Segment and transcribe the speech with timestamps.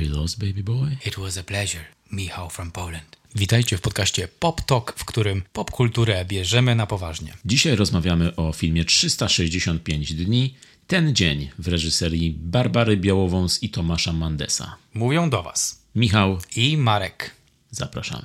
[0.00, 0.96] You lost, baby boy?
[1.06, 1.84] It was a pleasure.
[2.12, 3.16] Michał from Poland.
[3.34, 7.32] Witajcie w podcaście Pop Talk, w którym popkulturę bierzemy na poważnie.
[7.44, 10.54] Dzisiaj rozmawiamy o filmie 365 dni.
[10.86, 14.76] Ten dzień w reżyserii Barbary Białowąs i Tomasza Mandesa.
[14.94, 17.30] Mówią do Was Michał, i Marek.
[17.70, 18.22] zapraszamy.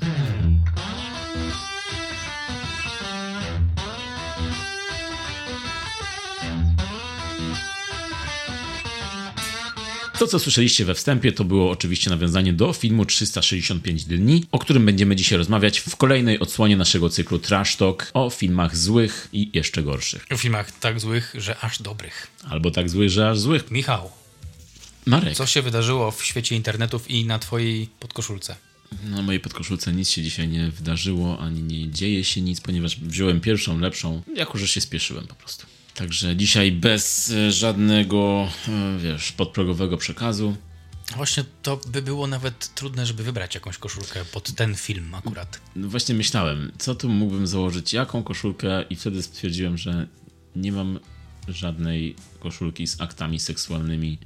[10.26, 14.86] To, co słyszeliście we wstępie, to było oczywiście nawiązanie do filmu 365 dni, o którym
[14.86, 19.84] będziemy dzisiaj rozmawiać w kolejnej odsłonie naszego cyklu Trash Talk o filmach złych i jeszcze
[19.84, 20.26] gorszych.
[20.32, 22.28] W filmach tak złych, że aż dobrych.
[22.50, 23.72] Albo tak złych, że aż złych.
[23.72, 24.12] Michał,
[25.06, 28.56] Marek, co się wydarzyło w świecie internetów i na Twojej podkoszulce?
[29.04, 33.42] na mojej podkoszulce nic się dzisiaj nie wydarzyło, ani nie dzieje się nic, ponieważ wziąłem
[33.42, 35.66] pierwszą, lepszą, jako że się spieszyłem po prostu.
[35.96, 40.56] Także dzisiaj bez e, żadnego, e, wiesz, podprogowego przekazu.
[41.16, 45.62] Właśnie to by było nawet trudne, żeby wybrać jakąś koszulkę pod ten film akurat.
[45.76, 50.08] No właśnie myślałem, co tu mógłbym założyć, jaką koszulkę i wtedy stwierdziłem, że
[50.56, 51.00] nie mam
[51.48, 54.20] żadnej koszulki z aktami seksualnymi.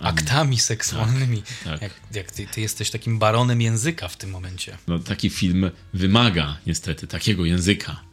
[0.00, 1.42] Aktami seksualnymi.
[1.64, 1.82] tak.
[1.82, 4.78] Jak, jak ty, ty jesteś takim baronem języka w tym momencie.
[4.86, 8.07] No, taki film wymaga niestety takiego języka.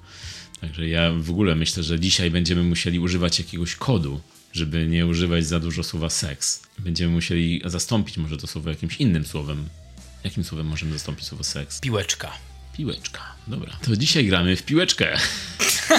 [0.61, 4.21] Także ja w ogóle myślę, że dzisiaj będziemy musieli używać jakiegoś kodu,
[4.53, 6.61] żeby nie używać za dużo słowa seks.
[6.79, 9.69] Będziemy musieli zastąpić może to słowo jakimś innym słowem.
[10.23, 11.79] Jakim słowem możemy zastąpić słowo seks?
[11.79, 12.31] Piłeczka.
[12.77, 13.21] Piłeczka.
[13.47, 13.73] Dobra.
[13.85, 15.17] To dzisiaj gramy w piłeczkę.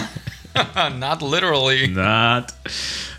[1.01, 1.89] Not literally.
[1.89, 2.69] Nad.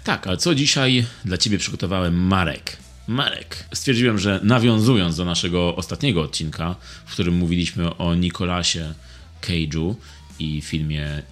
[0.04, 2.78] Tak, a co dzisiaj dla ciebie przygotowałem Marek?
[3.08, 3.66] Marek.
[3.74, 8.94] Stwierdziłem, że nawiązując do naszego ostatniego odcinka, w którym mówiliśmy o Nikolasie
[9.42, 9.96] Cage'u
[10.40, 11.24] i filmie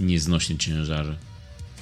[0.00, 1.16] Nieznośny ciężar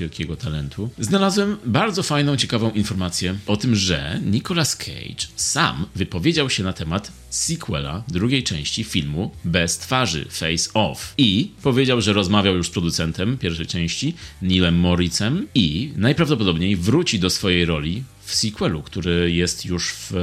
[0.01, 6.63] wielkiego talentu, znalazłem bardzo fajną, ciekawą informację o tym, że Nicolas Cage sam wypowiedział się
[6.63, 12.67] na temat sequela drugiej części filmu Bez twarzy, Face Off i powiedział, że rozmawiał już
[12.67, 19.33] z producentem pierwszej części, Neilem Moricem i najprawdopodobniej wróci do swojej roli w sequelu, który
[19.33, 20.17] jest już w e,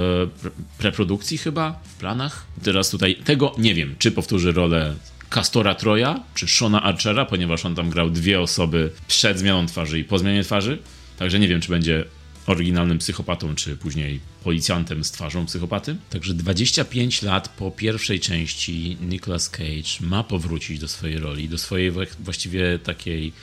[0.43, 2.45] pre- preprodukcji chyba, w planach.
[2.63, 4.95] Teraz tutaj tego nie wiem, czy powtórzy rolę
[5.33, 10.03] Castora Troja czy Shona Archera, ponieważ on tam grał dwie osoby przed zmianą twarzy i
[10.03, 10.77] po zmianie twarzy.
[11.17, 12.05] Także nie wiem, czy będzie
[12.47, 15.95] oryginalnym psychopatą, czy później policjantem z twarzą psychopaty.
[16.09, 21.91] Także 25 lat po pierwszej części Nicolas Cage ma powrócić do swojej roli, do swojej
[22.19, 23.33] właściwie takiej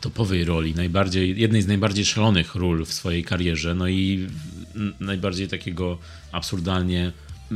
[0.00, 4.26] topowej roli, najbardziej, jednej z najbardziej szalonych ról w swojej karierze, no i
[5.00, 5.98] najbardziej takiego
[6.32, 7.12] absurdalnie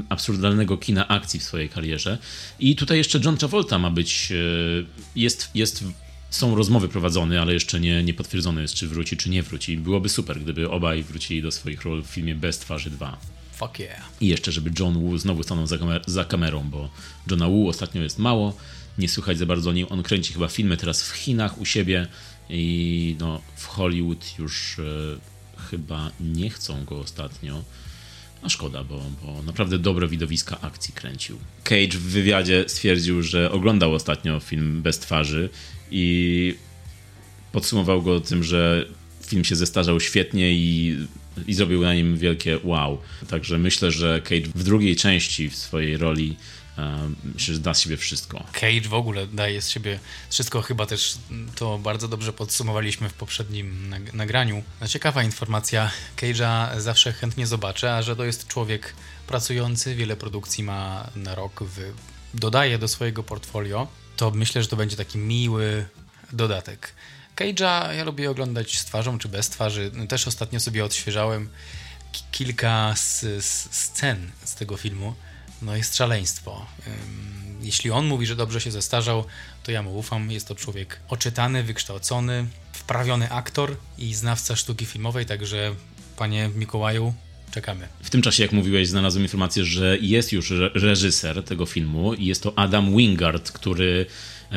[0.09, 2.19] absurdalnego kina akcji w swojej karierze.
[2.59, 4.35] I tutaj jeszcze John Travolta ma być, e,
[5.17, 5.85] jest, jest,
[6.31, 9.77] są rozmowy prowadzone, ale jeszcze nie, nie potwierdzone jest, czy wróci, czy nie wróci.
[9.77, 13.19] Byłoby super, gdyby obaj wrócili do swoich ról w filmie Bez twarzy 2.
[13.53, 14.09] Fuck yeah.
[14.21, 16.91] I jeszcze, żeby John Woo znowu stanął za, kamer- za kamerą, bo
[17.31, 18.57] Johna Woo ostatnio jest mało,
[18.99, 19.87] nie słychać za bardzo o nim.
[19.91, 22.07] On kręci chyba filmy teraz w Chinach u siebie
[22.51, 24.83] i no, w Hollywood już e,
[25.71, 27.63] chyba nie chcą go ostatnio.
[28.43, 31.39] A szkoda, bo, bo naprawdę dobre widowiska akcji kręcił.
[31.65, 35.49] Cage w wywiadzie stwierdził, że oglądał ostatnio film Bez twarzy
[35.91, 36.55] i
[37.53, 38.87] podsumował go tym, że
[39.27, 40.97] film się zestarzał świetnie i,
[41.47, 42.99] i zrobił na nim wielkie wow.
[43.29, 46.37] Także myślę, że Cage w drugiej części w swojej roli
[47.25, 48.45] myślę, że da z siebie wszystko.
[48.53, 49.99] Cage w ogóle daje z siebie
[50.31, 51.15] wszystko, chyba też
[51.55, 54.63] to bardzo dobrze podsumowaliśmy w poprzednim nag- nagraniu.
[54.81, 58.95] No, Ciekawa informacja, Cage'a zawsze chętnie zobaczę, a że to jest człowiek
[59.27, 61.93] pracujący, wiele produkcji ma na rok, w,
[62.35, 65.87] dodaje do swojego portfolio, to myślę, że to będzie taki miły
[66.33, 66.95] dodatek.
[67.37, 69.91] Cage'a ja lubię oglądać z twarzą czy bez twarzy.
[69.95, 71.49] No, Też ostatnio sobie odświeżałem
[72.13, 73.25] ki- kilka z
[73.75, 75.15] scen z tego filmu.
[75.63, 76.67] No jest szaleństwo.
[77.61, 79.25] Jeśli on mówi, że dobrze się zestarzał,
[79.63, 80.31] to ja mu ufam.
[80.31, 85.75] Jest to człowiek oczytany, wykształcony, wprawiony aktor i znawca sztuki filmowej, także
[86.17, 87.15] panie Mikołaju,
[87.51, 87.89] czekamy.
[88.03, 92.27] W tym czasie, jak mówiłeś, znalazłem informację, że jest już re- reżyser tego filmu i
[92.27, 94.07] jest to Adam Wingard, który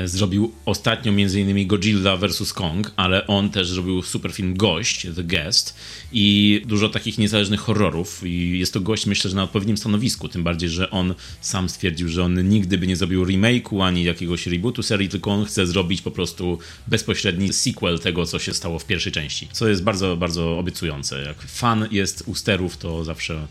[0.05, 1.67] zrobił ostatnio m.in.
[1.67, 2.53] Godzilla vs.
[2.53, 5.75] Kong, ale on też zrobił super film Gość, The Guest
[6.11, 10.43] i dużo takich niezależnych horrorów i jest to gość, myślę, że na odpowiednim stanowisku, tym
[10.43, 14.83] bardziej, że on sam stwierdził, że on nigdy by nie zrobił remake'u ani jakiegoś rebootu
[14.83, 19.11] serii, tylko on chce zrobić po prostu bezpośredni sequel tego, co się stało w pierwszej
[19.11, 21.21] części, co jest bardzo, bardzo obiecujące.
[21.21, 23.47] Jak fan jest u sterów, to zawsze e,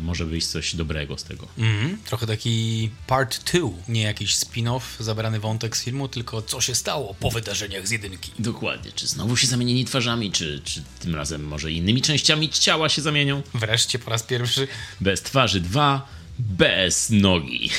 [0.00, 1.48] może wyjść coś dobrego z tego.
[1.58, 6.74] Mm, trochę taki part 2, nie jakiś spin-off, zabrany wątek z filmu, tylko co się
[6.74, 8.32] stało po wydarzeniach z jedynki.
[8.38, 8.92] Dokładnie.
[8.92, 13.42] Czy znowu się zamienili twarzami, czy, czy tym razem może innymi częściami ciała się zamienią?
[13.54, 14.68] Wreszcie po raz pierwszy.
[15.00, 17.70] Bez twarzy dwa, bez nogi.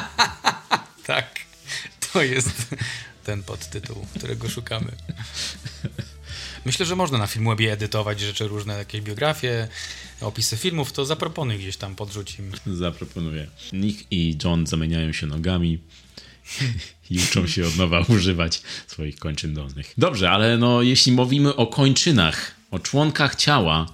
[1.06, 1.40] tak,
[2.12, 2.50] to jest
[3.24, 4.92] ten podtytuł, którego szukamy.
[6.64, 9.68] Myślę, że można na Filmwebie edytować rzeczy różne, jakieś biografie,
[10.20, 12.52] opisy filmów, to zaproponuj gdzieś tam, podrzucim.
[12.66, 13.46] Zaproponuję.
[13.72, 15.78] Nick i John zamieniają się nogami
[17.10, 19.94] i uczą się od nowa używać swoich kończyn dolnych.
[19.98, 23.86] Dobrze, ale no jeśli mówimy o kończynach, o członkach ciała,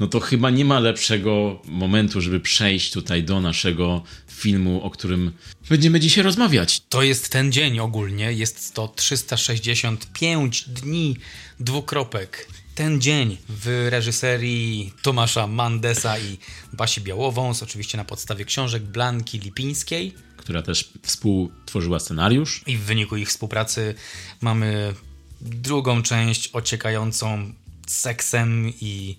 [0.00, 5.32] no to chyba nie ma lepszego momentu, żeby przejść tutaj do naszego filmu, o którym
[5.68, 6.82] będziemy dzisiaj rozmawiać.
[6.88, 11.16] To jest ten dzień ogólnie, jest to 365 dni,
[11.60, 12.48] dwukropek.
[12.78, 16.38] Ten dzień w reżyserii Tomasza Mandesa i
[16.72, 20.14] Basi Białowąs, oczywiście na podstawie książek Blanki Lipińskiej.
[20.36, 22.62] Która też współtworzyła scenariusz.
[22.66, 23.94] I w wyniku ich współpracy
[24.40, 24.94] mamy
[25.40, 27.52] drugą część ociekającą
[27.86, 29.16] seksem i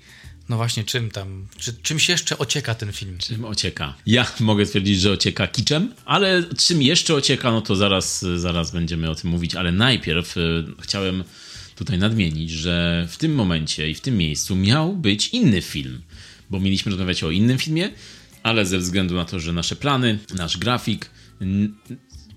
[0.50, 3.18] no właśnie, czym tam, czy, czymś jeszcze ocieka ten film?
[3.18, 3.94] Czym ocieka?
[4.06, 9.10] Ja mogę stwierdzić, że ocieka kiczem, ale czym jeszcze ocieka, no to zaraz, zaraz będziemy
[9.10, 11.24] o tym mówić, ale najpierw y, chciałem
[11.80, 16.02] tutaj nadmienić, że w tym momencie i w tym miejscu miał być inny film,
[16.50, 17.90] bo mieliśmy rozmawiać o innym filmie,
[18.44, 21.10] ale ze względu na to, że nasze plany, nasz grafik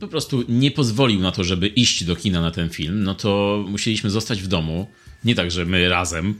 [0.00, 3.64] po prostu nie pozwolił na to, żeby iść do kina na ten film, no to
[3.68, 4.86] musieliśmy zostać w domu.
[5.24, 6.34] Nie tak, że my razem,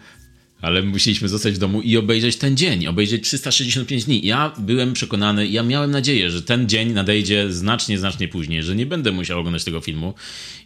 [0.63, 4.27] ale musieliśmy zostać w domu i obejrzeć ten dzień, obejrzeć 365 dni.
[4.27, 8.87] Ja byłem przekonany, ja miałem nadzieję, że ten dzień nadejdzie znacznie, znacznie później, że nie
[8.87, 10.15] będę musiał oglądać tego filmu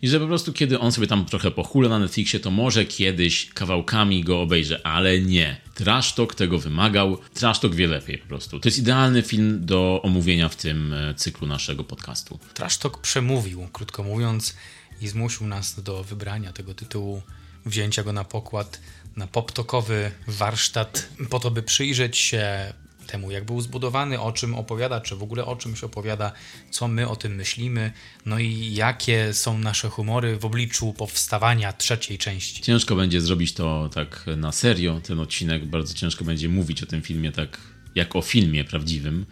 [0.02, 3.50] i że po prostu kiedy on sobie tam trochę pochula na Netflixie, to może kiedyś
[3.54, 5.60] kawałkami go obejrzę, ale nie.
[5.74, 8.60] Trash Talk tego wymagał, Trash Talk wie lepiej po prostu.
[8.60, 12.38] To jest idealny film do omówienia w tym e, cyklu naszego podcastu.
[12.54, 14.56] Trash Talk przemówił, krótko mówiąc,
[15.00, 17.22] i zmusił nas do wybrania tego tytułu,
[17.66, 18.80] wzięcia go na pokład
[19.16, 22.72] na poptokowy warsztat po to, by przyjrzeć się
[23.06, 26.32] temu, jak był zbudowany, o czym opowiada, czy w ogóle o czymś opowiada,
[26.70, 27.92] co my o tym myślimy,
[28.26, 32.62] no i jakie są nasze humory w obliczu powstawania trzeciej części.
[32.62, 37.02] Ciężko będzie zrobić to tak na serio, ten odcinek, bardzo ciężko będzie mówić o tym
[37.02, 37.58] filmie tak
[37.94, 39.26] jak o filmie prawdziwym,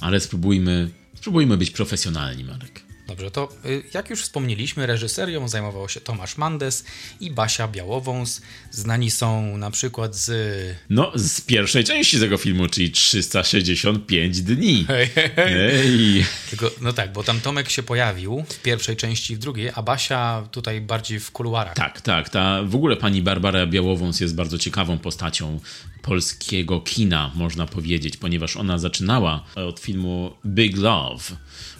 [0.00, 2.85] ale spróbujmy, spróbujmy być profesjonalni, Marek.
[3.06, 6.84] Dobrze, to y, jak już wspomnieliśmy, reżyserią zajmował się Tomasz Mandes
[7.20, 8.42] i Basia Białowąs.
[8.70, 10.30] Znani są na przykład z...
[10.90, 14.84] No, z pierwszej części tego filmu, czyli 365 dni.
[14.88, 16.24] Hej, hej, hej.
[16.50, 19.82] Tylko, no tak, bo tam Tomek się pojawił w pierwszej części i w drugiej, a
[19.82, 21.74] Basia tutaj bardziej w kuluarach.
[21.74, 22.28] Tak, tak.
[22.28, 25.60] Ta, w ogóle pani Barbara Białowąs jest bardzo ciekawą postacią
[26.06, 31.36] polskiego kina, można powiedzieć, ponieważ ona zaczynała od filmu Big Love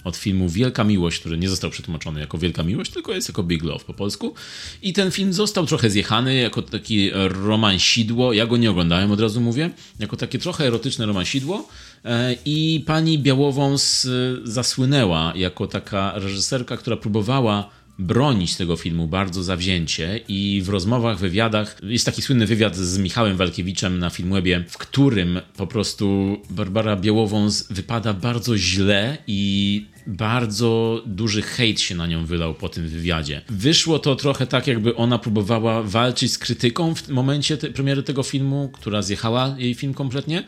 [0.07, 3.63] od filmu Wielka Miłość, który nie został przetłumaczony jako Wielka Miłość, tylko jest jako Big
[3.63, 4.35] Love po polsku.
[4.83, 8.33] I ten film został trochę zjechany jako taki romansidło.
[8.33, 9.71] Ja go nie oglądałem, od razu mówię.
[9.99, 11.69] Jako takie trochę erotyczne romansidło.
[12.05, 14.09] E, I pani Białowąs
[14.45, 21.77] zasłynęła jako taka reżyserka, która próbowała bronić tego filmu bardzo zawzięcie i w rozmowach, wywiadach,
[21.83, 27.67] jest taki słynny wywiad z Michałem Walkiewiczem na Filmwebie, w którym po prostu Barbara Białowąs
[27.71, 33.43] wypada bardzo źle i bardzo duży hejt się na nią wylał po tym wywiadzie.
[33.49, 38.23] Wyszło to trochę tak, jakby ona próbowała walczyć z krytyką w momencie te, premiery tego
[38.23, 40.45] filmu, która zjechała jej film kompletnie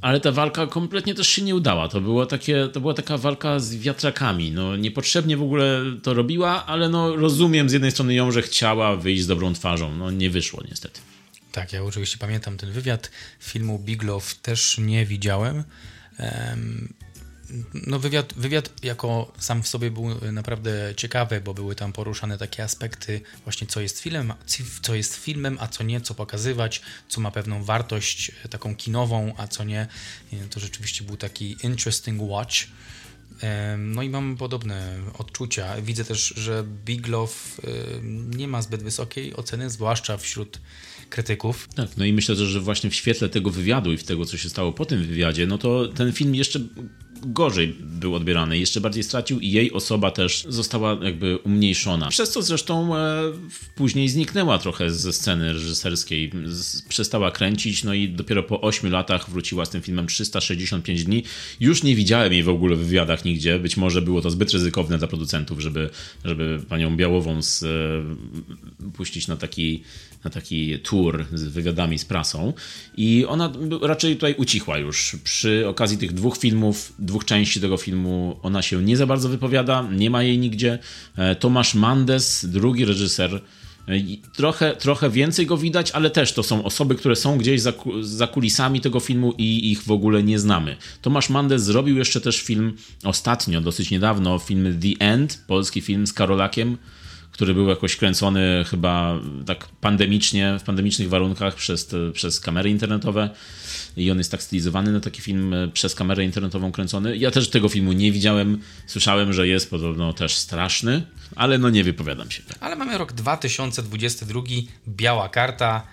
[0.00, 1.88] ale ta walka kompletnie też się nie udała.
[1.88, 4.50] To, takie, to była taka walka z wiatrakami.
[4.50, 8.96] No, niepotrzebnie w ogóle to robiła, ale no, rozumiem z jednej strony ją, że chciała
[8.96, 9.94] wyjść z dobrą twarzą.
[9.94, 11.00] No nie wyszło niestety.
[11.52, 13.10] Tak, ja oczywiście pamiętam ten wywiad.
[13.40, 15.64] Filmu Big Love też nie widziałem.
[17.74, 22.64] No wywiad, wywiad jako sam w sobie był naprawdę ciekawy, bo były tam poruszane takie
[22.64, 24.32] aspekty właśnie co jest filmem,
[24.82, 29.46] co jest filmem, a co nie, co pokazywać, co ma pewną wartość taką kinową, a
[29.48, 29.86] co nie.
[30.50, 32.56] To rzeczywiście był taki interesting watch.
[33.78, 35.80] No i mam podobne odczucia.
[35.80, 37.34] Widzę też, że Big Love
[38.28, 40.60] nie ma zbyt wysokiej oceny, zwłaszcza wśród
[41.10, 41.68] krytyków.
[41.74, 44.36] Tak, no i myślę też, że właśnie w świetle tego wywiadu i w tego, co
[44.36, 46.60] się stało po tym wywiadzie, no to ten film jeszcze
[47.26, 52.08] gorzej był odbierany, jeszcze bardziej stracił i jej osoba też została jakby umniejszona.
[52.08, 53.22] Przez co zresztą e,
[53.74, 59.30] później zniknęła trochę ze sceny reżyserskiej, z, przestała kręcić, no i dopiero po 8 latach
[59.30, 61.22] wróciła z tym filmem 365 dni.
[61.60, 64.98] Już nie widziałem jej w ogóle w wywiadach nigdzie, być może było to zbyt ryzykowne
[64.98, 65.90] dla producentów, żeby,
[66.24, 67.68] żeby panią Białową z, e,
[68.92, 69.82] puścić na taki
[70.24, 72.52] na taki tour z wywiadami z prasą
[72.96, 73.52] i ona
[73.82, 75.16] raczej tutaj ucichła już.
[75.24, 79.88] Przy okazji tych dwóch filmów, dwóch części tego filmu, ona się nie za bardzo wypowiada,
[79.92, 80.78] nie ma jej nigdzie.
[81.16, 83.92] E, Tomasz Mandes, drugi reżyser, e,
[84.32, 88.26] Trochę, trochę więcej go widać, ale też to są osoby, które są gdzieś za, za
[88.26, 90.76] kulisami tego filmu i ich w ogóle nie znamy.
[91.02, 96.12] Tomasz Mandes zrobił jeszcze też film ostatnio, dosyć niedawno, film The End, polski film z
[96.12, 96.76] Karolakiem
[97.32, 103.30] który był jakoś kręcony chyba tak pandemicznie, w pandemicznych warunkach przez, przez kamery internetowe.
[103.96, 107.16] I on jest tak stylizowany na taki film e, przez kamerę internetową kręcony.
[107.16, 111.84] Ja też tego filmu nie widziałem, słyszałem, że jest podobno też straszny, ale no nie
[111.84, 112.42] wypowiadam się.
[112.60, 114.40] Ale mamy rok 2022,
[114.88, 115.86] biała karta,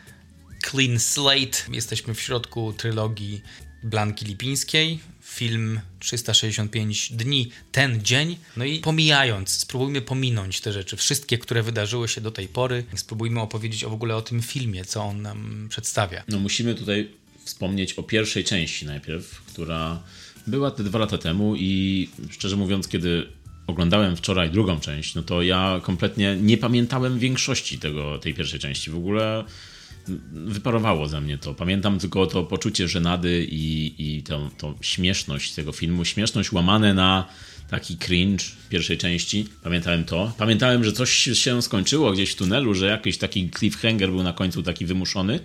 [0.72, 3.41] clean slate, jesteśmy w środku trylogii
[3.84, 5.00] Blanki Lipińskiej,
[5.30, 8.38] film 365 dni, ten dzień.
[8.58, 12.84] No i pomijając, spróbujmy pominąć te rzeczy, wszystkie, które wydarzyły się do tej pory.
[12.96, 16.24] Spróbujmy opowiedzieć w ogóle o tym filmie, co on nam przedstawia.
[16.28, 17.10] No musimy tutaj
[17.46, 20.04] wspomnieć o pierwszej części najpierw, która
[20.48, 23.28] była te dwa lata temu i szczerze mówiąc, kiedy
[23.68, 28.92] oglądałem wczoraj drugą część, no to ja kompletnie nie pamiętałem większości tego, tej pierwszej części.
[28.92, 29.44] W ogóle
[30.32, 31.54] wyparowało ze mnie to.
[31.54, 36.06] Pamiętam tylko to poczucie żenady i, i tą, tą śmieszność tego filmu.
[36.06, 37.25] Śmieszność łamane na
[37.70, 39.48] taki cringe pierwszej części.
[39.63, 40.34] Pamiętałem to.
[40.38, 44.63] Pamiętałem, że coś się skończyło gdzieś w tunelu, że jakiś taki cliffhanger był na końcu
[44.63, 45.39] taki wymuszony.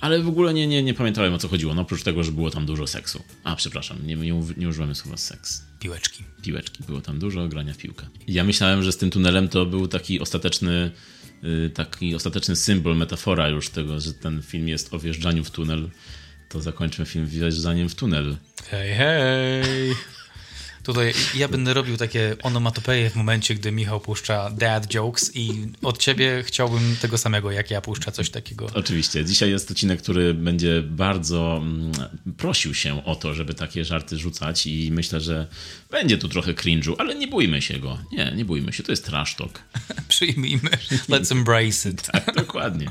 [0.00, 1.74] Ale w ogóle nie, nie, nie pamiętałem o co chodziło.
[1.74, 3.22] No oprócz tego, że było tam dużo seksu.
[3.44, 5.62] A, przepraszam, nie, nie, nie używamy słowa seks.
[5.80, 6.24] Piłeczki.
[6.42, 6.84] Piłeczki.
[6.84, 8.06] Było tam dużo grania w piłkę.
[8.28, 10.90] Ja myślałem, że z tym tunelem to był taki ostateczny
[11.74, 15.90] taki ostateczny symbol, metafora już tego, że ten film jest o wjeżdżaniu w tunel,
[16.48, 18.36] to zakończmy film wjeżdżaniem w tunel.
[18.70, 19.94] Hej, hej!
[20.90, 25.50] Tutaj ja będę robił takie onomatopeje w momencie, gdy Michał puszcza dad jokes i
[25.82, 28.66] od ciebie chciałbym tego samego, jak ja puszcza coś takiego.
[28.74, 29.24] Oczywiście.
[29.24, 31.92] Dzisiaj jest odcinek, który będzie bardzo mm,
[32.36, 35.46] prosił się o to, żeby takie żarty rzucać i myślę, że
[35.90, 37.98] będzie tu trochę cringe'u, ale nie bójmy się go.
[38.12, 38.82] Nie, nie bójmy się.
[38.82, 39.62] To jest trash talk.
[40.08, 40.70] Przyjmijmy.
[41.08, 42.02] Let's embrace it.
[42.12, 42.90] tak, dokładnie.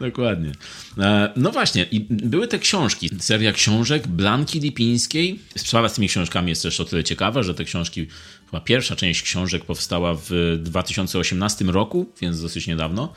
[0.00, 0.52] Dokładnie.
[0.98, 1.86] E, no właśnie.
[1.90, 3.10] I były te książki.
[3.18, 5.40] Seria książek Blanki Lipińskiej.
[5.56, 8.06] Sprawa z tymi książkami jest też o tyle ciekawa, ciekawe, że te książki,
[8.50, 13.12] chyba pierwsza część książek powstała w 2018 roku, więc dosyć niedawno.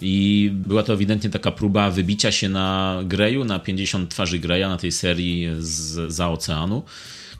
[0.00, 4.76] I była to ewidentnie taka próba wybicia się na Greju, na 50 twarzy Greja, na
[4.76, 6.82] tej serii z, za oceanu,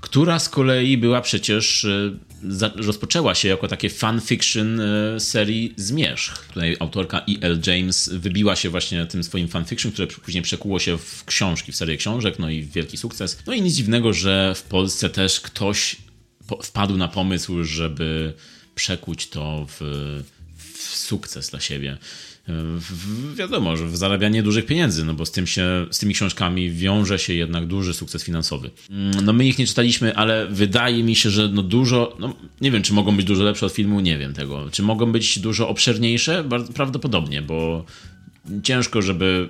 [0.00, 2.12] która z kolei była przecież, e,
[2.48, 6.48] za, rozpoczęła się jako takie fanfiction e, serii Zmierzch.
[6.48, 7.60] Tutaj autorka E.L.
[7.66, 11.96] James wybiła się właśnie tym swoim fanfiction, które później przekuło się w książki, w serię
[11.96, 13.38] książek, no i wielki sukces.
[13.46, 15.96] No i nic dziwnego, że w Polsce też ktoś
[16.62, 18.32] wpadł na pomysł, żeby
[18.74, 19.80] przekuć to w,
[20.56, 21.98] w sukces dla siebie.
[22.48, 26.70] W, wiadomo, że w zarabianie dużych pieniędzy, no bo z, tym się, z tymi książkami
[26.70, 28.70] wiąże się jednak duży sukces finansowy.
[29.22, 32.82] No my ich nie czytaliśmy, ale wydaje mi się, że no dużo, no nie wiem,
[32.82, 34.70] czy mogą być dużo lepsze od filmu, nie wiem tego.
[34.70, 36.44] Czy mogą być dużo obszerniejsze?
[36.44, 37.84] Bardzo prawdopodobnie, bo
[38.62, 39.48] ciężko, żeby...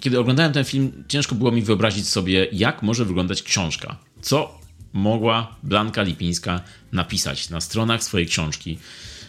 [0.00, 3.96] Kiedy oglądałem ten film, ciężko było mi wyobrazić sobie, jak może wyglądać książka.
[4.22, 4.60] Co
[4.92, 6.60] mogła Blanka Lipińska
[6.92, 8.78] napisać na stronach swojej książki,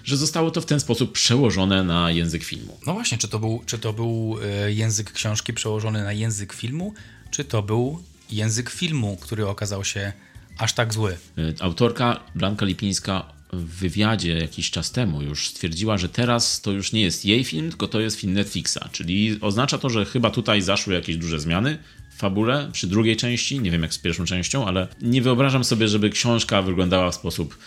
[0.03, 2.79] że zostało to w ten sposób przełożone na język filmu.
[2.87, 6.93] No właśnie, czy to był, czy to był e, język książki przełożony na język filmu,
[7.31, 10.13] czy to był język filmu, który okazał się
[10.57, 11.17] aż tak zły?
[11.37, 16.93] E, autorka Blanka Lipińska w wywiadzie jakiś czas temu już stwierdziła, że teraz to już
[16.93, 20.61] nie jest jej film, tylko to jest film Netflixa, czyli oznacza to, że chyba tutaj
[20.61, 21.77] zaszły jakieś duże zmiany
[22.17, 23.59] fabule przy drugiej części.
[23.59, 27.57] Nie wiem jak z pierwszą częścią, ale nie wyobrażam sobie, żeby książka wyglądała w sposób.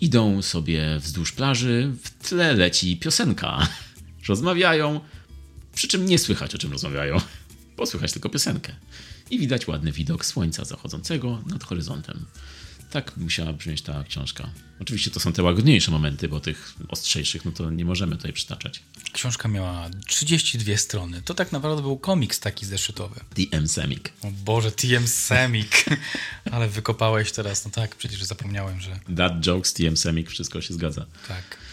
[0.00, 3.68] Idą sobie wzdłuż plaży, w tle leci piosenka.
[4.28, 5.00] Rozmawiają,
[5.74, 7.16] przy czym nie słychać o czym rozmawiają,
[7.76, 8.72] bo słychać tylko piosenkę.
[9.30, 12.26] I widać ładny widok słońca zachodzącego nad horyzontem.
[12.90, 14.50] Tak musiała brzmieć ta książka.
[14.80, 18.82] Oczywiście to są te łagodniejsze momenty, bo tych ostrzejszych no to nie możemy tutaj przytaczać.
[19.12, 21.22] Książka miała 32 strony.
[21.22, 23.20] To tak naprawdę był komiks taki zeszytowy.
[23.34, 24.12] TM Semik.
[24.22, 25.84] O Boże, TM Semik.
[26.52, 27.64] Ale wykopałeś teraz.
[27.64, 29.00] No tak, przecież zapomniałem, że...
[29.16, 31.06] That jokes, TM Semik, wszystko się zgadza.
[31.28, 31.69] Tak.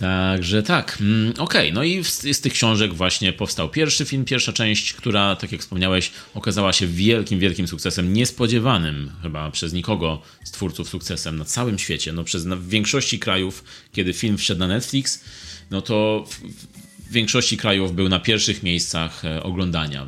[0.00, 1.72] Także tak, mm, okej, okay.
[1.72, 5.60] no i z, z, tych książek właśnie powstał pierwszy film, pierwsza część, która, tak jak
[5.60, 11.78] wspomniałeś, okazała się wielkim, wielkim sukcesem, niespodziewanym chyba przez nikogo z twórców sukcesem na całym
[11.78, 12.12] świecie.
[12.12, 15.24] No przez na, w większości krajów, kiedy film wszedł na Netflix,
[15.70, 16.40] no to w,
[17.08, 20.06] w większości krajów był na pierwszych miejscach e, oglądania.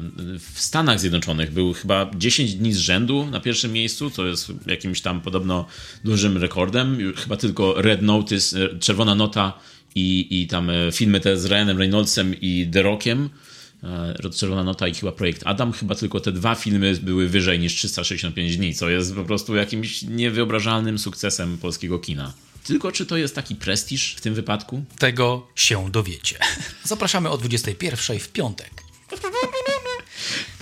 [0.55, 5.01] W Stanach Zjednoczonych był chyba 10 dni z rzędu na pierwszym miejscu, co jest jakimś
[5.01, 5.67] tam podobno
[6.05, 7.13] dużym rekordem.
[7.17, 9.53] Chyba tylko Red Notice, e, Czerwona Nota
[9.95, 13.31] i, i tam e, filmy te z Ryanem Reynoldsem i The Rockiem,
[14.37, 18.57] Czerwona Nota i chyba Projekt Adam, chyba tylko te dwa filmy były wyżej niż 365
[18.57, 22.33] dni, co jest po prostu jakimś niewyobrażalnym sukcesem polskiego kina.
[22.65, 24.85] Tylko czy to jest taki prestiż w tym wypadku?
[24.99, 26.39] Tego się dowiecie.
[26.85, 28.71] Zapraszamy o 21 w piątek.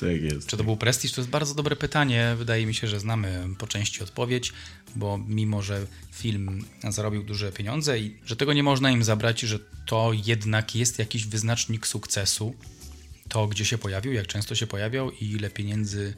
[0.00, 0.48] Tak jest.
[0.48, 1.12] Czy to był prestiż?
[1.12, 2.34] To jest bardzo dobre pytanie.
[2.38, 4.52] Wydaje mi się, że znamy po części odpowiedź,
[4.96, 9.58] bo mimo, że film zarobił duże pieniądze i że tego nie można im zabrać, że
[9.86, 12.54] to jednak jest jakiś wyznacznik sukcesu,
[13.28, 16.14] to gdzie się pojawił, jak często się pojawiał i ile pieniędzy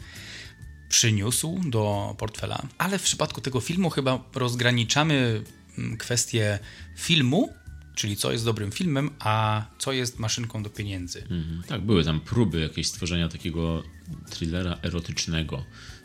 [0.89, 2.63] przyniósł do portfela.
[2.79, 5.45] Ale w przypadku tego filmu chyba rozgraniczamy
[5.79, 6.59] Mm, kwestię
[6.97, 7.55] filmu,
[8.01, 11.21] czyli co jest dobrym filmem, a co jest maszynką do pieniędzy.
[11.21, 11.63] Mhm.
[11.67, 13.83] Tak, były tam próby jakieś stworzenia takiego
[14.31, 15.65] thrillera erotycznego,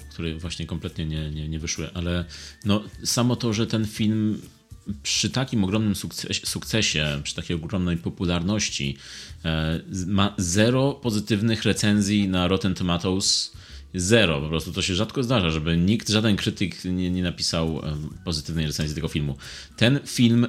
[0.10, 2.26] które właśnie kompletnie nie, nie, nie wyszły, ale
[2.66, 4.42] no, samo to, że ten film
[5.04, 8.98] przy takim ogromnym sukcesie, sukcesie przy takiej ogromnej popularności
[9.46, 13.52] e, ma zero pozytywnych recenzji na Rotten Tomatoes
[13.94, 17.82] Zero, po prostu to się rzadko zdarza, żeby nikt, żaden krytyk nie, nie napisał
[18.26, 19.38] pozytywnej recenzji tego filmu.
[19.78, 20.48] Ten film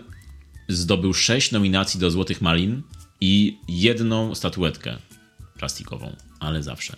[0.69, 2.83] zdobył sześć nominacji do Złotych Malin
[3.21, 4.99] i jedną statuetkę
[5.59, 6.97] plastikową, ale zawsze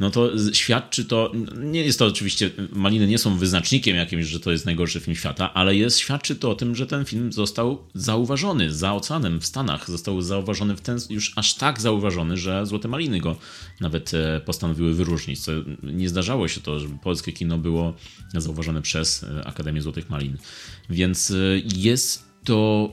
[0.00, 4.52] no to świadczy to, nie jest to oczywiście, Maliny nie są wyznacznikiem jakimś, że to
[4.52, 8.74] jest najgorszy film świata, ale jest, świadczy to o tym, że ten film został zauważony
[8.74, 13.20] za oceanem w Stanach, został zauważony w ten, już aż tak zauważony, że Złote Maliny
[13.20, 13.36] go
[13.80, 15.52] nawet e, postanowiły wyróżnić, co
[15.82, 17.94] nie zdarzało się to, żeby polskie kino było
[18.34, 20.36] zauważone przez e, Akademię Złotych Malin.
[20.90, 21.34] Więc e,
[21.76, 22.92] jest to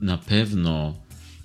[0.00, 1.00] na pewno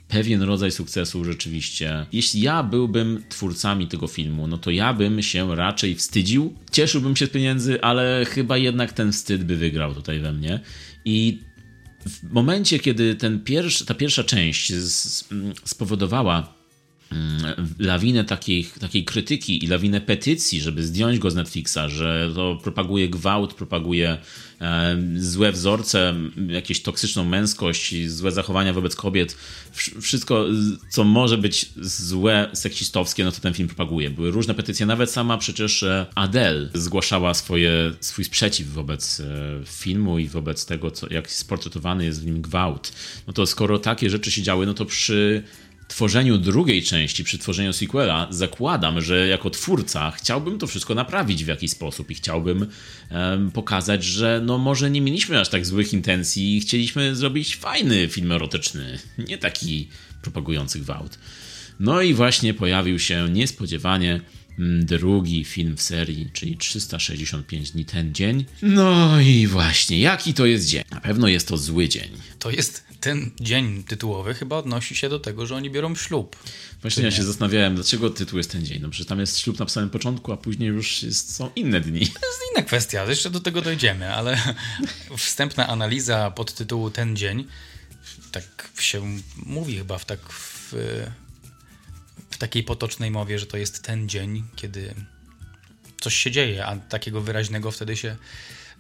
[0.08, 2.06] pewien rodzaj sukcesu rzeczywiście.
[2.12, 6.54] Jeśli ja byłbym twórcami tego filmu, no to ja bym się raczej wstydził.
[6.72, 10.60] Cieszyłbym się z pieniędzy, ale chyba jednak ten wstyd by wygrał tutaj we mnie.
[11.06, 11.40] I
[12.06, 14.74] w momencie, kiedy ten pierwszy, ta pierwsza część
[15.66, 16.55] spowodowała Mm,
[17.80, 23.10] lawinę takiej, takiej krytyki i lawinę petycji, żeby zdjąć go z Netflixa, że to propaguje
[23.10, 24.18] gwałt, propaguje
[24.62, 26.14] e, złe wzorce,
[26.48, 29.38] jakieś toksyczną męskość, złe zachowania wobec kobiet.
[30.02, 30.46] Wszystko,
[30.90, 34.10] co może być złe, seksistowskie, no to ten film propaguje.
[34.10, 39.26] Były różne petycje, nawet sama przecież e, Adele zgłaszała swoje, swój sprzeciw wobec e,
[39.66, 42.92] filmu i wobec tego, co, jak sportretowany jest w nim gwałt.
[43.28, 45.44] No to skoro takie rzeczy się działy, no to przy
[45.88, 51.48] tworzeniu drugiej części, przy tworzeniu sequela, zakładam, że jako twórca chciałbym to wszystko naprawić w
[51.48, 52.68] jakiś sposób i chciałbym
[53.12, 58.08] um, pokazać, że no może nie mieliśmy aż tak złych intencji i chcieliśmy zrobić fajny
[58.08, 59.88] film erotyczny, nie taki
[60.22, 61.20] propagujący gwałt.
[61.80, 64.22] No i właśnie pojawił się niespodziewanie
[64.60, 68.46] mm, drugi film w serii, czyli 365 dni ten dzień.
[68.62, 70.84] No i właśnie, jaki to jest dzień?
[70.92, 72.10] Na pewno jest to zły dzień.
[72.40, 76.36] To jest ten dzień tytułowy chyba odnosi się do tego, że oni biorą ślub.
[76.82, 78.82] Właśnie ja się zastanawiałem, dlaczego tytuł jest ten dzień.
[78.82, 82.00] No przecież tam jest ślub na samym początku, a później już jest, są inne dni.
[82.00, 84.38] To jest inna kwestia, jeszcze do tego dojdziemy, ale
[85.18, 87.48] wstępna analiza pod tytułu Ten dzień,
[88.32, 90.74] tak się mówi chyba w tak w,
[92.30, 94.96] w takiej potocznej mowie, że to jest ten dzień, kiedy
[96.02, 98.16] coś się dzieje, a takiego wyraźnego wtedy się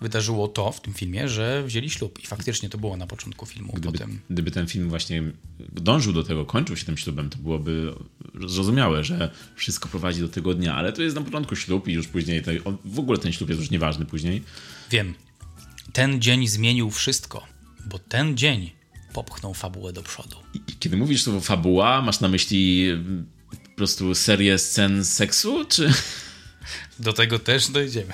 [0.01, 2.23] wydarzyło to w tym filmie, że wzięli ślub.
[2.23, 3.73] I faktycznie to było na początku filmu.
[3.73, 4.19] Gdyby, Potem...
[4.29, 5.23] gdyby ten film właśnie
[5.71, 7.93] dążył do tego, kończył się tym ślubem, to byłoby
[8.47, 12.07] zrozumiałe, że wszystko prowadzi do tego dnia, ale to jest na początku ślub i już
[12.07, 12.43] później,
[12.85, 14.43] w ogóle ten ślub jest już nieważny później.
[14.91, 15.13] Wiem.
[15.93, 17.47] Ten dzień zmienił wszystko,
[17.85, 18.71] bo ten dzień
[19.13, 20.35] popchnął fabułę do przodu.
[20.53, 22.89] I, kiedy mówisz słowo fabuła, masz na myśli
[23.63, 25.93] po prostu serię scen seksu, czy...
[26.99, 28.13] Do tego też dojdziemy.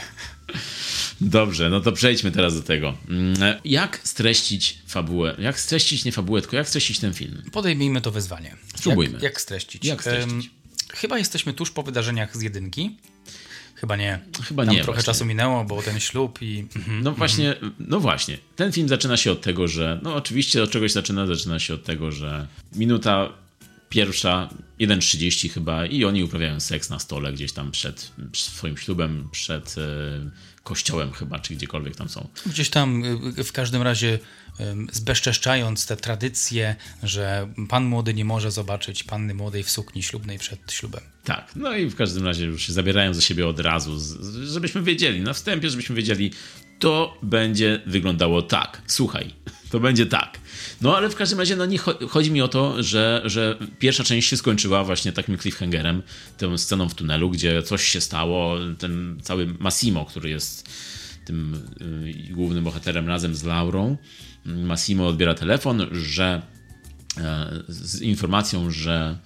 [1.21, 2.97] Dobrze, no to przejdźmy teraz do tego.
[3.09, 5.35] Mm, jak streścić fabułę?
[5.39, 7.43] Jak streścić nie fabułę, tylko jak streścić ten film?
[7.51, 8.55] Podejmijmy to wyzwanie.
[8.75, 9.13] Spróbujmy.
[9.13, 9.85] Jak, jak streścić?
[9.85, 10.49] Jak streścić?
[10.93, 12.97] chyba jesteśmy tuż po wydarzeniach z jedynki.
[13.75, 14.19] Chyba nie.
[14.43, 14.83] Chyba Tam nie.
[14.83, 15.13] trochę właśnie.
[15.13, 16.67] czasu minęło, bo ten ślub i.
[16.75, 18.37] Mhm, no właśnie, no właśnie.
[18.55, 19.99] Ten film zaczyna się od tego, że.
[20.03, 23.33] No oczywiście od czegoś zaczyna, zaczyna się od tego, że minuta
[23.89, 29.75] pierwsza, 1.30 chyba, i oni uprawiają seks na stole gdzieś tam przed, swoim ślubem, przed
[29.77, 30.29] e,
[30.63, 32.27] kościołem chyba, czy gdziekolwiek tam są.
[32.45, 33.03] Gdzieś tam
[33.39, 34.19] y, w każdym razie
[34.91, 40.71] zbezczeszczając te tradycje, że pan młody nie może zobaczyć panny młodej w sukni ślubnej przed
[40.71, 41.01] ślubem.
[41.23, 43.99] Tak, no i w każdym razie już się zabierają ze siebie od razu,
[44.43, 46.31] żebyśmy wiedzieli, na wstępie, żebyśmy wiedzieli,
[46.79, 48.81] to będzie wyglądało tak.
[48.87, 49.33] Słuchaj,
[49.71, 50.39] to będzie tak.
[50.81, 51.77] No ale w każdym razie no, nie
[52.09, 56.01] chodzi mi o to, że, że pierwsza część się skończyła właśnie takim cliffhangerem,
[56.37, 60.69] tą sceną w tunelu, gdzie coś się stało, ten cały Massimo, który jest
[61.25, 61.67] tym
[62.29, 63.97] y, głównym bohaterem razem z Laurą.
[64.45, 66.41] Massimo odbiera telefon, że
[67.17, 67.21] y,
[67.67, 69.17] z informacją, że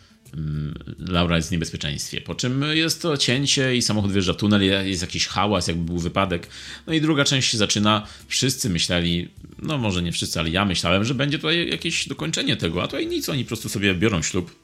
[1.00, 2.22] Laura jest w niebezpieczeństwie.
[2.22, 5.98] Po czym jest to cięcie i samochód wjeżdża w tunel, jest jakiś hałas, jakby był
[5.98, 6.48] wypadek.
[6.88, 8.08] No i druga część się zaczyna.
[8.28, 9.30] Wszyscy myśleli,
[9.62, 13.08] no może nie wszyscy, ale ja myślałem, że będzie tutaj jakieś dokończenie tego, a tutaj
[13.08, 14.60] nic, oni po prostu sobie biorą ślub.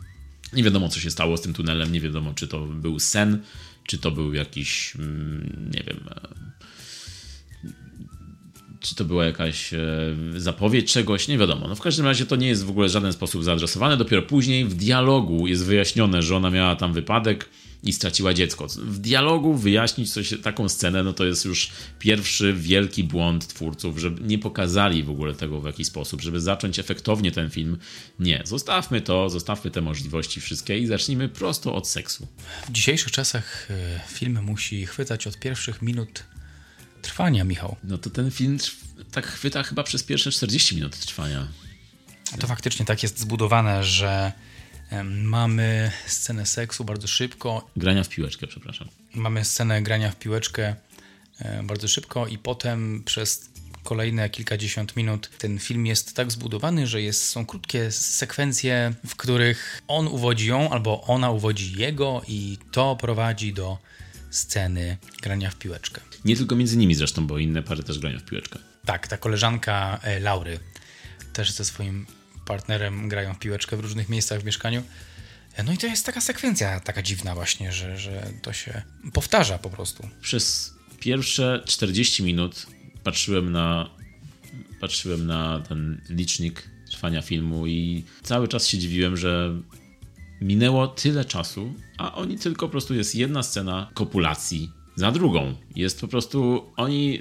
[0.54, 3.42] Nie wiadomo, co się stało z tym tunelem, nie wiadomo, czy to był sen,
[3.84, 6.00] czy to był jakiś, mm, nie wiem,
[8.82, 9.80] czy to była jakaś e,
[10.38, 11.68] zapowiedź czegoś, nie wiadomo.
[11.68, 13.98] No w każdym razie to nie jest w ogóle w żaden sposób zaadresowane.
[13.98, 17.50] Dopiero później w dialogu jest wyjaśnione, że ona miała tam wypadek
[17.84, 18.68] i straciła dziecko.
[18.68, 24.12] W dialogu wyjaśnić coś, taką scenę, no to jest już pierwszy wielki błąd twórców, że
[24.22, 27.78] nie pokazali w ogóle tego w jakiś sposób, żeby zacząć efektownie ten film.
[28.20, 32.28] Nie, zostawmy to, zostawmy te możliwości wszystkie i zacznijmy prosto od seksu.
[32.68, 36.24] W dzisiejszych czasach e, film musi chwytać od pierwszych minut
[37.02, 37.76] trwania, Michał.
[37.84, 38.58] No to ten film
[39.12, 41.48] tak chwyta chyba przez pierwsze 40 minut trwania.
[42.40, 44.32] To faktycznie tak jest zbudowane, że
[45.06, 47.70] mamy scenę seksu bardzo szybko.
[47.76, 48.88] Grania w piłeczkę, przepraszam.
[49.14, 50.76] Mamy scenę grania w piłeczkę
[51.64, 53.50] bardzo szybko i potem przez
[53.84, 59.82] kolejne kilkadziesiąt minut ten film jest tak zbudowany, że jest, są krótkie sekwencje, w których
[59.88, 63.78] on uwodzi ją albo ona uwodzi jego i to prowadzi do
[64.32, 66.02] sceny grania w piłeczkę.
[66.26, 68.60] Nie tylko między nimi zresztą, bo inne pary też grają w piłeczkę.
[68.86, 70.60] Tak, ta koleżanka e, Laury
[71.34, 72.06] też ze swoim
[72.46, 74.84] partnerem grają w piłeczkę w różnych miejscach w mieszkaniu.
[75.56, 78.82] E, no i to jest taka sekwencja taka dziwna właśnie, że, że to się
[79.14, 80.10] powtarza po prostu.
[80.22, 82.66] Przez pierwsze 40 minut
[83.04, 83.90] patrzyłem na
[84.80, 89.62] patrzyłem na ten licznik trwania filmu i cały czas się dziwiłem, że
[90.42, 95.56] minęło tyle czasu, a oni tylko po prostu jest jedna scena kopulacji za drugą.
[95.76, 97.20] Jest po prostu, oni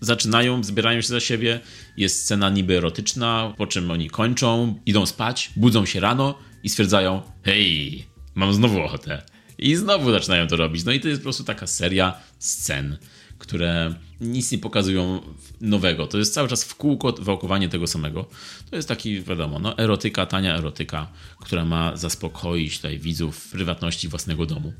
[0.00, 1.60] zaczynają, zbierają się za siebie,
[1.96, 7.22] jest scena niby erotyczna, po czym oni kończą, idą spać, budzą się rano i stwierdzają,
[7.42, 9.22] hej, mam znowu ochotę.
[9.58, 10.84] I znowu zaczynają to robić.
[10.84, 12.98] No i to jest po prostu taka seria scen,
[13.38, 15.20] które nic nie pokazują
[15.60, 16.06] nowego.
[16.06, 18.26] To jest cały czas w kółko wałkowanie tego samego.
[18.70, 24.08] To jest taki, wiadomo, no, erotyka, tania erotyka, która ma zaspokoić tutaj widzów w prywatności
[24.08, 24.72] własnego domu.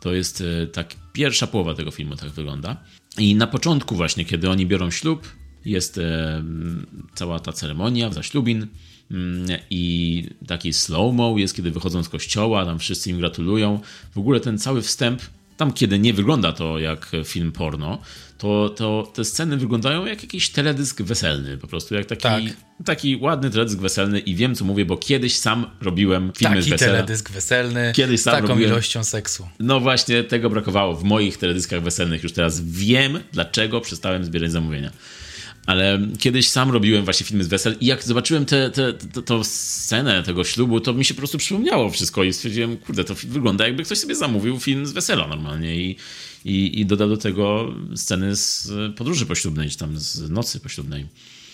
[0.00, 2.76] To jest e, tak, pierwsza połowa tego filmu tak wygląda.
[3.18, 5.28] I na początku właśnie, kiedy oni biorą ślub,
[5.64, 6.44] jest e,
[7.14, 8.66] cała ta ceremonia zaślubin
[9.10, 13.80] mm, i taki slow-mo jest, kiedy wychodzą z kościoła, tam wszyscy im gratulują.
[14.14, 15.22] W ogóle ten cały wstęp,
[15.56, 17.98] tam kiedy nie wygląda to jak film porno,
[18.38, 22.56] to, to te sceny wyglądają jak jakiś teledysk weselny, po prostu jak taki, tak.
[22.84, 26.92] taki ładny teledysk weselny i wiem co mówię, bo kiedyś sam robiłem filmy taki wesela.
[26.92, 28.70] teledysk weselny kiedyś sam z taką robiłem...
[28.70, 29.48] ilością seksu.
[29.60, 32.22] No właśnie, tego brakowało w moich teledyskach weselnych.
[32.22, 34.90] Już teraz wiem, dlaczego przestałem zbierać zamówienia
[35.66, 39.44] ale kiedyś sam robiłem właśnie filmy z wesel i jak zobaczyłem tę te, te, te,
[39.44, 43.66] scenę tego ślubu, to mi się po prostu przypomniało wszystko i stwierdziłem, kurde, to wygląda
[43.66, 45.96] jakby ktoś sobie zamówił film z wesela normalnie i,
[46.46, 51.06] i, i dodał do tego sceny z podróży poślubnej, czy tam z nocy poślubnej.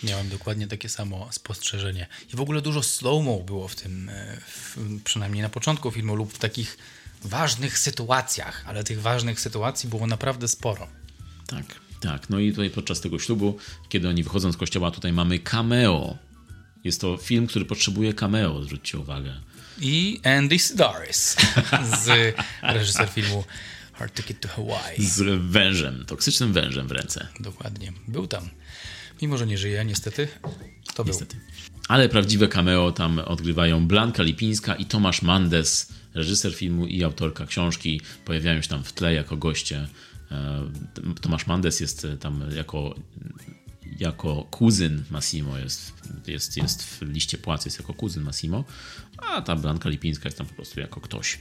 [0.03, 2.07] Miałem dokładnie takie samo spostrzeżenie.
[2.33, 6.33] I w ogóle dużo slow-mo było w tym, e, w, przynajmniej na początku filmu lub
[6.33, 6.77] w takich
[7.23, 10.87] ważnych sytuacjach, ale tych ważnych sytuacji było naprawdę sporo.
[11.47, 11.65] Tak.
[11.99, 13.57] Tak, no i tutaj podczas tego ślubu,
[13.89, 16.17] kiedy oni wychodzą z kościoła, tutaj mamy cameo.
[16.83, 19.33] Jest to film, który potrzebuje cameo, zwróćcie uwagę.
[19.81, 21.35] I Andy Sidaris
[22.03, 23.43] z reżyser filmu
[24.03, 25.03] Hard Ticket to Hawaii.
[25.03, 27.27] Z wężem, toksycznym wężem w ręce.
[27.39, 27.93] Dokładnie.
[28.07, 28.49] Był tam.
[29.21, 30.27] Mimo, że nie żyje, niestety,
[30.95, 31.35] to niestety.
[31.35, 31.45] był.
[31.87, 38.01] Ale prawdziwe cameo tam odgrywają Blanka Lipińska i Tomasz Mandes, reżyser filmu i autorka książki.
[38.25, 39.87] Pojawiają się tam w tle jako goście
[40.33, 40.69] E,
[41.21, 42.95] Tomasz Mandes jest e, tam jako,
[43.99, 45.93] jako kuzyn Massimo, jest,
[46.27, 48.63] jest, jest w liście płac, jest jako kuzyn Massimo,
[49.17, 51.39] a ta Blanka Lipińska jest tam po prostu jako ktoś.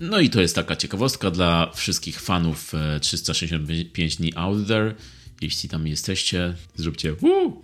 [0.00, 4.94] No i to jest taka ciekawostka dla wszystkich fanów 365 e, dni out there.
[5.40, 7.62] Jeśli tam jesteście, zróbcie woo!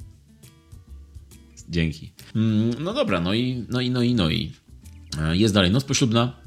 [1.68, 2.12] Dzięki.
[2.36, 4.52] Mm, no dobra, no i, no i, no i, no i.
[5.32, 6.40] Jest dalej noc poślubna.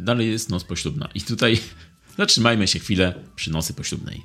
[0.00, 1.08] Dalej jest noc poślubna.
[1.14, 1.58] I tutaj
[2.18, 4.22] Zatrzymajmy się chwilę przy nocy poślubnej.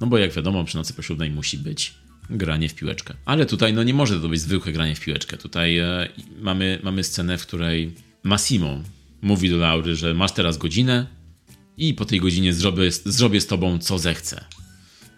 [0.00, 1.94] No bo jak wiadomo, przy nocy poślubnej musi być
[2.30, 3.14] granie w piłeczkę.
[3.24, 5.36] Ale tutaj no nie może to być zwykłe granie w piłeczkę.
[5.36, 6.08] Tutaj e,
[6.40, 8.80] mamy, mamy scenę, w której Massimo
[9.22, 11.06] mówi do Laury, że masz teraz godzinę
[11.76, 14.44] i po tej godzinie zrobię, zrobię z tobą co zechcę.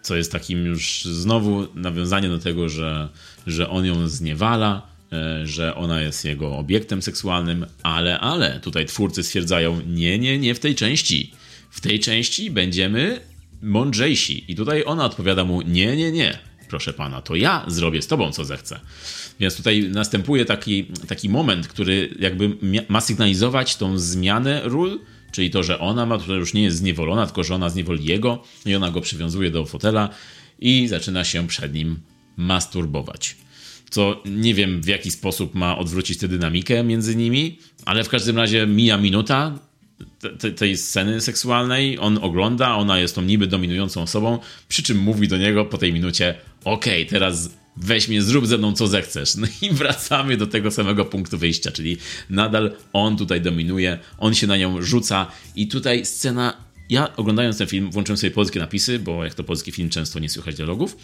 [0.01, 3.09] Co jest takim już znowu nawiązaniem do tego, że,
[3.47, 9.23] że on ją zniewala, e, że ona jest jego obiektem seksualnym, ale, ale tutaj twórcy
[9.23, 11.31] stwierdzają, nie, nie, nie w tej części.
[11.69, 13.19] W tej części będziemy
[13.61, 14.51] mądrzejsi.
[14.51, 16.39] I tutaj ona odpowiada mu, nie, nie, nie
[16.69, 18.79] proszę pana, to ja zrobię z tobą, co zechcę.
[19.39, 22.57] Więc tutaj następuje taki, taki moment, który jakby
[22.89, 24.99] ma sygnalizować tą zmianę ról,
[25.31, 28.75] czyli to, że ona ma, już nie jest zniewolona, tylko że ona zniewoli jego i
[28.75, 30.09] ona go przywiązuje do fotela
[30.59, 31.99] i zaczyna się przed nim
[32.37, 33.35] masturbować.
[33.89, 38.37] Co nie wiem w jaki sposób ma odwrócić tę dynamikę między nimi, ale w każdym
[38.37, 39.59] razie mija minuta,
[40.39, 45.27] te, tej sceny seksualnej, on ogląda, ona jest tą niby dominującą osobą, przy czym mówi
[45.27, 49.35] do niego po tej minucie: Okej, okay, teraz weź mnie, zrób ze mną co zechcesz.
[49.35, 51.97] No i wracamy do tego samego punktu wyjścia, czyli
[52.29, 56.65] nadal on tutaj dominuje, on się na nią rzuca i tutaj scena.
[56.89, 60.29] Ja oglądając ten film włączyłem sobie polskie napisy, bo jak to polski film często nie
[60.29, 60.97] słychać dialogów.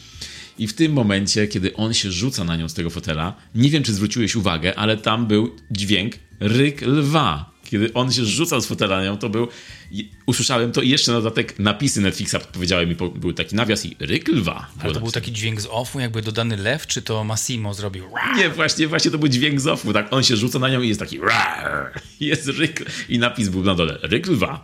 [0.60, 3.84] I w tym momencie, kiedy on się rzuca na nią z tego fotela, nie wiem
[3.84, 9.18] czy zwróciłeś uwagę, ale tam był dźwięk ryk lwa kiedy on się rzucał z fotela
[9.18, 9.48] to był...
[10.26, 14.28] Usłyszałem to i jeszcze na dodatek napisy Netflixa powiedziały mi, był taki nawias i ryk
[14.28, 14.54] lwa.
[14.54, 15.00] Ale to napisane.
[15.00, 18.06] był taki dźwięk z offu, jakby dodany lew, czy to Massimo zrobił?
[18.38, 20.14] Nie, właśnie, właśnie to był dźwięk z offu, tak?
[20.14, 21.20] On się rzuca na nią i jest taki
[22.20, 24.64] jest ryk i napis był na dole, ryk lwa.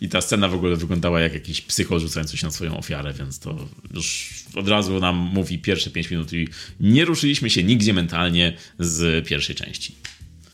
[0.00, 3.38] I ta scena w ogóle wyglądała jak jakiś psycho rzucający się na swoją ofiarę, więc
[3.38, 6.48] to już od razu nam mówi pierwsze 5 minut i
[6.80, 9.94] nie ruszyliśmy się nigdzie mentalnie z pierwszej części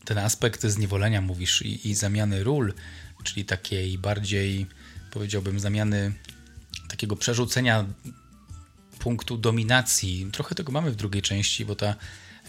[0.05, 2.73] ten aspekt zniewolenia mówisz i, i zamiany ról,
[3.23, 4.67] czyli takiej bardziej,
[5.11, 6.13] powiedziałbym, zamiany
[6.89, 7.85] takiego przerzucenia
[8.99, 10.29] punktu dominacji.
[10.31, 11.95] Trochę tego mamy w drugiej części, bo ta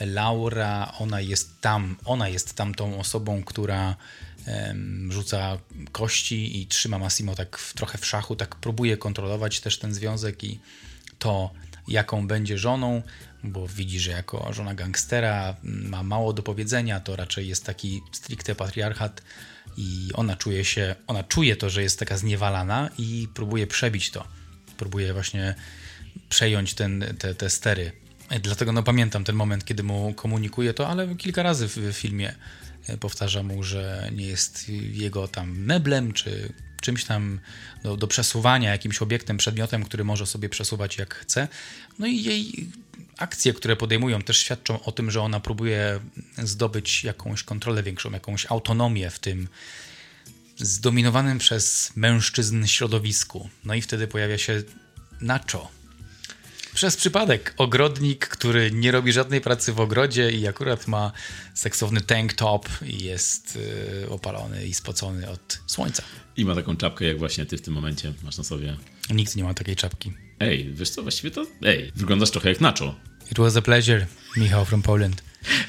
[0.01, 3.97] Laura, ona jest tam, ona jest tam tą osobą, która
[4.47, 5.59] um, rzuca
[5.93, 10.45] kości i trzyma Massimo tak w, trochę w szachu, tak próbuje kontrolować też ten związek
[10.45, 10.61] i
[11.19, 11.51] to,
[11.89, 13.03] jaką będzie żoną
[13.45, 18.55] bo widzi, że jako żona gangstera ma mało do powiedzenia, to raczej jest taki stricte
[18.55, 19.23] patriarchat
[19.77, 24.25] i ona czuje się, ona czuje to, że jest taka zniewalana i próbuje przebić to.
[24.77, 25.55] Próbuje właśnie
[26.29, 27.93] przejąć ten, te, te stery.
[28.43, 32.35] Dlatego no, pamiętam ten moment, kiedy mu komunikuje to, ale kilka razy w, w filmie
[33.01, 37.41] powtarza mu, że nie jest jego tam meblem, czy czymś tam
[37.83, 41.49] do, do, przesuwania, jakimś obiektem, przedmiotem, który może sobie przesuwać jak chce.
[41.99, 42.71] No i jej
[43.19, 46.01] akcje, które podejmują, też świadczą o tym, że ona próbuje
[46.39, 49.49] zdobyć jakąś kontrolę większą, jakąś autonomię w tym
[50.57, 53.49] zdominowanym przez mężczyzn środowisku.
[53.65, 54.63] No i wtedy pojawia się
[55.21, 55.71] Nacho.
[56.75, 61.13] Przez przypadek ogrodnik, który nie robi żadnej pracy w ogrodzie i akurat ma
[61.55, 63.59] seksowny tank top i jest
[64.01, 66.03] yy, opalony i spocony od słońca.
[66.37, 68.77] I ma taką czapkę, jak właśnie ty w tym momencie masz na sobie.
[69.11, 70.13] Nikt nie ma takiej czapki.
[70.41, 71.47] Ej, wiesz co, właściwie to...
[71.63, 72.95] Ej, wyglądasz trochę jak Nacho.
[73.33, 75.23] It was a pleasure, Michał from Poland.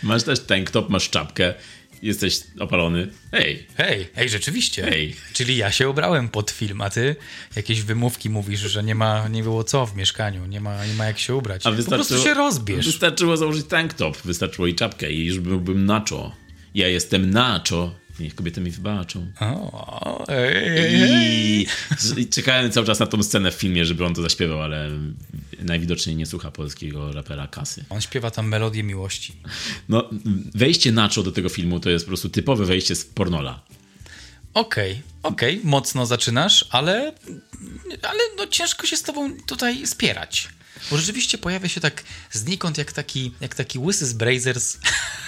[0.04, 1.54] Masz też tank top, masz czapkę,
[2.02, 3.08] jesteś opalony.
[3.32, 3.68] Hej.
[3.78, 4.84] Hej, hej, rzeczywiście.
[4.84, 5.16] Hej.
[5.34, 7.16] Czyli ja się ubrałem pod film, a ty
[7.56, 11.06] jakieś wymówki mówisz, że nie ma, nie było co w mieszkaniu, nie ma, nie ma
[11.06, 11.66] jak się ubrać.
[11.66, 12.86] A po prostu się rozbierz.
[12.86, 16.36] Wystarczyło założyć tank top, wystarczyło i czapkę i już byłbym nacho.
[16.76, 19.32] Ja jestem nacho Niech kobiety mi wybaczą.
[19.40, 21.68] O, ej, ej.
[22.18, 24.90] I, czekałem cały czas na tą scenę w filmie, żeby on to zaśpiewał, ale
[25.60, 27.86] najwidoczniej nie słucha polskiego rapera Kasy.
[27.90, 29.34] On śpiewa tam melodię miłości.
[29.90, 30.10] No,
[30.56, 33.62] wejście Nacho do tego filmu to jest po prostu typowe wejście z pornola.
[34.54, 37.14] Okej, okay, okej, okay, mocno zaczynasz, ale,
[38.02, 40.50] ale no ciężko się z tobą tutaj spierać.
[40.92, 44.78] Bo rzeczywiście pojawia się tak znikąd jak taki, jak taki łysy z Brazers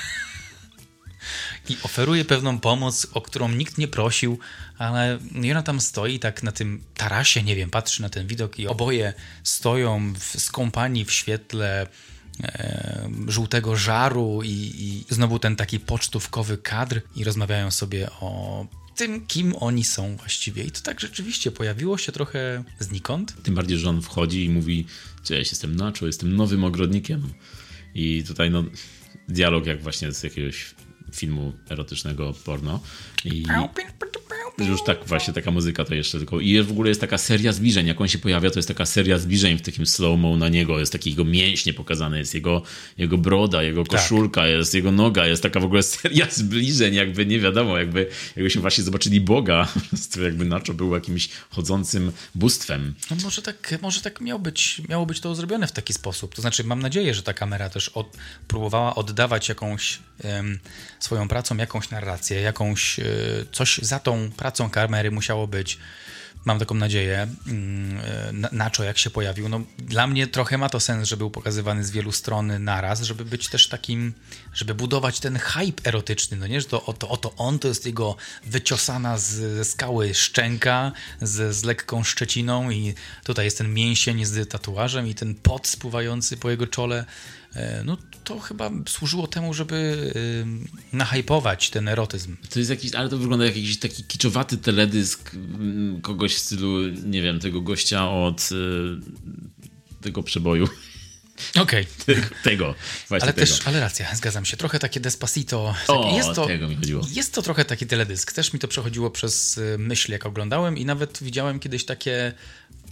[1.69, 4.39] i oferuje pewną pomoc, o którą nikt nie prosił,
[4.77, 5.19] ale
[5.51, 9.13] ona tam stoi tak na tym tarasie, nie wiem, patrzy na ten widok i oboje
[9.43, 11.87] stoją w, skąpani w świetle
[12.43, 18.65] e, żółtego żaru i, i znowu ten taki pocztówkowy kadr i rozmawiają sobie o
[18.97, 20.63] tym, kim oni są właściwie.
[20.63, 23.43] I to tak rzeczywiście pojawiło się trochę znikąd.
[23.43, 24.85] Tym bardziej, że on wchodzi i mówi,
[25.23, 27.33] cześć, jestem Nacho, jestem nowym ogrodnikiem.
[27.95, 28.63] I tutaj no,
[29.27, 30.75] dialog jak właśnie z jakiegoś
[31.11, 32.79] filmu erotycznego porno.
[33.25, 33.45] I,
[34.65, 36.39] już tak właśnie taka muzyka to jeszcze tylko.
[36.39, 37.87] I w ogóle jest taka seria zbliżeń.
[37.87, 40.79] Jak on się pojawia, to jest taka seria zbliżeń w takim slow-mo na niego.
[40.79, 42.61] Jest taki jego mięśnie pokazane, jest jego,
[42.97, 44.01] jego broda, jego tak.
[44.01, 44.49] koszulka, tak.
[44.49, 45.27] jest jego noga.
[45.27, 49.67] Jest taka w ogóle seria zbliżeń, jakby nie wiadomo, jakby, jakbyśmy właśnie zobaczyli Boga.
[50.23, 52.93] jakby Nacho był jakimś chodzącym bóstwem.
[53.11, 56.35] No może tak, może tak miało, być, miało być to zrobione w taki sposób.
[56.35, 58.17] To znaczy mam nadzieję, że ta kamera też od,
[58.47, 60.59] próbowała oddawać jakąś um,
[60.99, 65.77] swoją pracą, jakąś narrację, jakąś, y, coś za tą pracą kamery musiało być.
[66.45, 67.27] Mam taką nadzieję.
[67.47, 71.83] Mm, Nacho jak się pojawił, no dla mnie trochę ma to sens, że był pokazywany
[71.83, 74.13] z wielu stron naraz, żeby być też takim,
[74.53, 78.15] żeby budować ten hype erotyczny, no nie, że to oto, oto on, to jest jego
[78.45, 84.49] wyciosana z, ze skały szczęka, z, z lekką szczeciną i tutaj jest ten mięsień z
[84.49, 87.05] tatuażem i ten pot spływający po jego czole
[87.85, 90.11] no to chyba służyło temu, żeby
[90.93, 92.37] nahypować ten erotyzm.
[92.49, 96.87] To jest jakiś, ale to wygląda jak jakiś taki kiczowaty teledysk mm, kogoś w stylu,
[96.87, 98.55] nie wiem, tego gościa od y,
[100.01, 100.67] tego przeboju.
[101.63, 101.85] Okej.
[102.01, 102.29] Okay.
[102.43, 102.75] Tego,
[103.09, 103.47] właśnie ale tego.
[103.47, 104.57] Też, ale racja, zgadzam się.
[104.57, 105.75] Trochę takie Despacito.
[105.87, 107.07] O, jest to, tego mi chodziło.
[107.11, 108.31] Jest to trochę taki teledysk.
[108.31, 112.33] Też mi to przechodziło przez y, myśl, jak oglądałem i nawet widziałem kiedyś takie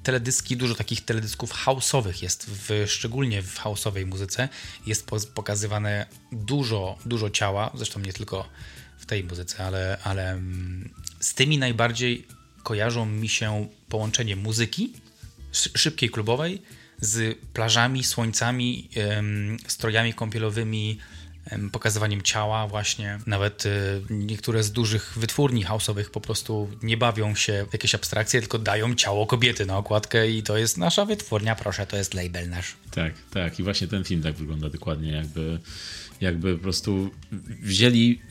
[0.06, 4.50] teledyski, dużo takich teledysków houseowych jest, w, szczególnie w houseowej muzyce.
[4.86, 8.50] Jest pokazywane dużo, dużo ciała, zresztą nie tylko
[8.98, 10.90] w tej muzyce, ale, ale mm,
[11.20, 12.28] z tymi najbardziej
[12.64, 14.94] kojarzą mi się połączenie muzyki
[15.52, 16.62] szybkiej klubowej
[17.02, 18.90] z plażami, słońcami,
[19.68, 21.00] strojami kąpielowymi,
[21.72, 23.20] pokazywaniem ciała właśnie.
[23.28, 23.70] Nawet y,
[24.10, 28.96] niektóre z dużych wytwórni house'owych po prostu nie bawią się w jakieś abstrakcje, tylko dają
[28.96, 32.76] ciało kobiety na okładkę i to jest nasza wytwórnia, proszę, to jest label nasz.
[32.92, 33.60] Tak, tak.
[33.60, 35.60] I właśnie ten film tak wygląda dokładnie, jakby
[36.22, 37.12] jakby po prostu
[37.62, 38.22] wzięli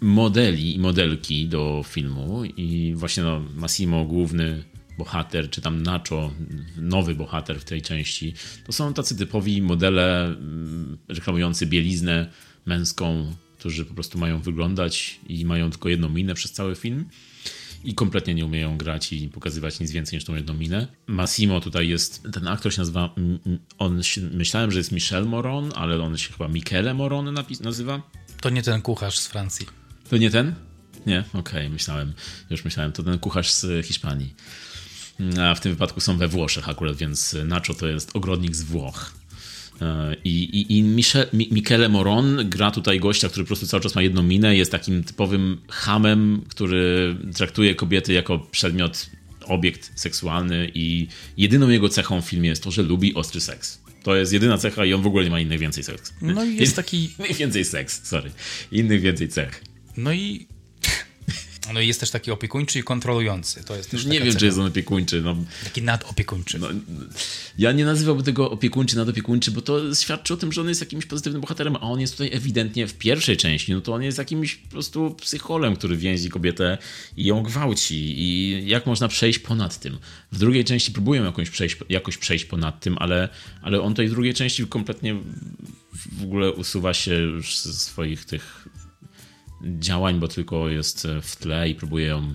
[0.00, 4.64] modeli i modelki do filmu i właśnie no, Massimo, główny
[4.98, 6.30] bohater, czy tam Nacho,
[6.76, 8.34] nowy bohater w tej części,
[8.66, 12.30] to są tacy typowi modele mm, reklamujący bieliznę
[12.66, 17.04] męską, którzy po prostu mają wyglądać i mają tylko jedną minę przez cały film
[17.84, 20.86] i kompletnie nie umieją grać i pokazywać nic więcej niż tą jedną minę.
[21.06, 23.14] Massimo tutaj jest, ten aktor się nazywa,
[23.78, 24.00] on
[24.32, 28.02] myślałem, że jest Michel Moron, ale on się chyba Michele Moron nazywa.
[28.40, 29.66] To nie ten kucharz z Francji.
[30.10, 30.54] To nie ten?
[31.06, 31.24] Nie?
[31.28, 32.12] Okej, okay, myślałem.
[32.50, 34.34] Już myślałem, to ten kucharz z Hiszpanii.
[35.40, 39.12] A w tym wypadku są we Włoszech akurat, więc Nacho to jest ogrodnik z Włoch.
[40.24, 44.02] I, i, i Michel, Michele Moron gra tutaj gościa, który po prostu cały czas ma
[44.02, 49.10] jedną minę, jest takim typowym hamem, który traktuje kobiety jako przedmiot,
[49.46, 51.06] obiekt seksualny i
[51.36, 53.80] jedyną jego cechą w filmie jest to, że lubi ostry seks.
[54.02, 56.14] To jest jedyna cecha i on w ogóle nie ma innych więcej seks.
[56.22, 57.04] No i jest taki...
[57.18, 58.30] Innych więcej seks, sorry.
[58.72, 59.64] Innych więcej cech.
[59.96, 60.46] No i
[61.72, 63.64] no i jest też taki opiekuńczy i kontrolujący.
[63.64, 64.38] To jest też nie wiem, cecha.
[64.38, 65.22] czy jest on opiekuńczy.
[65.22, 66.58] No, taki nadopiekuńczy.
[66.58, 66.68] No,
[67.58, 71.06] ja nie nazywałbym tego opiekuńczy, nadopiekuńczy, bo to świadczy o tym, że on jest jakimś
[71.06, 74.54] pozytywnym bohaterem, a on jest tutaj ewidentnie w pierwszej części, no to on jest jakimś
[74.54, 76.78] po prostu psycholem, który więzi kobietę
[77.16, 78.14] i ją gwałci.
[78.20, 79.98] I jak można przejść ponad tym?
[80.32, 83.28] W drugiej części próbują jakoś przejść, jakoś przejść ponad tym, ale,
[83.62, 85.16] ale on tej drugiej części kompletnie
[86.12, 88.68] w ogóle usuwa się już ze swoich tych
[89.78, 92.34] działań, bo tylko jest w tle i próbuje ją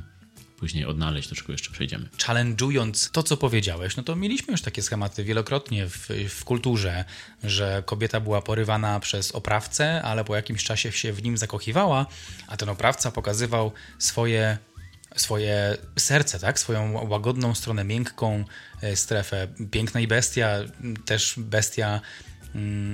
[0.59, 2.09] później odnaleźć, do czego jeszcze przejdziemy.
[2.17, 7.05] Challenge'ując to, co powiedziałeś, no to mieliśmy już takie schematy wielokrotnie w, w kulturze,
[7.43, 12.05] że kobieta była porywana przez oprawcę, ale po jakimś czasie się w nim zakochiwała,
[12.47, 14.57] a ten oprawca pokazywał swoje
[15.15, 16.59] swoje serce, tak?
[16.59, 18.45] swoją łagodną stronę, miękką
[18.81, 19.47] e, strefę.
[19.71, 20.57] Piękna i bestia,
[21.05, 22.01] też bestia,
[22.55, 22.93] mm,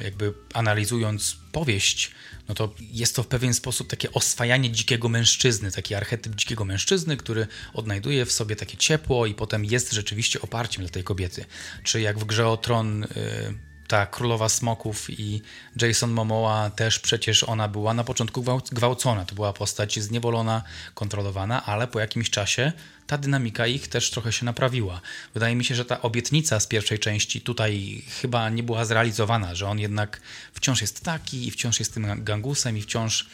[0.00, 2.10] e, jakby analizując powieść,
[2.52, 7.16] no to jest to w pewien sposób takie oswajanie dzikiego mężczyzny, taki archetyp dzikiego mężczyzny,
[7.16, 11.44] który odnajduje w sobie takie ciepło i potem jest rzeczywiście oparciem dla tej kobiety.
[11.84, 13.00] Czy jak w grze o tron.
[13.00, 15.42] Yy, ta królowa smoków i
[15.82, 19.24] Jason Momoa też przecież ona była na początku gwałcona.
[19.24, 20.62] To była postać zniewolona,
[20.94, 22.72] kontrolowana, ale po jakimś czasie
[23.06, 25.00] ta dynamika ich też trochę się naprawiła.
[25.34, 29.68] Wydaje mi się, że ta obietnica z pierwszej części tutaj chyba nie była zrealizowana, że
[29.68, 30.20] on jednak
[30.52, 33.26] wciąż jest taki i wciąż jest tym gangusem i wciąż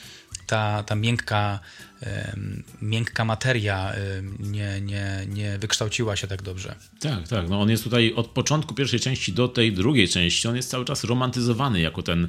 [0.47, 1.61] ta, ta miękka,
[2.83, 3.93] miękka materia
[4.39, 6.75] nie, nie, nie wykształciła się tak dobrze.
[7.01, 7.49] Tak, tak.
[7.49, 10.85] No on jest tutaj od początku pierwszej części do tej drugiej części, on jest cały
[10.85, 12.27] czas romantyzowany jako ten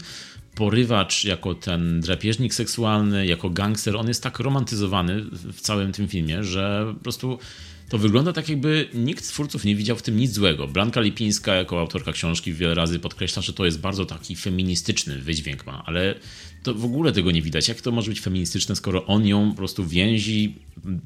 [0.56, 3.96] porywacz, jako ten drapieżnik seksualny, jako gangster.
[3.96, 7.40] On jest tak romantyzowany w całym tym filmie, że po prostu
[7.90, 10.68] to wygląda tak, jakby nikt z twórców nie widział w tym nic złego.
[10.68, 15.66] Blanka Lipińska, jako autorka książki, wiele razy podkreśla, że to jest bardzo taki feministyczny wydźwięk
[15.66, 16.16] ma, ale
[16.64, 17.68] to w ogóle tego nie widać.
[17.68, 20.56] Jak to może być feministyczne, skoro on ją po prostu więzi,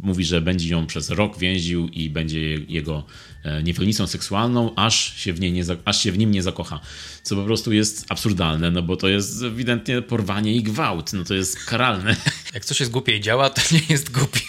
[0.04, 3.06] mówi, że będzie ją przez rok więził i będzie jego
[3.44, 6.80] e, niewolnicą seksualną, aż się, w niej nie, aż się w nim nie zakocha.
[7.24, 11.14] Co po prostu jest absurdalne, no bo to jest ewidentnie porwanie i gwałt.
[11.14, 12.16] No to jest karalne.
[12.54, 14.40] Jak coś jest głupie i działa, to nie jest głupie.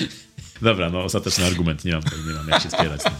[0.64, 3.00] Dobra, no ostateczny argument, nie mam, nie mam jak się spierać.
[3.04, 3.10] No.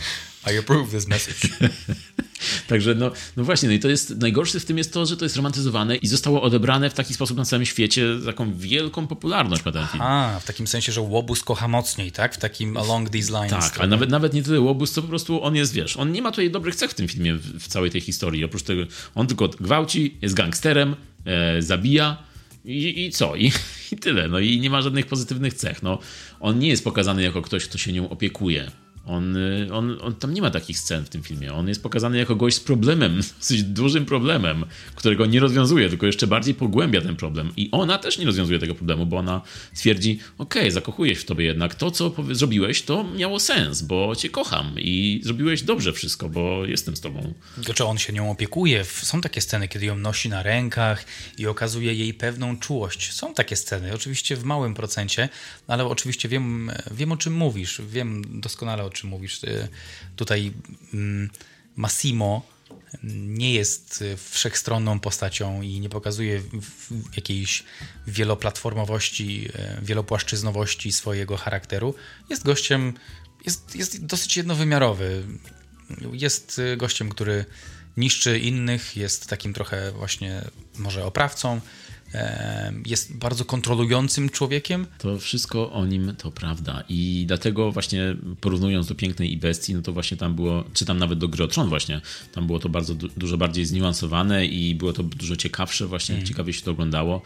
[0.52, 1.48] I approve this message.
[2.68, 5.24] Także no, no właśnie, no i to jest najgorsze w tym jest to, że to
[5.24, 9.72] jest romantyzowane i zostało odebrane w taki sposób na całym świecie, taką wielką popularność ma
[9.72, 10.02] ten film.
[10.02, 12.34] A, w takim sensie, że Łobuz kocha mocniej, tak?
[12.34, 13.50] W takim along these lines.
[13.50, 16.22] Tak, a nawet, nawet nie tyle Łobuz, to po prostu on jest, wiesz, on nie
[16.22, 18.44] ma tutaj dobrych cech w tym filmie, w, w całej tej historii.
[18.44, 18.82] Oprócz tego,
[19.14, 22.16] on tylko gwałci, jest gangsterem, e, zabija,
[22.64, 23.36] i, I, co?
[23.36, 23.52] I,
[23.92, 24.28] I, tyle.
[24.28, 25.82] No i nie ma żadnych pozytywnych cech.
[25.82, 25.98] No,
[26.40, 28.70] on nie jest pokazany jako ktoś, kto się nią opiekuje.
[29.06, 31.52] On, y, on, on tam nie ma takich scen w tym filmie.
[31.52, 36.26] On jest pokazany jako gość z problemem, dosyć dużym problemem, którego nie rozwiązuje, tylko jeszcze
[36.26, 37.52] bardziej pogłębia ten problem.
[37.56, 39.42] I ona też nie rozwiązuje tego problemu, bo ona
[39.76, 41.74] twierdzi: Okej, okay, zakochuję się w tobie jednak.
[41.74, 46.96] To, co zrobiłeś, to miało sens, bo cię kocham i zrobiłeś dobrze wszystko, bo jestem
[46.96, 47.34] z tobą.
[47.74, 48.84] Czy on się nią opiekuje?
[48.84, 51.04] Są takie sceny, kiedy ją nosi na rękach
[51.38, 53.12] i okazuje jej pewną czułość.
[53.12, 55.28] Są takie sceny, oczywiście w małym procencie,
[55.66, 57.82] ale oczywiście wiem, wiem o czym mówisz.
[57.88, 59.44] Wiem doskonale o czym mówisz.
[59.44, 59.68] Y,
[60.16, 60.52] tutaj
[60.94, 61.30] mm,
[61.76, 62.46] Massimo
[63.02, 66.42] nie jest y, wszechstronną postacią i nie pokazuje
[67.16, 67.64] jakiejś
[68.06, 69.48] wieloplatformowości,
[69.80, 71.94] y, wielopłaszczyznowości swojego charakteru.
[72.30, 72.94] Jest gościem,
[73.44, 75.24] jest, jest dosyć jednowymiarowy.
[76.12, 77.44] Jest gościem, który
[77.96, 80.44] niszczy innych, jest takim trochę właśnie
[80.78, 81.60] może oprawcą,
[82.86, 84.86] jest bardzo kontrolującym człowiekiem.
[84.98, 89.82] To wszystko o nim to prawda i dlatego właśnie porównując do Pięknej i Bestii, no
[89.82, 92.00] to właśnie tam było, czy tam nawet do Gry właśnie,
[92.32, 96.26] tam było to bardzo dużo bardziej zniuansowane i było to dużo ciekawsze właśnie, mm.
[96.26, 97.22] ciekawie się to oglądało.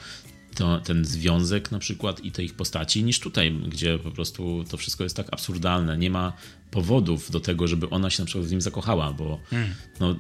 [0.55, 4.77] To, ten związek na przykład i te ich postaci, niż tutaj, gdzie po prostu to
[4.77, 5.99] wszystko jest tak absurdalne.
[5.99, 6.33] Nie ma
[6.71, 9.75] powodów do tego, żeby ona się na przykład w nim zakochała, bo mm.
[10.01, 10.17] no,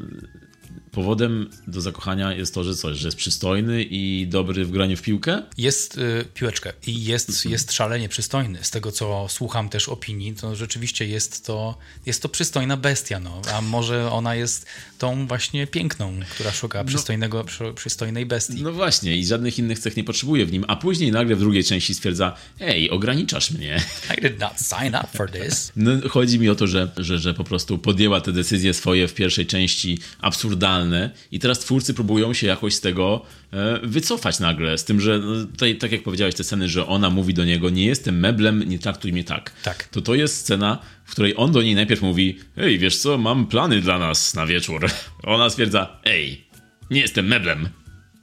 [0.99, 5.03] powodem do zakochania jest to, że coś, że jest przystojny i dobry w graniu w
[5.03, 5.42] piłkę?
[5.59, 7.53] Jest y, piłeczkę i jest, mhm.
[7.53, 8.59] jest szalenie przystojny.
[8.62, 13.20] Z tego, co słucham też opinii, to rzeczywiście jest to, jest to przystojna bestia.
[13.20, 13.42] No.
[13.55, 14.66] A może ona jest
[14.99, 16.84] tą właśnie piękną, która szuka no.
[16.84, 18.62] przystojnego, no, przystojnej bestii.
[18.62, 21.64] No właśnie i żadnych innych cech nie potrzebuje w nim, a później nagle w drugiej
[21.64, 23.80] części stwierdza, ej, ograniczasz mnie.
[24.18, 25.49] I did not sign up for this.
[25.76, 29.14] No, chodzi mi o to, że, że, że po prostu podjęła te decyzje swoje w
[29.14, 33.22] pierwszej części absurdalne i teraz twórcy próbują się jakoś z tego
[33.53, 37.11] e, wycofać nagle, z tym, że no, tutaj, tak jak powiedziałeś, te sceny, że ona
[37.11, 39.53] mówi do niego, nie jestem meblem, nie traktuj mnie tak.
[39.62, 39.88] Tak.
[39.88, 40.78] To to jest scena,
[41.09, 44.46] w której on do niej najpierw mówi, ej, wiesz co, mam plany dla nas na
[44.46, 44.90] wieczór.
[45.22, 46.44] Ona stwierdza, ej,
[46.90, 47.68] nie jestem meblem,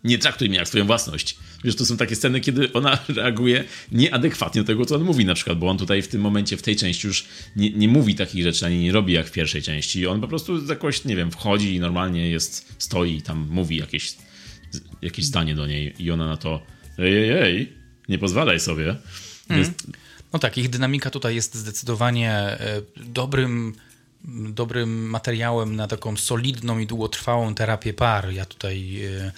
[0.04, 1.38] nie traktuj mnie jak swoją własność.
[1.64, 5.34] Wiesz, to są takie sceny, kiedy ona reaguje nieadekwatnie do tego, co on mówi na
[5.34, 7.26] przykład, bo on tutaj w tym momencie, w tej części już
[7.56, 10.08] nie, nie mówi takich rzeczy, ani nie robi jak w pierwszej części.
[10.08, 14.14] On po prostu jakoś, nie wiem, wchodzi i normalnie jest, stoi i tam mówi jakieś,
[15.02, 16.62] jakieś zdanie do niej i ona na to
[16.98, 17.74] ej, ej, ej,
[18.10, 18.96] nie pozwalaj sobie.
[19.50, 19.74] Mm.
[20.36, 23.76] No tak, ich dynamika tutaj jest zdecydowanie e, dobrym
[24.50, 28.34] dobrym materiałem na taką solidną i długotrwałą terapię par.
[28.34, 29.32] Ja tutaj e,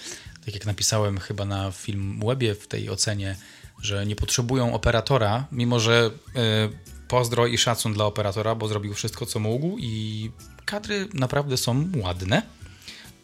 [0.46, 3.36] tak jak napisałem chyba na film webie w tej ocenie,
[3.82, 9.26] że nie potrzebują operatora, mimo że y, pozdro i szacun dla operatora, bo zrobił wszystko,
[9.26, 10.32] co mógł i
[10.66, 12.42] kadry naprawdę są ładne.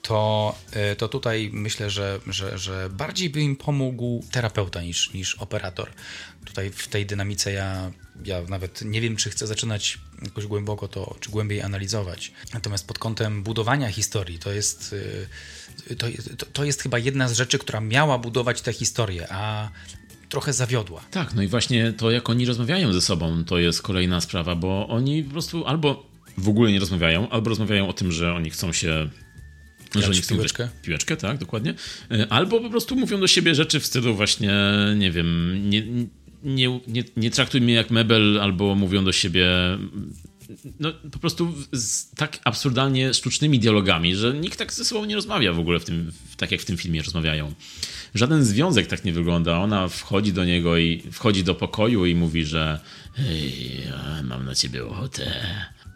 [0.04, 0.56] To,
[0.91, 5.89] y, to tutaj myślę, że, że, że bardziej by im pomógł terapeuta niż, niż operator.
[6.45, 7.91] Tutaj w tej dynamice ja,
[8.26, 12.32] ja nawet nie wiem, czy chcę zaczynać jakoś głęboko to, czy głębiej analizować.
[12.54, 14.95] Natomiast pod kątem budowania historii to jest.
[15.97, 19.70] To, to, to jest chyba jedna z rzeczy, która miała budować tę historię, a
[20.30, 21.01] trochę zawiodła.
[21.12, 24.88] Tak, no i właśnie to, jak oni rozmawiają ze sobą, to jest kolejna sprawa, bo
[24.88, 26.06] oni po prostu albo
[26.38, 29.10] w ogóle nie rozmawiają, albo rozmawiają o tym, że oni chcą się
[30.02, 30.70] że chcą piłeczkę.
[30.84, 31.74] piłeczkę, tak, dokładnie.
[32.12, 34.54] E, albo po prostu mówią do siebie rzeczy w stylu właśnie,
[34.96, 35.84] nie wiem, nie,
[36.44, 39.48] nie, nie, nie traktuj mnie jak mebel, albo mówią do siebie
[40.80, 45.54] no, po prostu z tak absurdalnie sztucznymi dialogami, że nikt tak ze sobą nie rozmawia
[45.54, 47.54] w ogóle w tym, tak jak w tym filmie rozmawiają.
[48.16, 49.58] Żaden związek tak nie wygląda.
[49.58, 52.80] Ona wchodzi do niego i wchodzi do pokoju i mówi, że
[53.14, 53.82] hej,
[54.24, 55.46] mam na ciebie ochotę.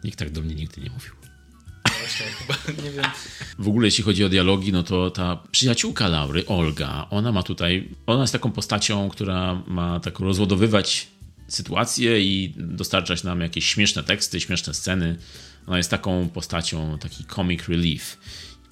[0.04, 1.27] Nikt tak do mnie nigdy nie mówił.
[2.08, 3.04] Właśnie, chyba nie wiem.
[3.58, 7.88] W ogóle jeśli chodzi o dialogi, no to ta przyjaciółka Laury, Olga, ona ma tutaj,
[8.06, 11.08] ona jest taką postacią, która ma tak rozładowywać
[11.48, 15.16] sytuacje i dostarczać nam jakieś śmieszne teksty, śmieszne sceny.
[15.66, 18.18] Ona jest taką postacią, taki comic relief.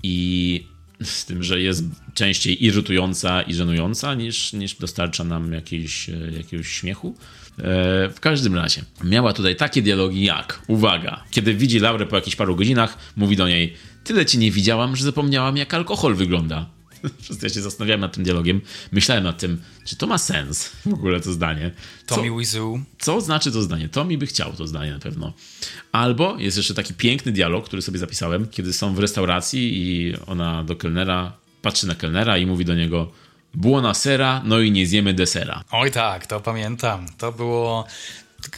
[0.02, 0.66] I
[1.02, 1.84] z tym, że jest
[2.14, 7.16] częściej irytująca i żenująca niż, niż dostarcza nam jakiejś, jakiegoś śmiechu.
[7.58, 7.62] E,
[8.08, 12.56] w każdym razie, miała tutaj takie dialogi jak, uwaga, kiedy widzi Laurę po jakichś paru
[12.56, 16.66] godzinach, mówi do niej, tyle ci nie widziałam, że zapomniałam jak alkohol wygląda.
[17.22, 18.60] Wszyscy ja się zastanawiałem nad tym dialogiem.
[18.92, 21.70] Myślałem nad tym, czy to ma sens w ogóle to zdanie.
[22.06, 22.80] Co, Tommy Wiseau.
[22.98, 23.88] Co znaczy to zdanie?
[23.88, 25.32] Tommy by chciał to zdanie na pewno.
[25.92, 30.64] Albo jest jeszcze taki piękny dialog, który sobie zapisałem, kiedy są w restauracji i ona
[30.64, 31.32] do kelnera,
[31.62, 33.12] patrzy na kelnera i mówi do niego
[33.54, 35.64] buona sera, no i nie zjemy desera.
[35.70, 37.06] Oj tak, to pamiętam.
[37.18, 37.86] To było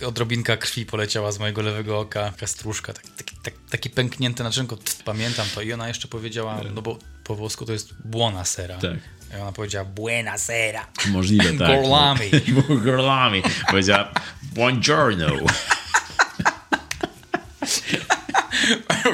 [0.07, 5.47] odrobinka krwi poleciała z mojego lewego oka, kastruszka, taki, taki, taki, taki pęknięte naczynko, pamiętam
[5.55, 5.62] to.
[5.62, 8.76] I ona jeszcze powiedziała, no bo po włosku to jest buona sera.
[8.76, 8.99] Tak.
[9.39, 10.86] I ona powiedziała buena sera.
[11.09, 11.68] Możliwe, tak.
[11.68, 12.30] Gorlami.
[12.84, 13.43] Gorlami.
[13.70, 14.12] Powiedziała
[14.55, 15.26] buongiorno.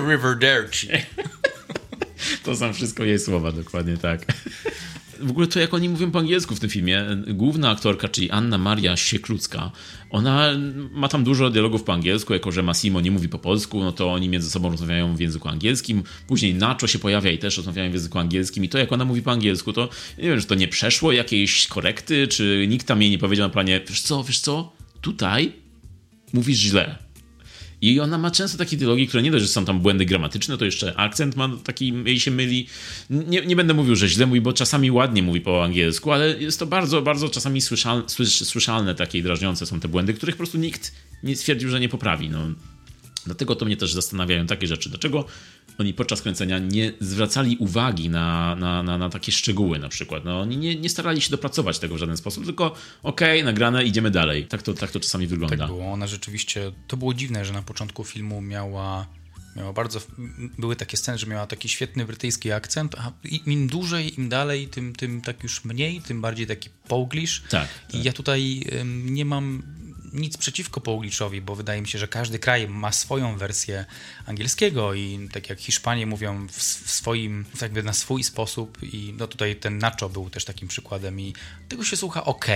[0.08, 0.88] Riverderci.
[2.42, 4.20] To są wszystko jej słowa, dokładnie tak
[5.24, 8.58] w ogóle to, jak oni mówią po angielsku w tym filmie, główna aktorka, czyli Anna
[8.58, 9.70] Maria Sieklucka,
[10.10, 10.50] ona
[10.92, 14.12] ma tam dużo dialogów po angielsku, jako że Massimo nie mówi po polsku, no to
[14.12, 16.02] oni między sobą rozmawiają w języku angielskim.
[16.26, 18.64] Później Nacho się pojawia i też rozmawiają w języku angielskim.
[18.64, 21.66] I to, jak ona mówi po angielsku, to nie wiem, czy to nie przeszło jakiejś
[21.66, 25.52] korekty, czy nikt tam jej nie powiedział na planie, wiesz co, wiesz co, tutaj
[26.32, 27.03] mówisz źle
[27.92, 30.64] i ona ma często takie dialogi, które nie dość, że są tam błędy gramatyczne, to
[30.64, 32.66] jeszcze akcent ma taki, jej się myli.
[33.10, 36.58] Nie, nie będę mówił, że źle mówi, bo czasami ładnie mówi po angielsku, ale jest
[36.58, 37.60] to bardzo, bardzo czasami
[38.30, 42.28] słyszalne, takie drażniące są te błędy, których po prostu nikt nie stwierdził, że nie poprawi.
[42.28, 42.38] No,
[43.26, 44.88] Dlatego to mnie też zastanawiają takie rzeczy.
[44.88, 45.24] Dlaczego
[45.78, 50.24] oni podczas kręcenia nie zwracali uwagi na, na, na, na takie szczegóły na przykład.
[50.24, 52.66] No, oni nie, nie starali się dopracować tego w żaden sposób, tylko
[53.02, 54.46] okej, okay, nagrane, idziemy dalej.
[54.46, 55.56] Tak to, tak to czasami wygląda.
[55.56, 55.92] Tak było.
[55.92, 59.06] Ona rzeczywiście, to było dziwne, że na początku filmu miała
[59.56, 60.00] miała bardzo,
[60.58, 63.12] były takie sceny, że miała taki świetny brytyjski akcent, a
[63.46, 67.42] im dłużej, im dalej, tym, tym tak już mniej, tym bardziej taki poglish.
[67.50, 67.68] Tak.
[67.88, 68.04] I tak.
[68.04, 68.66] ja tutaj
[69.04, 69.62] nie mam
[70.14, 73.84] nic przeciwko Połgliczowi, bo wydaje mi się, że każdy kraj ma swoją wersję
[74.26, 79.26] angielskiego i tak jak Hiszpanie mówią w, w swoim, jakby na swój sposób i no
[79.26, 81.34] tutaj ten Nacho był też takim przykładem i
[81.68, 82.46] tego się słucha ok.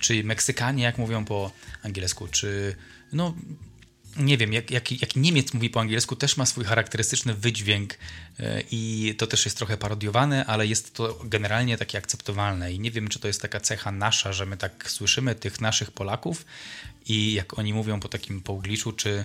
[0.00, 1.50] Czy Meksykanie jak mówią po
[1.82, 2.76] angielsku, czy
[3.12, 3.34] no
[4.16, 7.94] nie wiem, jak, jak, jak Niemiec mówi po angielsku, też ma swój charakterystyczny wydźwięk
[8.40, 12.72] e, i to też jest trochę parodiowane, ale jest to generalnie takie akceptowalne.
[12.72, 15.90] I nie wiem, czy to jest taka cecha nasza, że my tak słyszymy tych naszych
[15.90, 16.44] Polaków
[17.08, 19.24] i jak oni mówią po takim połgliczu, czy,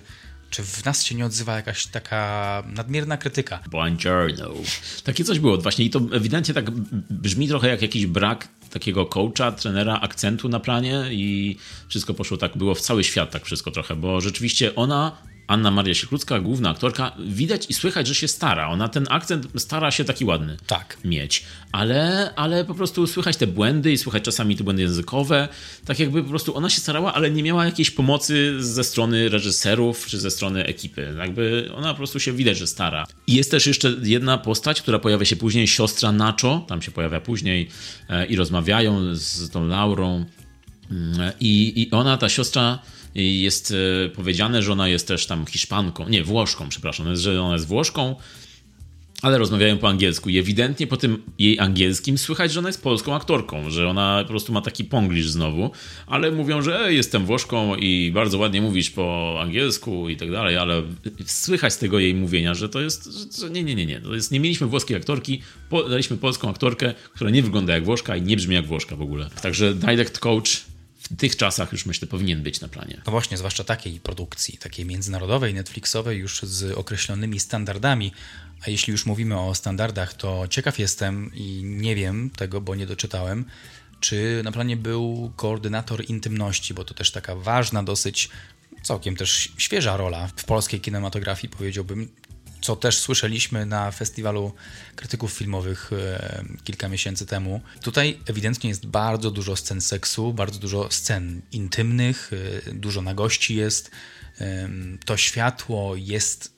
[0.50, 3.62] czy w nas się nie odzywa jakaś taka nadmierna krytyka?
[3.70, 4.50] Buongiorno.
[5.04, 6.70] Takie coś było właśnie i to ewidentnie tak
[7.10, 11.56] brzmi trochę jak jakiś brak takiego coacha, trenera, akcentu na planie i
[11.88, 15.16] wszystko poszło tak, było w cały świat tak wszystko trochę, bo rzeczywiście ona
[15.48, 18.68] Anna Maria Sieklucka, główna aktorka, widać i słychać, że się stara.
[18.68, 20.96] Ona ten akcent stara się taki ładny tak.
[21.04, 25.48] mieć, ale, ale po prostu słychać te błędy i słychać czasami te błędy językowe.
[25.84, 30.06] Tak jakby po prostu ona się starała, ale nie miała jakiejś pomocy ze strony reżyserów
[30.06, 31.14] czy ze strony ekipy.
[31.18, 33.06] Jakby ona po prostu się widać, że stara.
[33.26, 37.20] I jest też jeszcze jedna postać, która pojawia się później, siostra Nacho, tam się pojawia
[37.20, 37.68] później
[38.08, 40.24] e, i rozmawiają z tą Laurą.
[40.90, 42.78] Mm, I, I ona, ta siostra,
[43.14, 47.66] jest e, powiedziane, że ona jest też tam Hiszpanką, nie, Włoszką, przepraszam, że ona jest
[47.66, 48.16] Włoszką,
[49.22, 50.30] ale rozmawiają po angielsku.
[50.30, 54.28] I ewidentnie po tym jej angielskim słychać, że ona jest polską aktorką, że ona po
[54.28, 55.70] prostu ma taki ponglisz znowu,
[56.06, 60.56] ale mówią, że e, jestem Włoszką i bardzo ładnie mówisz po angielsku i tak dalej,
[60.56, 60.82] ale
[61.26, 63.08] słychać z tego jej mówienia, że to jest,
[63.40, 66.94] że nie, nie, nie, nie, to jest, nie mieliśmy włoskiej aktorki, po, daliśmy polską aktorkę,
[67.14, 69.30] która nie wygląda jak Włoszka i nie brzmi jak Włoszka w ogóle.
[69.42, 70.64] Także direct coach
[71.10, 73.02] w tych czasach już myślę powinien być na planie.
[73.06, 78.12] No właśnie, zwłaszcza takiej produkcji, takiej międzynarodowej, Netflixowej, już z określonymi standardami.
[78.66, 82.86] A jeśli już mówimy o standardach, to ciekaw jestem i nie wiem tego, bo nie
[82.86, 83.44] doczytałem,
[84.00, 88.28] czy na planie był koordynator intymności, bo to też taka ważna, dosyć
[88.82, 92.08] całkiem też świeża rola w polskiej kinematografii, powiedziałbym
[92.60, 94.52] co też słyszeliśmy na festiwalu
[94.96, 97.60] krytyków filmowych e, kilka miesięcy temu.
[97.82, 102.30] Tutaj ewidentnie jest bardzo dużo scen seksu, bardzo dużo scen intymnych,
[102.66, 103.90] e, dużo nagości jest.
[105.04, 106.52] To światło jest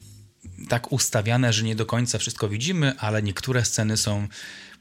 [0.68, 4.28] tak ustawiane, że nie do końca wszystko widzimy, ale niektóre sceny są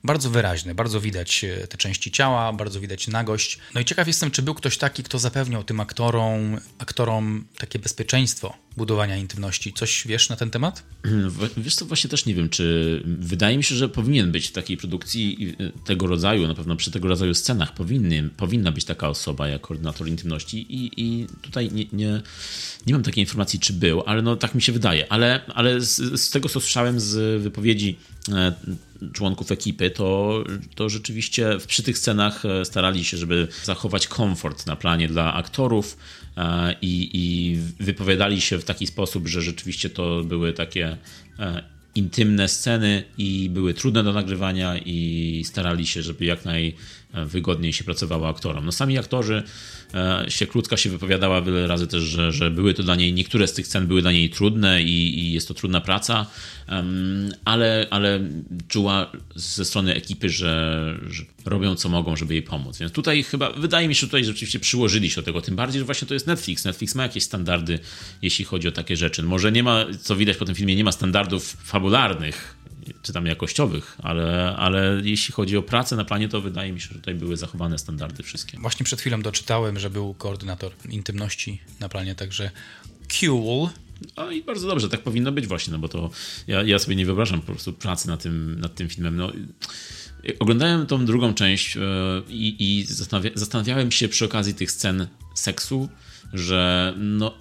[0.04, 3.60] bardzo wyraźny, bardzo widać e, te części ciała, bardzo widać nagość.
[3.76, 8.58] No i ciekaw jestem, czy był ktoś taki, kto zapewniał tym aktorom, aktorom takie bezpieczeństwo
[8.78, 9.74] budowania intymności.
[9.74, 10.84] Coś wiesz na ten temat?
[11.58, 14.78] Wiesz co, właśnie też nie wiem, czy wydaje mi się, że powinien być w takiej
[14.78, 17.74] produkcji e, tego rodzaju, na pewno przy tego rodzaju scenach
[18.38, 22.22] powinna być taka osoba jak koordynator intymności i, i tutaj nie, nie,
[22.88, 25.12] nie mam takiej informacji, czy był, ale no tak mi się wydaje.
[25.12, 27.97] Ale, ale z, z tego, co słyszałem z wypowiedzi
[29.14, 30.44] członków ekipy, to,
[30.76, 35.98] to rzeczywiście przy tych scenach e, starali się, żeby zachować komfort na planie dla aktorów
[36.38, 40.98] e, i, i wypowiadali się w taki sposób, że rzeczywiście to były takie
[41.96, 46.46] intymne sceny i były trudne do nagrywania i starali się, żeby jak
[47.14, 48.66] najwygodniej się pracowało aktorom.
[48.66, 49.43] No sami aktorzy
[49.93, 53.53] E, Sieklucka się wypowiadała wiele razy też, że, że były to dla niej, niektóre z
[53.53, 56.26] tych scen były dla niej trudne i, i jest to trudna praca,
[57.45, 58.20] ale, ale
[58.68, 62.78] czuła ze strony ekipy, że, że, robią co mogą, żeby jej pomóc.
[62.78, 65.80] Więc tutaj chyba, wydaje mi się, że tutaj rzeczywiście przyłożyli się do tego, tym bardziej,
[65.80, 66.66] że właśnie to jest Netflix.
[66.66, 67.80] Netflix ma jakieś standardy,
[68.22, 69.24] jeśli chodzi o takie rzeczy.
[69.24, 72.55] Może nie ma, co widać po tym filmie, nie ma standardów fabularnych,
[73.02, 76.88] czy tam jakościowych, ale, ale jeśli chodzi o pracę na planie, to wydaje mi się,
[76.88, 78.58] że tutaj były zachowane standardy wszystkie.
[78.58, 82.52] Właśnie przed chwilą doczytałem, że był koordynator intymności na planie, także
[83.20, 83.70] cool.
[84.18, 86.10] No i bardzo dobrze, tak powinno być właśnie, no bo to
[86.48, 89.16] ja, ja sobie nie wyobrażam po prostu pracy nad tym, nad tym filmem.
[89.16, 89.32] No,
[90.40, 91.82] oglądałem tą drugą część yy,
[92.30, 95.90] i zastanawia, zastanawiałem się przy okazji tych scen seksu,
[96.34, 97.34] że no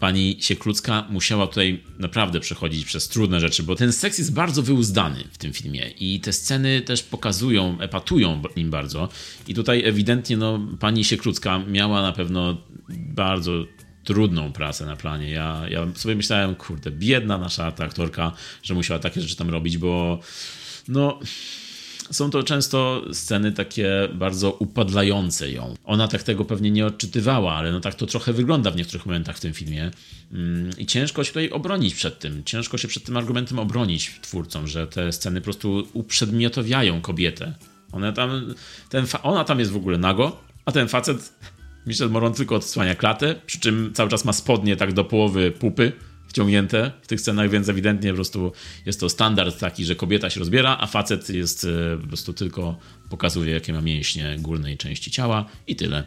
[0.00, 5.24] pani Sieklucka musiała tutaj naprawdę przechodzić przez trudne rzeczy, bo ten seks jest bardzo wyuzdany
[5.32, 9.08] w tym filmie i te sceny też pokazują, epatują nim bardzo.
[9.48, 12.56] I tutaj ewidentnie no, pani Sieklucka miała na pewno
[12.88, 13.52] bardzo
[14.04, 15.30] trudną pracę na planie.
[15.30, 18.32] Ja, ja sobie myślałem, kurde, biedna nasza ta aktorka,
[18.62, 20.20] że musiała takie rzeczy tam robić, bo
[20.88, 21.18] no
[22.10, 25.74] są to często sceny takie bardzo upadlające ją.
[25.84, 29.36] Ona tak tego pewnie nie odczytywała, ale no tak to trochę wygląda w niektórych momentach
[29.36, 29.90] w tym filmie.
[30.32, 32.44] Mm, I ciężko się tutaj obronić przed tym.
[32.44, 37.54] Ciężko się przed tym argumentem obronić twórcom, że te sceny po prostu uprzedmiotowiają kobietę.
[37.92, 38.54] Ona tam,
[38.88, 41.32] ten ona tam jest w ogóle nago, a ten facet
[41.86, 45.92] Michel Moron tylko odsłania klatę, przy czym cały czas ma spodnie tak do połowy pupy
[46.30, 48.52] wciągnięte w tych scenach, więc ewidentnie po prostu
[48.86, 52.78] jest to standard taki, że kobieta się rozbiera, a facet jest e, po prostu tylko
[53.08, 56.04] pokazuje, jakie ma mięśnie górnej części ciała i tyle.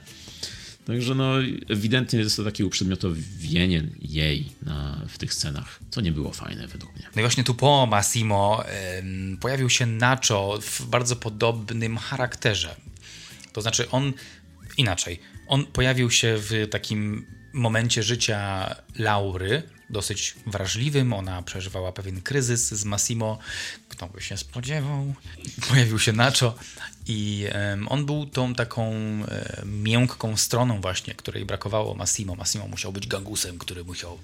[0.85, 1.33] Także no,
[1.69, 6.95] ewidentnie jest to takie uprzedmiotowienie jej na, w tych scenach, co nie było fajne według
[6.95, 7.07] mnie.
[7.15, 8.63] No i właśnie tu po Massimo
[8.99, 12.75] ym, pojawił się Nacho w bardzo podobnym charakterze.
[13.53, 14.13] To znaczy on,
[14.77, 19.63] inaczej, on pojawił się w takim momencie życia Laury,
[19.93, 21.13] dosyć wrażliwym.
[21.13, 23.39] Ona przeżywała pewien kryzys z Massimo.
[23.89, 25.13] Kto by się spodziewał?
[25.69, 26.55] Pojawił się Nacho
[27.07, 27.45] i
[27.87, 28.93] on był tą taką
[29.65, 32.35] miękką stroną właśnie, której brakowało Massimo.
[32.35, 34.19] Massimo musiał być gangusem, który musiał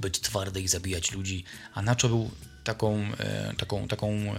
[0.00, 1.44] być twardy i zabijać ludzi,
[1.74, 2.30] a Nacho był
[2.64, 4.34] taką, e, taką, taką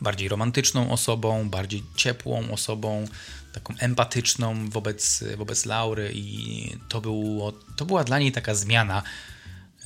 [0.00, 3.04] bardziej romantyczną osobą, bardziej ciepłą osobą,
[3.52, 9.02] taką empatyczną wobec, wobec Laury i to, było, to była dla niej taka zmiana.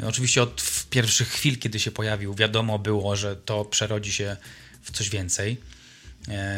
[0.06, 4.36] Oczywiście od pierwszych chwil, kiedy się pojawił, wiadomo było, że to przerodzi się
[4.82, 5.56] w coś więcej.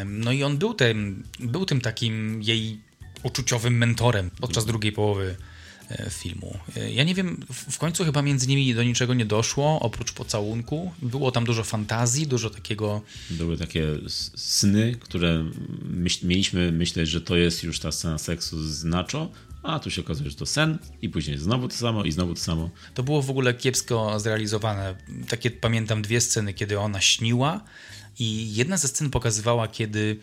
[0.05, 2.79] No i on był tym, był tym takim jej
[3.23, 5.35] uczuciowym mentorem podczas drugiej połowy
[5.89, 6.59] e, filmu.
[6.75, 10.91] E, ja nie wiem, w końcu chyba między nimi do niczego nie doszło, oprócz pocałunku.
[11.01, 13.01] Było tam dużo fantazji, dużo takiego...
[13.29, 13.87] Były takie
[14.35, 15.45] sny, które
[15.83, 19.31] myśl, mieliśmy myśleć, że to jest już ta scena seksu z Nacho,
[19.63, 22.39] a tu się okazuje, że to sen i później znowu to samo i znowu to
[22.39, 22.69] samo.
[22.93, 24.95] To było w ogóle kiepsko zrealizowane.
[25.29, 27.61] Takie pamiętam dwie sceny, kiedy ona śniła
[28.19, 30.19] i jedna ze scen pokazywała, kiedy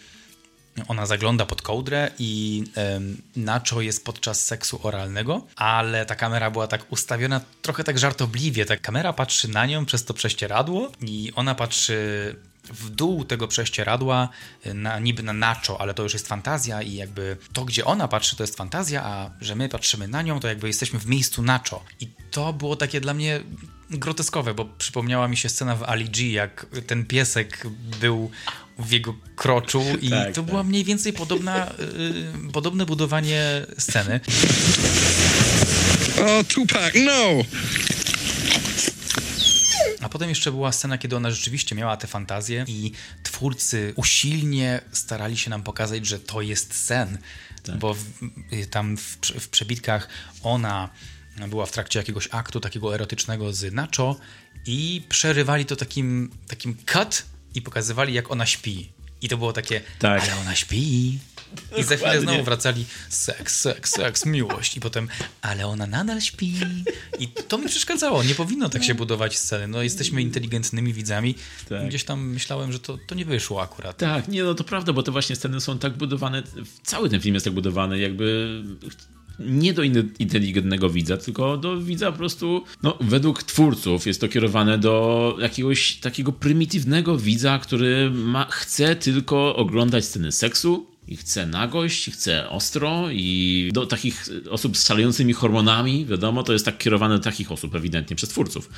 [0.89, 6.67] ona zagląda pod kołdrę i um, Nacho jest podczas seksu oralnego, ale ta kamera była
[6.67, 8.65] tak ustawiona trochę tak żartobliwie.
[8.65, 12.37] Ta kamera patrzy na nią przez to prześcieradło i ona patrzy
[12.71, 14.29] w dół tego prześcieradła,
[14.67, 18.09] y, na, niby na Nacho, ale to już jest fantazja i jakby to, gdzie ona
[18.09, 21.43] patrzy, to jest fantazja, a że my patrzymy na nią, to jakby jesteśmy w miejscu
[21.43, 21.85] Nacho.
[22.01, 23.41] I to było takie dla mnie
[23.91, 27.67] groteskowe, bo przypomniała mi się scena w Ali G, jak ten piesek
[28.01, 28.31] był
[28.79, 30.45] w jego kroczu i tak, to tak.
[30.45, 31.73] była mniej więcej podobna,
[32.45, 34.21] yy, podobne budowanie sceny.
[36.27, 37.45] O, Tupac, no!
[40.09, 42.93] A potem jeszcze była scena, kiedy ona rzeczywiście miała te fantazje i
[43.23, 47.19] twórcy usilnie starali się nam pokazać, że to jest sen.
[47.63, 47.79] Tak.
[47.79, 48.05] Bo w,
[48.71, 50.09] tam w, w przebitkach
[50.43, 50.89] ona
[51.49, 54.17] była w trakcie jakiegoś aktu takiego erotycznego z Nacho
[54.67, 57.23] i przerywali to takim, takim cut
[57.55, 58.93] i pokazywali, jak ona śpi.
[59.23, 60.23] I to było takie, Tak.
[60.23, 61.19] ale ona śpi.
[61.81, 64.77] I za chwilę znowu wracali seks, seks, seks, miłość.
[64.77, 65.09] I potem,
[65.43, 66.53] ale ona nadal śpi.
[67.19, 68.23] I to mi przeszkadzało.
[68.23, 69.69] Nie powinno tak się budować sceny.
[69.69, 71.35] No jesteśmy inteligentnymi widzami.
[71.69, 71.89] Tak.
[71.89, 73.97] Gdzieś tam myślałem, że to, to nie wyszło akurat.
[73.97, 76.43] Tak, nie, no to prawda, bo te właśnie sceny są tak budowane,
[76.83, 78.63] cały ten film jest tak budowany, jakby
[79.39, 84.29] nie do in- inteligentnego widza, tylko do widza po prostu, no według twórców jest to
[84.29, 91.47] kierowane do jakiegoś takiego prymitywnego widza, który ma, chce tylko oglądać sceny seksu, i chce
[91.47, 96.79] nagość, i chce ostro i do takich osób z szalejącymi hormonami, wiadomo, to jest tak
[96.79, 98.71] kierowane do takich osób ewidentnie przez twórców.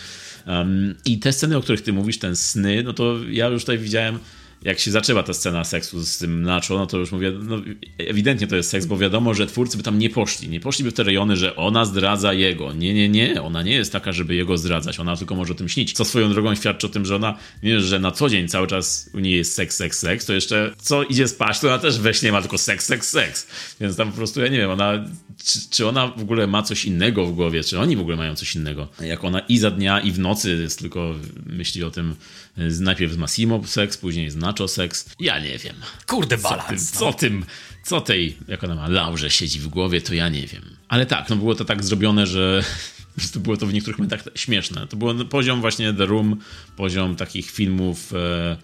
[0.47, 3.79] Um, I te sceny, o których ty mówisz, ten sny, no to ja już tutaj
[3.79, 4.19] widziałem
[4.63, 7.57] jak się zaczęła ta scena seksu z tym Nacho, no to już mówię, no
[7.99, 10.49] ewidentnie to jest seks, bo wiadomo, że twórcy by tam nie poszli.
[10.49, 12.73] Nie poszliby w te rejony, że ona zdradza jego.
[12.73, 13.43] Nie, nie, nie.
[13.43, 15.01] Ona nie jest taka, żeby jego zdradzać.
[15.01, 15.93] Ona tylko może o tym śnić.
[15.93, 19.11] Co swoją drogą świadczy o tym, że ona, nie że na co dzień cały czas
[19.15, 22.15] u niej jest seks, seks, seks, to jeszcze co idzie spać, to ona też we
[22.15, 23.47] śnie ma tylko seks, seks, seks.
[23.81, 25.05] Więc tam po prostu, ja nie wiem, ona,
[25.45, 28.35] czy, czy ona w ogóle ma coś innego w głowie, czy oni w ogóle mają
[28.35, 28.89] coś innego.
[29.01, 31.15] Jak ona i za dnia, i w nocy jest tylko
[31.47, 32.15] myśli o tym,
[32.81, 35.07] najpierw z Massimo seks, później z Nacho seks.
[35.21, 35.75] Ja nie wiem.
[36.07, 36.95] Kurde, Co balans.
[36.95, 37.01] no.
[37.01, 37.45] co tym,
[37.85, 40.77] co tej, jak ona ma, Laurze siedzi w głowie, to ja nie wiem.
[40.89, 42.65] Ale tak, no było to tak zrobione, że
[43.17, 44.87] prostu było to w niektórych momentach śmieszne.
[44.87, 46.41] To był poziom właśnie The Room,
[46.77, 48.57] poziom takich filmów, e,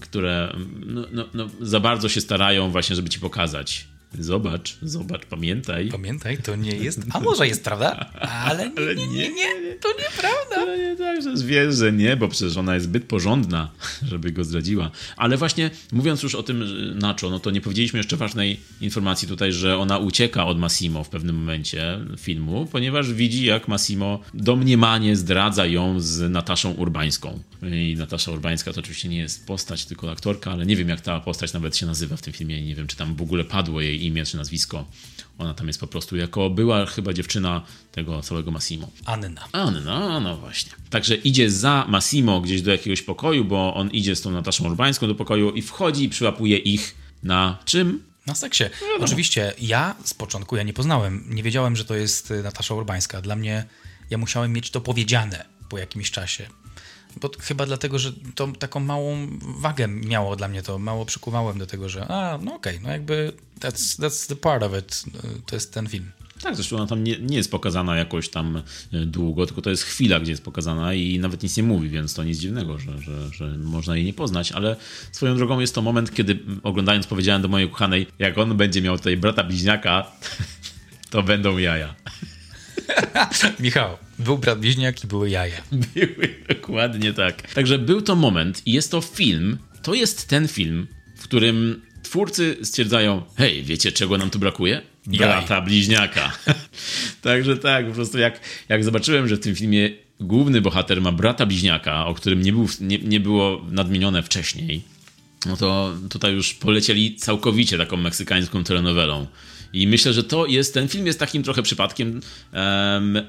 [0.00, 0.56] które
[0.86, 3.86] no, no, no, za bardzo się starają właśnie, żeby ci pokazać.
[4.18, 5.88] Zobacz, zobacz, pamiętaj.
[5.88, 7.00] Pamiętaj, to nie jest.
[7.12, 8.10] A może jest, prawda?
[8.44, 9.30] Ale nie, Ale nie, nie.
[9.30, 10.56] nie, to nieprawda.
[10.56, 13.70] Ale nie tak, że wiesz, że nie, bo przecież ona jest zbyt porządna,
[14.10, 14.90] żeby go zdradziła.
[15.16, 16.64] Ale właśnie mówiąc już o tym
[16.98, 21.08] Nacho, no to nie powiedzieliśmy jeszcze ważnej informacji tutaj, że ona ucieka od Massimo w
[21.08, 27.40] pewnym momencie filmu, ponieważ widzi, jak Massimo domniemanie zdradza ją z Nataszą Urbańską.
[27.72, 31.20] I Natasza Urbańska to oczywiście nie jest postać, tylko aktorka, ale nie wiem, jak ta
[31.20, 34.03] postać nawet się nazywa w tym filmie nie wiem, czy tam w ogóle padło jej
[34.06, 34.84] imię czy nazwisko.
[35.38, 38.90] Ona tam jest po prostu jako była chyba dziewczyna tego całego Massimo.
[39.04, 39.48] Anna.
[39.52, 40.72] Anna, no właśnie.
[40.90, 45.06] Także idzie za Massimo gdzieś do jakiegoś pokoju, bo on idzie z tą Nataszą Urbańską
[45.06, 48.02] do pokoju i wchodzi i przyłapuje ich na czym?
[48.26, 48.64] Na seksie.
[49.00, 53.22] Oczywiście, ja z początku ja nie poznałem, nie wiedziałem, że to jest y, Natasza Urbańska.
[53.22, 53.64] Dla mnie,
[54.10, 56.46] ja musiałem mieć to powiedziane po jakimś czasie.
[57.20, 61.66] Bo chyba dlatego, że to taką małą wagę miało dla mnie to, mało przykuwałem do
[61.66, 65.04] tego, że a, no okej, no jakby that's, that's the part of it,
[65.46, 66.12] to jest ten film.
[66.42, 68.62] Tak, zresztą ona tam nie, nie jest pokazana jakoś tam
[68.92, 72.14] e, długo, tylko to jest chwila, gdzie jest pokazana i nawet nic nie mówi, więc
[72.14, 74.76] to nic dziwnego, że, że, że można jej nie poznać, ale
[75.12, 78.96] swoją drogą jest to moment, kiedy oglądając powiedziałem do mojej kochanej, jak on będzie miał
[78.96, 80.06] tutaj brata bliźniaka,
[81.10, 81.94] to będą jaja.
[83.60, 85.62] Michał, był brat bliźniak i były jaja.
[85.94, 87.52] Były dokładnie tak.
[87.52, 89.58] Także był to moment i jest to film.
[89.82, 90.86] To jest ten film,
[91.16, 94.82] w którym twórcy stwierdzają: Hej, wiecie czego nam tu brakuje?
[95.06, 96.32] Brata bliźniaka.
[97.22, 99.90] Także tak, po prostu jak, jak zobaczyłem, że w tym filmie
[100.20, 104.82] główny bohater ma brata bliźniaka, o którym nie, był, nie, nie było nadmienione wcześniej,
[105.46, 109.26] no to tutaj już polecieli całkowicie taką meksykańską telenowelą.
[109.72, 112.20] I myślę, że to jest, ten film jest takim trochę przypadkiem
[112.52, 113.22] em,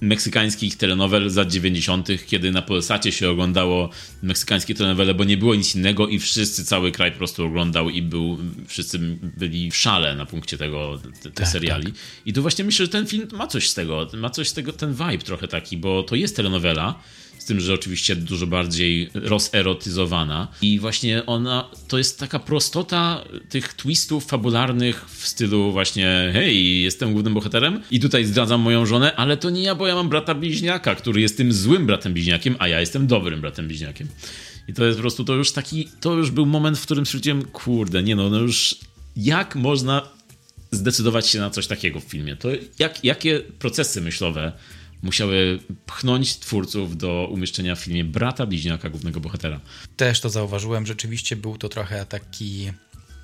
[0.00, 3.90] meksykańskich telenowel z lat 90., kiedy na Polsacie się oglądało
[4.22, 8.02] meksykańskie telenowele, bo nie było nic innego i wszyscy, cały kraj po prostu oglądał i
[8.02, 11.92] był, wszyscy byli w szale na punkcie tego, te, tych Tak, seriali.
[12.26, 14.72] I tu właśnie myślę, że ten film ma coś z tego, ma coś z tego,
[14.72, 17.00] ten vibe trochę taki, bo to jest telenowela,
[17.46, 20.48] tym, że oczywiście dużo bardziej rozerotyzowana.
[20.62, 27.12] I właśnie ona, to jest taka prostota tych twistów fabularnych w stylu właśnie hej, jestem
[27.12, 30.34] głównym bohaterem i tutaj zdradzam moją żonę, ale to nie ja, bo ja mam brata
[30.34, 34.08] bliźniaka, który jest tym złym bratem bliźniakiem, a ja jestem dobrym bratem bliźniakiem.
[34.68, 37.44] I to jest po prostu, to już taki, to już był moment, w którym stwierdziłem,
[37.44, 38.76] kurde, nie no, no już
[39.16, 40.08] jak można
[40.70, 42.36] zdecydować się na coś takiego w filmie?
[42.36, 44.52] To jak, jakie procesy myślowe
[45.06, 49.60] musiały pchnąć twórców do umieszczenia w filmie brata bliźniaka głównego bohatera.
[49.96, 52.70] Też to zauważyłem, rzeczywiście był to trochę taki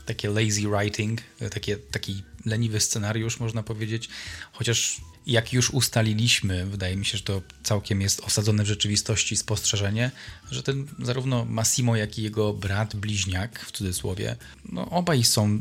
[0.07, 1.21] takie lazy writing,
[1.51, 4.09] takie, taki leniwy scenariusz, można powiedzieć.
[4.53, 10.11] Chociaż jak już ustaliliśmy, wydaje mi się, że to całkiem jest osadzone w rzeczywistości spostrzeżenie,
[10.51, 14.37] że ten zarówno Massimo, jak i jego brat bliźniak, w cudzysłowie,
[14.73, 15.61] no obaj są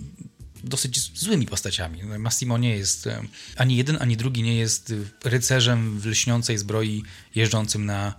[0.64, 2.04] dosyć złymi postaciami.
[2.04, 3.24] Massimo nie jest, e,
[3.56, 4.94] ani jeden, ani drugi nie jest
[5.24, 7.04] rycerzem w lśniącej zbroi
[7.36, 8.14] jeżdżącym na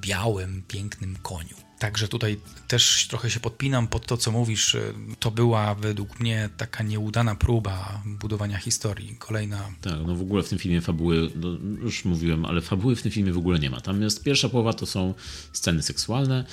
[0.00, 1.56] białym, pięknym koniu.
[1.82, 4.76] Także tutaj też trochę się podpinam pod to, co mówisz.
[5.18, 9.16] To była według mnie taka nieudana próba budowania historii.
[9.18, 9.70] Kolejna.
[9.80, 11.48] Tak, no w ogóle w tym filmie fabuły, no
[11.82, 13.80] już mówiłem, ale fabuły w tym filmie w ogóle nie ma.
[13.80, 15.14] Tam jest pierwsza połowa to są
[15.52, 16.44] sceny seksualne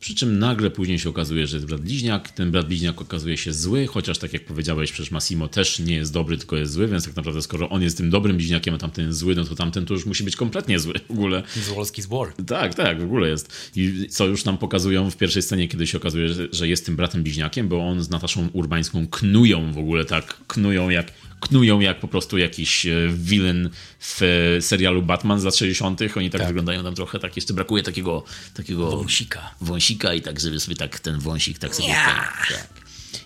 [0.00, 2.30] Przy czym nagle później się okazuje, że jest brat bliźniak.
[2.30, 6.12] Ten brat bliźniak okazuje się zły, chociaż tak jak powiedziałeś, przecież Massimo też nie jest
[6.12, 9.06] dobry, tylko jest zły, więc tak naprawdę skoro on jest tym dobrym bliźniakiem, a tamten
[9.06, 11.42] jest zły, no to tamten to już musi być kompletnie zły w ogóle.
[11.54, 12.32] Zwolski zwor.
[12.46, 13.70] Tak, tak, w ogóle jest.
[13.76, 16.96] I co już nam pokazują w pierwszej scenie, kiedy się okazuje, że, że jest tym
[16.96, 22.00] bratem bliźniakiem, bo on z Nataszą Urbańską knują w ogóle tak, knują jak knują jak
[22.00, 23.70] po prostu jakiś e, villain
[24.00, 26.00] w e, serialu Batman z lat 60.
[26.16, 26.48] Oni tak, Tak.
[26.48, 28.24] wyglądają tam trochę, tak jeszcze brakuje takiego,
[28.54, 29.54] takiego Wąsika.
[29.60, 32.68] wąsika i tak, żeby sobie tak ten wąsik tak sobie tak, tak.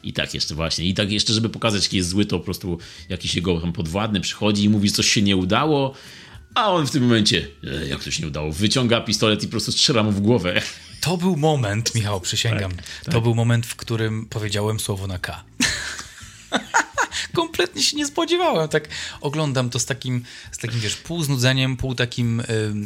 [0.02, 0.84] I tak jeszcze właśnie.
[0.84, 4.20] I tak jeszcze, żeby pokazać, jaki jest zły, to po prostu jakiś jego tam podwładny
[4.20, 5.94] przychodzi i mówi, że coś się nie udało,
[6.54, 9.50] a on w tym momencie, e, jak to się nie udało, wyciąga pistolet i po
[9.50, 10.62] prostu strzela mu w głowę.
[11.00, 12.72] To był moment, Michał, przysięgam.
[13.04, 15.44] Tak, To był moment, w którym powiedziałem słowo na K.
[17.34, 18.68] Kompletnie się nie spodziewałem.
[18.68, 18.88] Tak
[19.20, 22.42] oglądam to z takim, z takim wiesz, pół znudzeniem, pół, takim,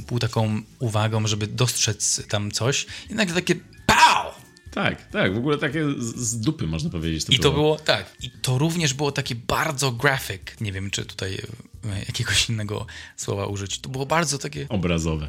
[0.06, 2.86] pół taką uwagą, żeby dostrzec tam coś.
[3.10, 3.54] I nagle takie
[3.86, 4.44] PAU!
[4.74, 7.26] Tak, tak, w ogóle takie z, dupy można powiedzieć.
[7.28, 10.42] I to było, tak, i to również było takie bardzo graphic.
[10.60, 13.78] Nie wiem, czy tutaj e, jakiegoś innego słowa użyć.
[13.78, 15.28] To było bardzo takie, Obrazowe.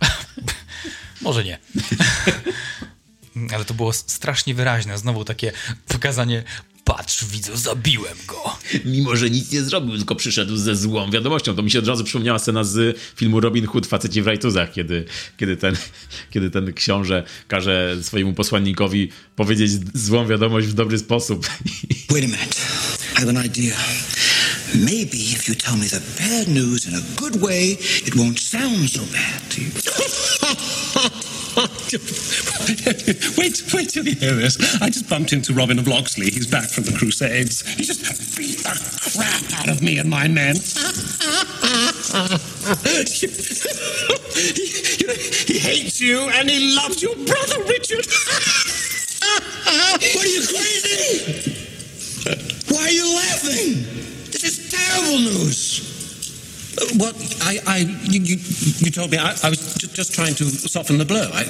[1.21, 1.59] może nie.
[3.53, 4.97] Ale to było strasznie wyraźne.
[4.97, 5.51] Znowu takie
[5.87, 6.43] pokazanie,
[6.85, 8.57] patrz, widzę, zabiłem go.
[8.85, 11.55] Mimo, że nic nie zrobił, tylko przyszedł ze złą wiadomością.
[11.55, 15.05] To mi się od razu przypomniała scena z filmu Robin Hood, Faceci w rajtuzach, kiedy,
[15.37, 15.75] kiedy, ten,
[16.31, 21.47] kiedy ten książę każe swojemu posłannikowi powiedzieć złą wiadomość w dobry sposób.
[22.09, 22.55] Wait a minute.
[23.15, 23.75] I have an idea.
[24.75, 27.71] Maybe if you tell me the bad news in a good way,
[28.05, 29.55] it won't sound so bad.
[33.37, 34.57] wait, wait till you hear this.
[34.81, 36.29] I just bumped into Robin of Locksley.
[36.31, 37.61] He's back from the Crusades.
[37.75, 38.01] He just
[38.37, 38.73] beat the
[39.13, 40.55] crap out of me and my men.
[40.55, 40.61] he,
[44.97, 48.05] you know, he hates you and he loves your brother, Richard.
[49.65, 51.55] What are you crazy?
[52.69, 53.83] Why are you laughing?
[54.31, 55.94] This is terrible news.
[56.99, 57.15] What?
[57.53, 58.37] I, I, you, you,
[58.81, 61.23] you told me I, I was ju- just trying to soften the blow.
[61.33, 61.45] I,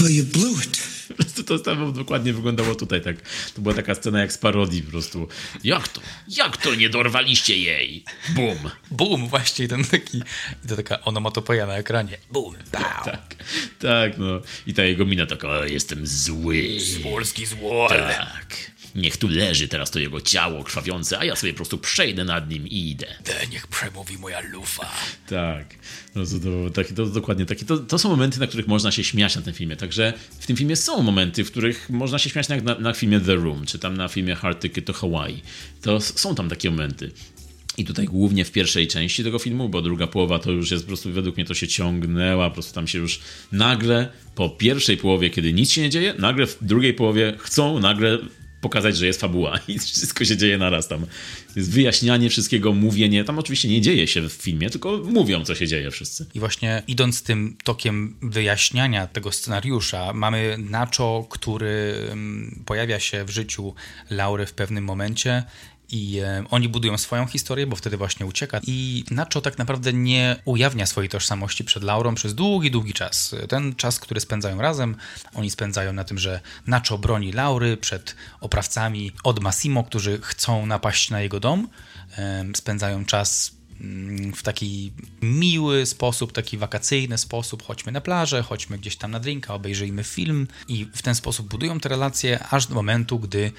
[0.00, 0.80] Well, you blew it.
[1.46, 3.00] To samo dokładnie wyglądało tutaj.
[3.00, 3.16] Tak.
[3.54, 5.28] To była taka scena jak z parodii po prostu.
[5.64, 6.00] Jak to?
[6.28, 8.04] Jak to nie dorwaliście jej?
[8.34, 8.70] Bum.
[8.90, 10.18] Bum, właśnie ten taki,
[10.64, 12.18] i to taka onomatopeja na ekranie.
[12.30, 13.04] Bum, pał.
[13.04, 13.34] Tak,
[13.78, 14.40] tak, no.
[14.66, 16.68] I ta jego mina taka, jestem zły.
[17.02, 17.88] Polski zło.
[17.88, 18.71] Tak.
[18.94, 22.50] Niech tu leży teraz to jego ciało krwawiące, a ja sobie po prostu przejdę nad
[22.50, 23.06] nim i idę.
[23.50, 24.90] Niech przemówi moja lufa.
[25.28, 25.74] Tak.
[26.14, 27.64] No to, to, taki, to dokładnie taki.
[27.64, 29.76] To, to są momenty, na których można się śmiać na tym filmie.
[29.76, 33.20] Także w tym filmie są momenty, w których można się śmiać jak na, na filmie
[33.20, 35.42] The Room, czy tam na filmie Hard Ticket to Hawaii.
[35.82, 37.10] To są tam takie momenty.
[37.78, 40.88] I tutaj głównie w pierwszej części tego filmu, bo druga połowa to już jest po
[40.88, 43.20] prostu, według mnie to się ciągnęła, po prostu tam się już
[43.52, 48.18] nagle po pierwszej połowie, kiedy nic się nie dzieje, nagle w drugiej połowie chcą nagle
[48.62, 51.06] pokazać, że jest fabuła i wszystko się dzieje naraz tam.
[51.56, 53.24] Jest wyjaśnianie wszystkiego, mówienie.
[53.24, 56.26] Tam oczywiście nie dzieje się w filmie, tylko mówią, co się dzieje wszyscy.
[56.34, 63.30] I właśnie idąc tym tokiem wyjaśniania tego scenariusza, mamy Nacho, który mm, pojawia się w
[63.30, 63.74] życiu
[64.10, 65.42] Laury w pewnym momencie.
[65.92, 68.60] I e, oni budują swoją historię, bo wtedy właśnie ucieka.
[68.66, 73.34] I Nacho tak naprawdę nie ujawnia swojej tożsamości przed Laurą przez długi, długi czas.
[73.48, 74.96] Ten czas, który spędzają razem,
[75.34, 81.10] oni spędzają na tym, że Nacho broni Laury przed oprawcami od Massimo, którzy chcą napaść
[81.10, 81.68] na jego dom.
[82.16, 87.62] Em, Spędzają czas mm, w taki miły sposób, taki wakacyjny sposób.
[87.62, 91.80] Chodźmy na plażę, chodźmy gdzieś tam na drinka, obejrzyjmy film i w ten sposób budują
[91.80, 93.52] te relacje aż do momentu, gdy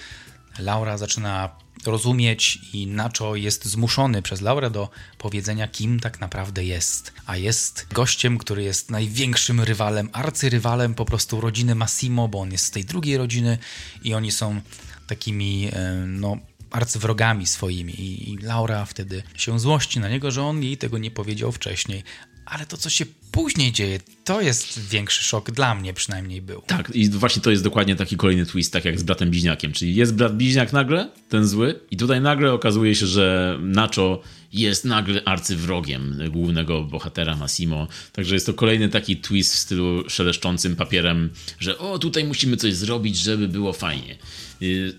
[0.60, 7.14] Laura zaczyna rozumieć i Nacho jest zmuszony przez Laurę do powiedzenia, kim tak naprawdę jest.
[7.26, 12.66] A jest gościem, który jest największym rywalem, arcyrywalem po prostu rodziny Massimo, bo on jest
[12.66, 13.58] z tej drugiej rodziny
[14.04, 14.62] i oni są
[15.08, 16.38] takimi, e, no,
[16.72, 17.94] arcywrogami swoimi.
[18.02, 22.04] I Laura wtedy się złości na niego, że on jej tego nie powiedział wcześniej.
[22.46, 26.62] Ale to, co się później dzieje, to jest większy szok dla mnie przynajmniej był.
[26.68, 29.72] Tak, i właśnie to jest dokładnie taki kolejny twist, tak jak z bratem bliźniakiem.
[29.72, 34.22] Czyli jest brat bliźniak nagle, ten zły, i tutaj nagle okazuje się, że Nacho
[34.54, 37.88] jest nagle arcywrogiem głównego bohatera Massimo.
[38.12, 41.30] Także jest to kolejny taki twist w stylu szeleszczącym papierem,
[41.60, 44.18] że o, tutaj musimy coś zrobić, żeby było fajnie.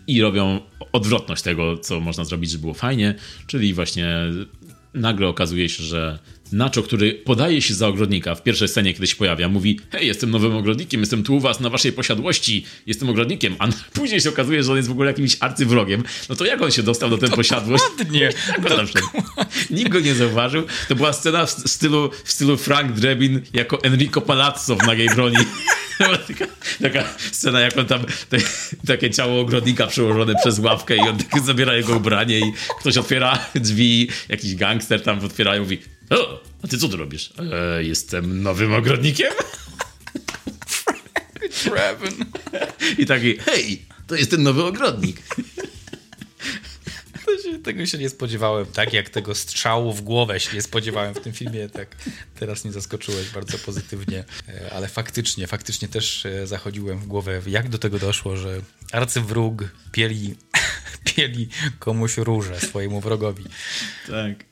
[0.06, 0.60] I- robią
[0.92, 3.14] odwrotność tego, co można zrobić, żeby było fajnie,
[3.46, 4.16] czyli właśnie
[4.94, 6.18] nagle okazuje się, że
[6.54, 10.30] Nacho, który podaje się za ogrodnika w pierwszej scenie, kiedy się pojawia, mówi: Hej, jestem
[10.30, 14.62] nowym ogrodnikiem, jestem tu u was na waszej posiadłości, jestem ogrodnikiem, a później się okazuje,
[14.62, 16.04] że on jest w ogóle jakimś arcywrogiem.
[16.28, 17.86] No to jak on się dostał do tej posiadłości?
[17.98, 18.30] Dokładnie.
[19.70, 20.62] Nikt go nie zauważył.
[20.88, 25.36] To była scena w stylu, w stylu Frank Drebin jako Enrico Palazzo w nagiej broni.
[25.98, 26.46] taka,
[26.82, 28.38] taka scena, jak on tam, te,
[28.86, 33.38] takie ciało ogrodnika przełożone przez ławkę i on tak zabiera jego ubranie i ktoś otwiera
[33.54, 35.78] drzwi, jakiś gangster tam otwiera i mówi
[36.10, 37.32] o, a ty co tu robisz?
[37.52, 39.32] E, jestem nowym ogrodnikiem.
[42.98, 45.22] I taki, hej, to jest ten nowy ogrodnik.
[47.64, 51.32] Tego się nie spodziewałem, tak jak tego strzału w głowę się nie spodziewałem w tym
[51.32, 51.96] filmie, tak
[52.38, 57.68] teraz mnie zaskoczyłeś bardzo pozytywnie, E, ale faktycznie, faktycznie też e, zachodziłem w głowę, jak
[57.68, 58.60] do tego doszło, że
[58.92, 60.34] arcywróg pieli,
[61.16, 61.48] pieli
[61.78, 63.44] komuś róże swojemu wrogowi.
[64.06, 64.44] Tak.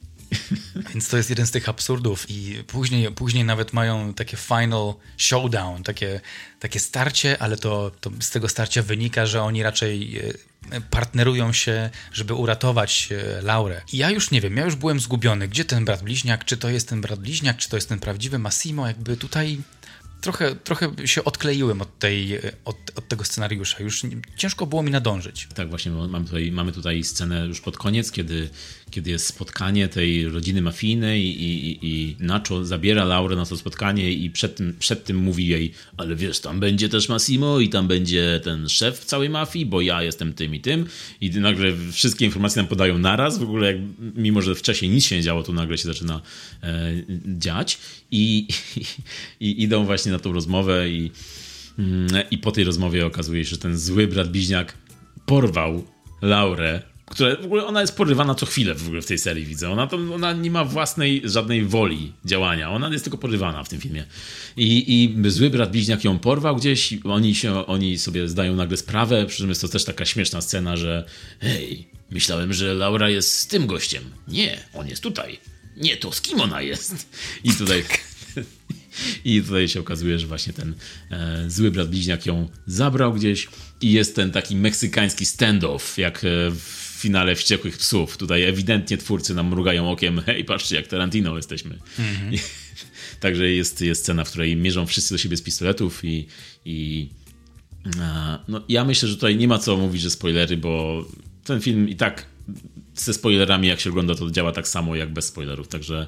[0.90, 5.82] Więc to jest jeden z tych absurdów i później, później nawet mają takie final showdown,
[5.82, 6.20] takie,
[6.60, 10.32] takie starcie, ale to, to z tego starcia wynika, że oni raczej e,
[10.90, 13.82] partnerują się, żeby uratować e, Laurę.
[13.92, 16.68] I ja już nie wiem, ja już byłem zgubiony, gdzie ten brat bliźniak, czy to
[16.68, 19.58] jest ten brat bliźniak, czy to jest ten prawdziwy Massimo, jakby tutaj
[20.22, 24.02] trochę, trochę się odkleiłem od, tej, od, od tego scenariusza, już
[24.36, 25.48] ciężko było mi nadążyć.
[25.54, 28.50] Tak, właśnie mamy tutaj, mamy tutaj scenę już pod koniec, kiedy,
[28.92, 34.12] kiedy jest spotkanie tej rodziny mafijnej i, i, i Nacho zabiera Laurę na to spotkanie
[34.12, 37.88] i przed tym, przed tym mówi jej, ale wiesz, tam będzie też Massimo i tam
[37.88, 40.86] będzie ten szef całej mafii, bo ja jestem tym i tym.
[41.20, 43.76] I nagle wszystkie informacje nam podają naraz, w ogóle jak,
[44.16, 46.20] mimo, że wcześniej nic się nie działo, to nagle się zaczyna
[46.62, 46.92] e,
[47.26, 47.78] dziać.
[48.10, 48.48] I,
[49.40, 51.10] i, idą właśnie na tą rozmowę i,
[51.78, 54.76] mm, i po tej rozmowie okazuje się, że ten zły brat bliźniak
[55.26, 55.84] porwał
[56.22, 59.70] Laurę, która w ogóle ona jest porywana co chwilę w ogóle w tej serii, widzę.
[59.70, 62.70] Ona, to, ona nie ma własnej żadnej woli działania.
[62.70, 64.04] Ona jest tylko porywana w tym filmie.
[64.56, 69.26] I, i zły brat bliźniak ją porwał gdzieś, oni, się, oni sobie zdają nagle sprawę,
[69.26, 71.04] przy czym jest to też taka śmieszna scena, że
[71.40, 74.04] hej, myślałem, że Laura jest z tym gościem.
[74.28, 75.38] Nie, on jest tutaj.
[75.76, 77.08] Nie, to z kim ona jest?
[77.44, 77.84] I tutaj...
[79.24, 80.74] I tutaj się okazuje, że właśnie ten
[81.10, 83.48] e, zły brat bliźniak ją zabrał gdzieś
[83.80, 88.16] i jest ten taki meksykański standoff, jak e, w finale Wściekłych Psów.
[88.16, 91.78] Tutaj ewidentnie twórcy nam mrugają okiem, hej, patrzcie, jak Tarantino jesteśmy.
[93.20, 96.26] Także jest, jest scena, w której mierzą wszyscy do siebie z pistoletów i,
[96.64, 97.08] i
[98.48, 101.04] no, ja myślę, że tutaj nie ma co mówić, że spoilery, bo
[101.44, 102.26] ten film i tak
[102.94, 105.68] ze spoilerami, jak się ogląda, to działa tak samo jak bez spoilerów.
[105.68, 106.06] Także,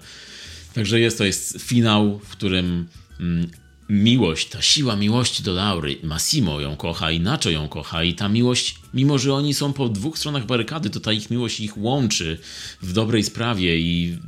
[0.75, 2.87] także jest to jest finał, w którym
[3.21, 3.51] mm,
[3.89, 8.77] miłość, ta siła miłości do Laury, Massimo ją kocha, Inaczej ją kocha i ta miłość,
[8.95, 12.39] mimo że oni są po dwóch stronach barykady, to ta ich miłość ich łączy
[12.83, 14.19] w dobrej sprawie i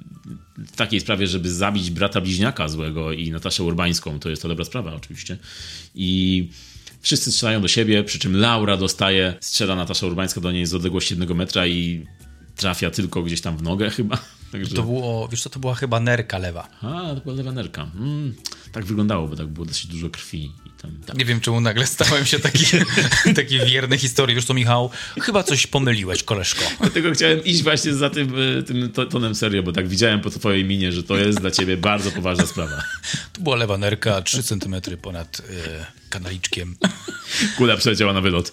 [0.59, 4.64] w takiej sprawie, żeby zabić brata bliźniaka złego i Nataszę Urbańską, to jest to dobra
[4.64, 5.36] sprawa oczywiście.
[5.94, 6.48] I
[7.00, 11.14] wszyscy strzelają do siebie, przy czym Laura dostaje, strzela Natasza Urbańska do niej z odległości
[11.14, 12.07] jednego metra i
[12.57, 14.18] trafia tylko gdzieś tam w nogę chyba.
[14.53, 14.76] Także...
[14.76, 16.68] To było, wiesz co, to była chyba nerka lewa.
[16.82, 17.90] A, to była lewa nerka.
[17.94, 18.34] Mm,
[18.72, 20.53] tak wyglądało, bo tak było dosyć dużo krwi.
[20.66, 21.18] I tam, tak.
[21.18, 22.64] Nie wiem, czemu nagle stałem się taki,
[23.36, 24.36] taki wierny historii.
[24.36, 24.90] Wiesz co, Michał?
[25.20, 26.64] Chyba coś pomyliłeś, koleżko.
[26.80, 30.30] Dlatego chciałem iść właśnie za tym, y, tym to- tonem serio, bo tak widziałem po
[30.30, 32.82] twojej minie, że to jest dla ciebie bardzo poważna sprawa.
[33.32, 36.76] To była lewa nerka, 3 cm ponad e, kanaliczkiem.
[37.57, 38.53] Kula przeleciała na wylot.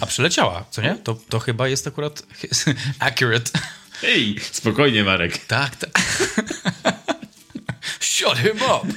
[0.00, 0.94] A przyleciała, co nie?
[1.04, 2.22] To, to chyba jest akurat
[2.98, 3.50] accurate.
[4.02, 5.38] Hej, spokojnie Marek.
[5.38, 5.90] Tak, tak.
[8.00, 8.92] Shut him up.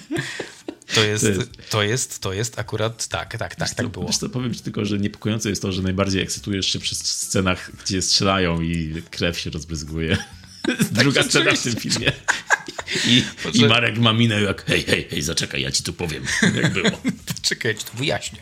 [0.96, 1.26] To jest,
[1.70, 4.08] to jest, to jest akurat, tak, tak, tak, tak było.
[4.08, 8.02] Wiesz powiem ci tylko, że niepokojące jest to, że najbardziej ekscytujesz się przy scenach, gdzie
[8.02, 10.18] strzelają i krew się rozbryzguje.
[10.92, 12.12] Druga scena w tym filmie.
[13.08, 16.24] I, I Marek ma minę jak hej, hej, hej, zaczekaj, ja ci tu powiem,
[16.56, 16.90] jak było.
[17.42, 18.40] Czekaj, ja ci to wyjaśnię.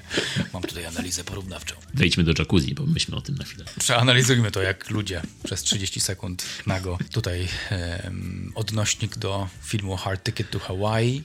[0.53, 1.75] Mam tutaj analizę porównawczą.
[1.93, 3.65] Wejdźmy do jacuzzi, bo myślmy o tym na chwilę.
[3.79, 6.97] Przeanalizujmy to jak ludzie przez 30 sekund nago.
[7.11, 11.23] Tutaj em, odnośnik do filmu Hard Ticket to Hawaii.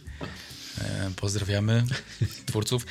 [0.81, 1.85] E, pozdrawiamy
[2.47, 2.87] twórców.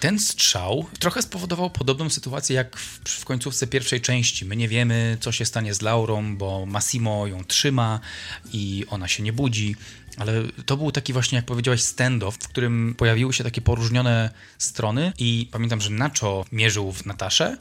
[0.00, 4.44] Ten strzał trochę spowodował podobną sytuację jak w, w końcówce pierwszej części.
[4.44, 8.00] My nie wiemy, co się stanie z Laurą, bo Massimo ją trzyma
[8.52, 9.76] i ona się nie budzi.
[10.16, 10.32] Ale
[10.66, 15.48] to był taki właśnie, jak powiedziałeś, standoff, w którym pojawiły się takie poróżnione strony i
[15.52, 17.56] pamiętam, że Nacho mierzył w Nataszę,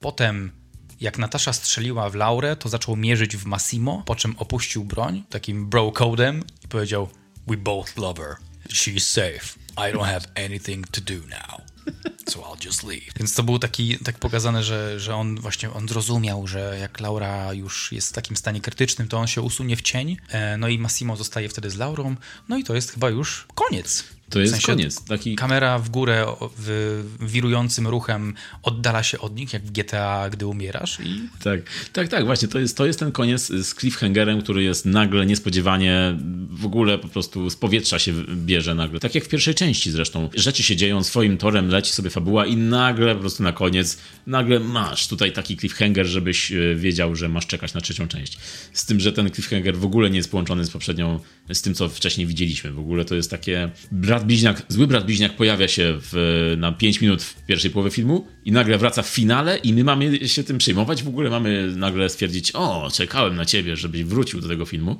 [0.00, 0.52] Potem,
[1.00, 5.68] jak Natasza strzeliła w Laurę, to zaczął mierzyć w Massimo, po czym opuścił broń takim
[5.68, 7.08] bro codem i powiedział:
[7.46, 8.49] We both love her.
[8.70, 9.58] She's safe.
[9.76, 11.62] I don't have anything to do now.
[12.30, 13.12] So I'll just leave.
[13.16, 17.52] Więc to był taki, tak pokazane, że, że on właśnie on zrozumiał, że jak Laura
[17.52, 20.16] już jest w takim stanie krytycznym, to on się usunie w cień.
[20.28, 22.16] E, No i Massimo zostaje wtedy z Laurą.
[22.48, 24.04] No i to jest chyba już koniec.
[24.30, 25.04] To jest W sensie koniec.
[25.04, 25.36] Taki...
[25.36, 26.26] Kamera w górę
[26.58, 31.60] w, wirującym ruchem oddala się od nich, jak w GTA, gdy umierasz i Tak,
[31.92, 32.48] tak, tak, właśnie.
[32.48, 36.18] To jest, to jest ten koniec z cliffhangerem, który jest nagle, niespodziewanie,
[36.50, 39.00] w ogóle po prostu z powietrza się bierze nagle.
[39.00, 40.28] Tak jak w pierwszej części zresztą.
[40.34, 44.60] Rzeczy się dzieją, swoim torem leci sobie fabuła i nagle po prostu na koniec, nagle
[44.60, 48.38] masz tutaj taki cliffhanger, żebyś e, wiedział, że masz czekać na trzecią część.
[48.72, 51.20] Z tym, że ten cliffhanger w ogóle nie jest połączony z poprzednią,
[51.52, 52.72] z tym, co wcześniej widzieliśmy.
[52.72, 53.70] W ogóle to jest takie...
[53.92, 58.26] Brat bliźniak, zły brat bliźniak pojawia się w, na 5 minut w pierwszej połowie filmu
[58.44, 61.02] i nagle wraca w finale i my mamy się tym przejmować.
[61.02, 64.98] W ogóle mamy nagle stwierdzić, o, czekałem na ciebie, żebyś wrócił do tego filmu.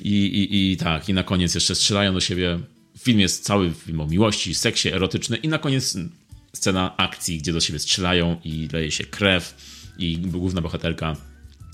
[0.00, 2.58] I, i, i tak, i na koniec jeszcze strzelają do siebie.
[2.98, 5.96] Film jest cały film o miłości, seksie, erotyczny i na koniec
[6.52, 9.54] scena akcji, gdzie do siebie strzelają i leje się krew
[9.98, 11.16] i główna bohaterka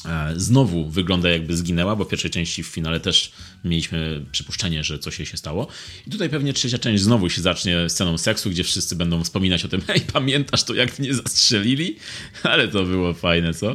[0.04, 3.32] e, znowu wygląda jakby zginęła, bo w pierwszej części w finale też
[3.64, 5.68] mieliśmy przypuszczenie, że coś się stało.
[6.06, 9.68] I tutaj pewnie trzecia część znowu się zacznie sceną seksu, gdzie wszyscy będą wspominać o
[9.68, 11.96] tym, hej, pamiętasz to, jak mnie zastrzelili?
[12.42, 13.74] Ale to było fajne, co?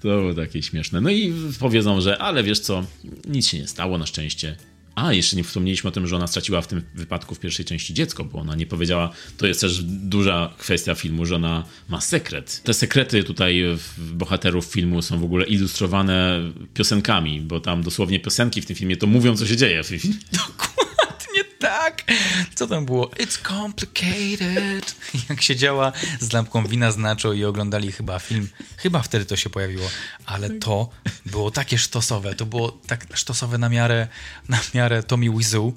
[0.00, 1.00] To było takie śmieszne.
[1.00, 2.84] No i powiedzą, że ale wiesz co,
[3.28, 4.56] nic się nie stało na szczęście.
[5.00, 7.94] A, jeszcze nie wspomnieliśmy o tym, że ona straciła w tym wypadku w pierwszej części
[7.94, 12.62] dziecko, bo ona nie powiedziała, to jest też duża kwestia filmu, że ona ma sekret.
[12.64, 13.64] Te sekrety tutaj
[13.98, 16.40] bohaterów filmu są w ogóle ilustrowane
[16.74, 19.98] piosenkami, bo tam dosłownie piosenki w tym filmie to mówią, co się dzieje w tym
[19.98, 20.18] filmie.
[20.32, 20.89] Dokładnie
[21.90, 22.04] tak.
[22.54, 23.06] Co tam było?
[23.06, 24.94] It's complicated.
[25.30, 28.48] Jak siedziała z lampką wina z nacho i oglądali chyba film.
[28.76, 29.88] Chyba wtedy to się pojawiło.
[30.26, 30.88] Ale to
[31.26, 32.34] było takie sztosowe.
[32.34, 34.08] To było tak sztosowe na miarę,
[34.48, 35.72] na miarę Tommy Wiseau.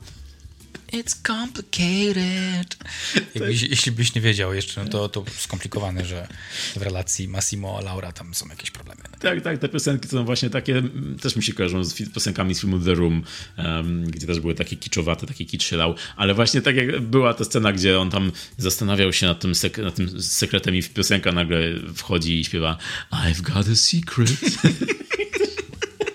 [0.94, 2.78] It's complicated.
[3.36, 6.28] Jakbyś, jeśli byś nie wiedział jeszcze, no to, to skomplikowane, że
[6.76, 9.02] w relacji Massimo a Laura tam są jakieś problemy.
[9.20, 10.84] Tak, tak, te piosenki to są właśnie takie,
[11.22, 13.24] też mi się kojarzą z piosenkami z filmu The Room,
[13.58, 17.44] em, gdzie też były takie kiczowate, taki kicz szylał, ale właśnie tak jak była ta
[17.44, 21.60] scena, gdzie on tam zastanawiał się nad tym, sek- nad tym sekretem i piosenka nagle
[21.96, 22.78] wchodzi i śpiewa
[23.12, 24.30] I've got a secret.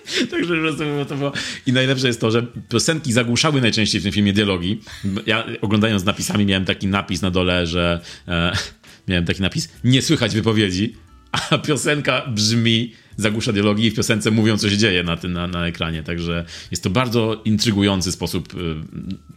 [0.31, 1.31] Także po prostu to było.
[1.65, 4.81] I najlepsze jest to, że piosenki zagłuszały najczęściej w tym filmie dialogi.
[5.25, 8.51] Ja oglądając napisami miałem taki napis na dole, że e,
[9.07, 10.95] miałem taki napis nie słychać wypowiedzi,
[11.31, 15.67] a piosenka brzmi, zagłusza dialogi i w piosence mówią, co się dzieje na, na, na
[15.67, 16.03] ekranie.
[16.03, 18.57] Także jest to bardzo intrygujący sposób y,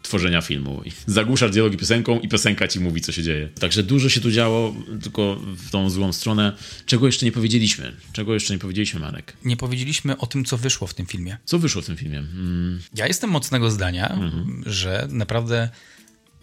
[0.03, 0.83] tworzenia filmu.
[1.07, 3.49] Zagłuszasz dialogi piosenką i piosenka ci mówi, co się dzieje.
[3.61, 6.53] Także dużo się tu działo, tylko w tą złą stronę.
[6.87, 7.93] Czego jeszcze nie powiedzieliśmy?
[8.13, 9.37] Czego jeszcze nie powiedzieliśmy, Marek?
[9.45, 11.37] Nie powiedzieliśmy o tym, co wyszło w tym filmie.
[11.45, 12.19] Co wyszło w tym filmie?
[12.19, 14.19] Mm, Ja jestem mocnego zdania,
[14.67, 15.69] że naprawdę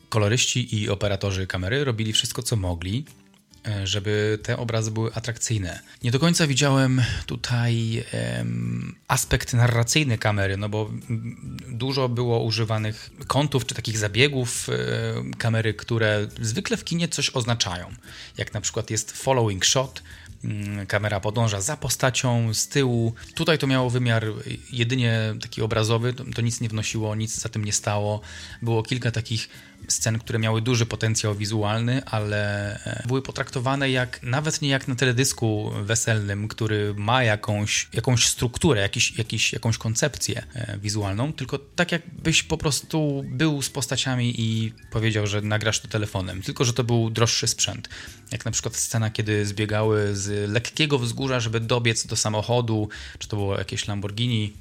[0.09, 3.05] koloryści i operatorzy kamery robili wszystko, co mogli,
[3.83, 5.79] żeby te obrazy były atrakcyjne.
[6.03, 10.91] Nie do końca widziałem tutaj em, aspekt narracyjny kamery, no bo
[11.69, 14.73] dużo było używanych kątów czy takich zabiegów e,
[15.37, 17.89] kamery, które zwykle w kinie coś oznaczają.
[18.37, 20.01] Jak na przykład jest following shot,
[20.43, 23.13] Mm, kamera podąża za postacią z tyłu.
[23.35, 24.25] Tutaj to miało wymiar
[24.71, 28.21] jedynie taki obrazowy, to, to nic nie wnosiło, nic za tym nie stało.
[28.61, 29.49] Było kilka takich
[29.87, 34.95] scen, które miały duży potencjał wizualny, ale e, były potraktowane jak nawet nie jak na
[34.95, 41.91] teledysku weselnym, który ma jakąś, jakąś strukturę, jakiś, jakiś, jakąś koncepcję e, wizualną, tylko tak
[41.91, 46.83] jakbyś po prostu był z postaciami i powiedział, że nagrasz to telefonem, tylko że to
[46.83, 47.89] był droższy sprzęt.
[48.31, 53.37] Jak na przykład scena, kiedy zbiegały z lekkiego wzgórza, żeby dobiec do samochodu, czy to
[53.37, 54.53] było jakieś Lamborghini,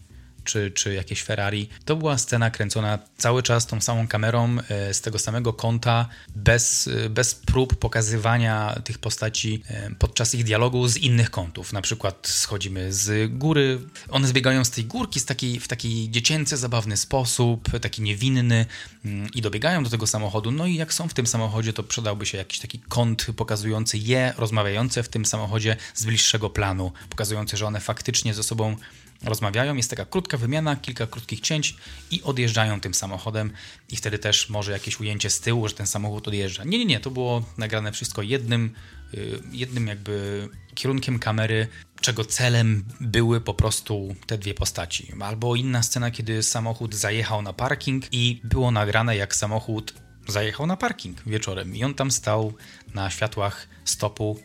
[0.49, 1.69] czy, czy jakieś Ferrari.
[1.85, 6.89] To była scena kręcona cały czas tą samą kamerą, e, z tego samego kąta, bez,
[6.89, 11.73] e, bez prób pokazywania tych postaci e, podczas ich dialogu z innych kątów.
[11.73, 13.81] Na przykład schodzimy z góry,
[14.11, 18.67] one zbiegają z tej górki z taki, w taki dziecięcy, zabawny sposób, taki niewinny
[19.05, 20.51] mm, i dobiegają do tego samochodu.
[20.51, 24.35] No i jak są w tym samochodzie, to przydałby się jakiś taki kąt pokazujący je
[24.37, 28.77] rozmawiające w tym samochodzie z bliższego planu, pokazujący, że one faktycznie ze sobą
[29.25, 31.77] rozmawiają, jest taka krótka wymiana, kilka krótkich cięć
[32.11, 33.53] i odjeżdżają tym samochodem
[33.89, 36.65] i wtedy też może jakieś ujęcie z tyłu, że ten samochód odjeżdża.
[36.65, 38.75] Nie, nie, nie, to było nagrane wszystko jednym,
[39.15, 41.69] y, jednym jakby kierunkiem kamery,
[42.01, 45.13] czego celem były po prostu te dwie postaci.
[45.21, 49.95] Albo inna scena, kiedy samochód zajechał na parking i było nagrane jak samochód
[50.29, 52.55] zajechał na parking wieczorem i on tam stał
[52.95, 54.39] na światłach stopu,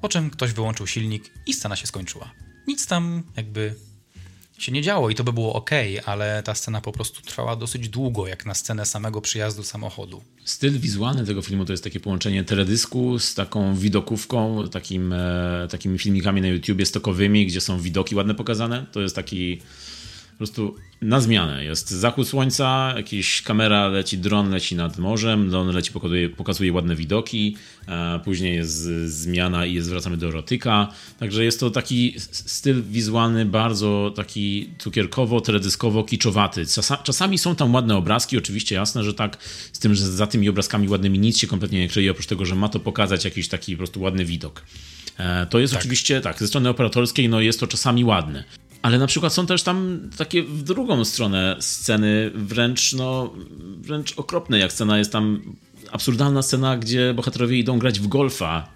[0.00, 2.30] po czym ktoś wyłączył silnik i scena się skończyła.
[2.66, 3.74] Nic tam jakby
[4.62, 5.70] się nie działo i to by było ok,
[6.06, 10.22] ale ta scena po prostu trwała dosyć długo, jak na scenę samego przyjazdu samochodu.
[10.44, 15.98] Styl wizualny tego filmu to jest takie połączenie teledysku z taką widokówką, takim, e, takimi
[15.98, 18.86] filmikami na YouTubie stokowymi, gdzie są widoki ładne pokazane.
[18.92, 19.60] To jest taki
[20.32, 21.64] po prostu na zmianę.
[21.64, 26.96] Jest zachód słońca, jakiś kamera leci, dron leci nad morzem, dron leci, pokazuje, pokazuje ładne
[26.96, 27.56] widoki,
[27.86, 30.88] a później jest zmiana i jest, wracamy do erotyka.
[31.18, 36.64] Także jest to taki styl wizualny bardzo taki cukierkowo, teledyskowo, kiczowaty.
[37.04, 39.38] Czasami są tam ładne obrazki, oczywiście jasne, że tak,
[39.72, 42.54] z tym, że za tymi obrazkami ładnymi nic się kompletnie nie kryje, oprócz tego, że
[42.54, 44.62] ma to pokazać jakiś taki po prostu ładny widok.
[45.18, 45.80] E, to jest tak.
[45.80, 48.44] oczywiście tak, ze strony operatorskiej no jest to czasami ładne.
[48.82, 53.32] Ale na przykład są też tam takie w drugą stronę sceny wręcz, no,
[53.80, 55.42] wręcz okropne, jak scena jest tam
[55.92, 58.68] absurdalna scena, gdzie bohaterowie idą grać w golfa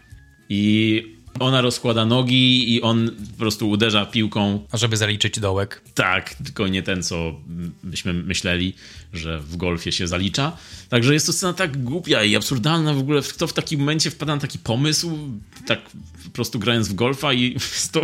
[0.48, 1.02] i
[1.38, 4.66] ona rozkłada nogi i on po prostu uderza piłką.
[4.72, 5.82] A żeby zaliczyć dołek.
[5.94, 7.34] Tak, tylko nie ten, co
[7.82, 8.74] byśmy myśleli,
[9.12, 10.56] że w golfie się zalicza.
[10.88, 13.22] Także jest to scena tak głupia i absurdalna w ogóle.
[13.22, 15.18] Kto w takim momencie wpada na taki pomysł,
[15.66, 15.80] tak
[16.24, 17.56] po prostu grając w golfa i
[17.92, 18.00] to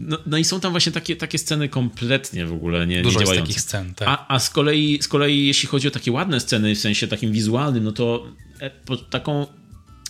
[0.00, 3.24] no, no, i są tam właśnie takie, takie sceny kompletnie w ogóle nie, Dużo nie
[3.24, 3.46] działające.
[3.46, 4.08] takich scen, tak.
[4.08, 7.32] A, a z, kolei, z kolei jeśli chodzi o takie ładne sceny w sensie takim
[7.32, 8.26] wizualnym, no to
[8.60, 8.70] e,
[9.10, 9.46] taką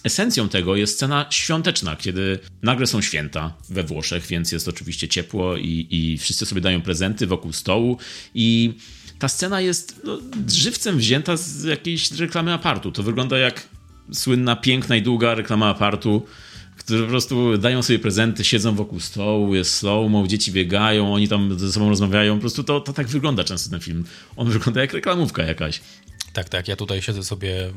[0.05, 5.57] esencją tego jest scena świąteczna, kiedy nagle są święta we Włoszech, więc jest oczywiście ciepło
[5.57, 7.99] i, i wszyscy sobie dają prezenty wokół stołu
[8.35, 8.75] i
[9.19, 10.19] ta scena jest no,
[10.49, 12.93] żywcem wzięta z jakiejś reklamy apartu.
[12.93, 13.69] To wygląda jak
[14.12, 16.27] słynna, piękna i długa reklama apartu
[16.81, 21.59] którzy po prostu dają sobie prezenty, siedzą wokół stołu, jest slow-mo, dzieci biegają, oni tam
[21.59, 22.35] ze sobą rozmawiają.
[22.35, 24.05] Po prostu to, to tak wygląda często ten film.
[24.36, 25.81] On wygląda jak reklamówka jakaś.
[26.32, 26.69] Tak, tak.
[26.69, 27.73] Ja tutaj siedzę sobie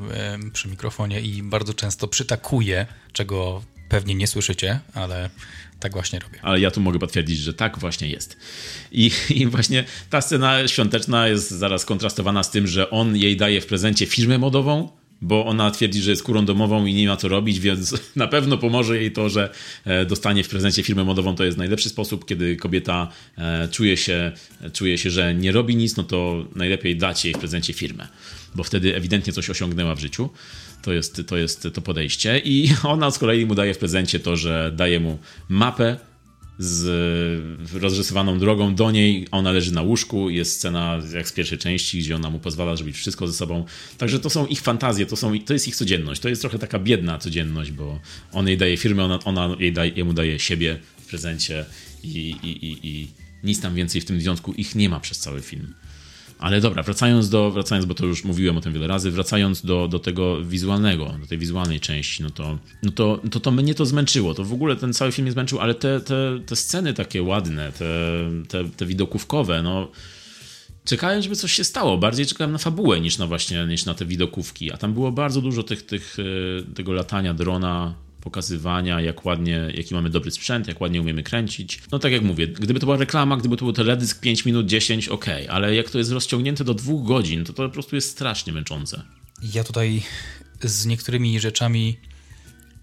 [0.53, 5.30] przy mikrofonie i bardzo często przytakuję, czego pewnie nie słyszycie, ale
[5.80, 6.39] tak właśnie robię.
[6.41, 8.38] Ale ja tu mogę potwierdzić, że tak właśnie jest.
[8.91, 13.61] I, I, właśnie ta scena świąteczna jest zaraz kontrastowana z tym, że on jej daje
[13.61, 17.27] w prezencie firmę modową, bo ona twierdzi, że jest kurą domową i nie ma co
[17.27, 19.49] robić, więc na pewno pomoże jej to, że
[19.85, 21.35] e, dostanie w prezencie firmę modową.
[21.35, 24.31] To jest najlepszy sposób, kiedy kobieta e, czuje się,
[24.73, 28.07] czuje się, że nie robi nic, no to najlepiej dać jej w prezencie firmę,
[28.55, 30.29] bo wtedy ewidentnie coś osiągnęła w życiu.
[30.81, 32.39] To jest, to jest to podejście.
[32.39, 35.17] I ona z kolei mu daje w prezencie to, że daje mu
[35.49, 35.97] mapę
[36.57, 39.27] z rozrysowaną drogą do niej.
[39.31, 40.30] Ona leży na łóżku.
[40.30, 43.65] Jest scena jak z pierwszej części, gdzie ona mu pozwala zrobić wszystko ze sobą.
[43.97, 46.21] Także to są ich fantazje, to, są, to jest ich codzienność.
[46.21, 47.99] To jest trochę taka biedna codzienność, bo
[48.31, 51.65] on jej daje firmę, ona, ona jej daje, jemu daje siebie w prezencie
[52.03, 53.07] i, i, i, i
[53.43, 55.73] nic tam więcej w tym związku ich nie ma przez cały film.
[56.39, 59.88] Ale dobra, wracając do, wracając, bo to już mówiłem o tym wiele razy, wracając do,
[59.88, 63.85] do tego wizualnego, do tej wizualnej części, no to, no to, to, to mnie to
[63.85, 64.34] zmęczyło.
[64.34, 67.72] To w ogóle ten cały film mnie zmęczył, ale te, te, te sceny takie ładne,
[67.72, 67.85] te,
[68.47, 69.91] te, te widokówkowe, no
[70.85, 71.97] czekałem, żeby coś się stało.
[71.97, 74.72] Bardziej czekałem na fabułę niż na właśnie niż na te widokówki.
[74.72, 77.93] A tam było bardzo dużo tych, tych, e, tego latania drona,
[78.23, 81.81] pokazywania, jak ładnie, jaki mamy dobry sprzęt, jak ładnie umiemy kręcić.
[81.91, 85.07] No tak jak mówię, gdyby to była reklama, gdyby to był teledysk 5 minut, 10,
[85.07, 88.53] ok, ale jak to jest rozciągnięte do dwóch godzin, to to po prostu jest strasznie
[88.53, 89.03] męczące.
[89.53, 90.03] Ja tutaj
[90.61, 91.97] z niektórymi rzeczami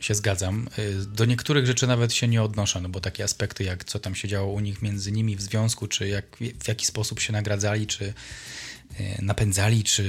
[0.01, 0.69] się zgadzam.
[1.07, 4.29] Do niektórych rzeczy nawet się nie odnoszę, no bo takie aspekty jak co tam się
[4.29, 8.15] działo u nich między nimi w związku, czy jak, w jaki sposób się nagradzali, czy
[9.23, 10.05] napędzali czy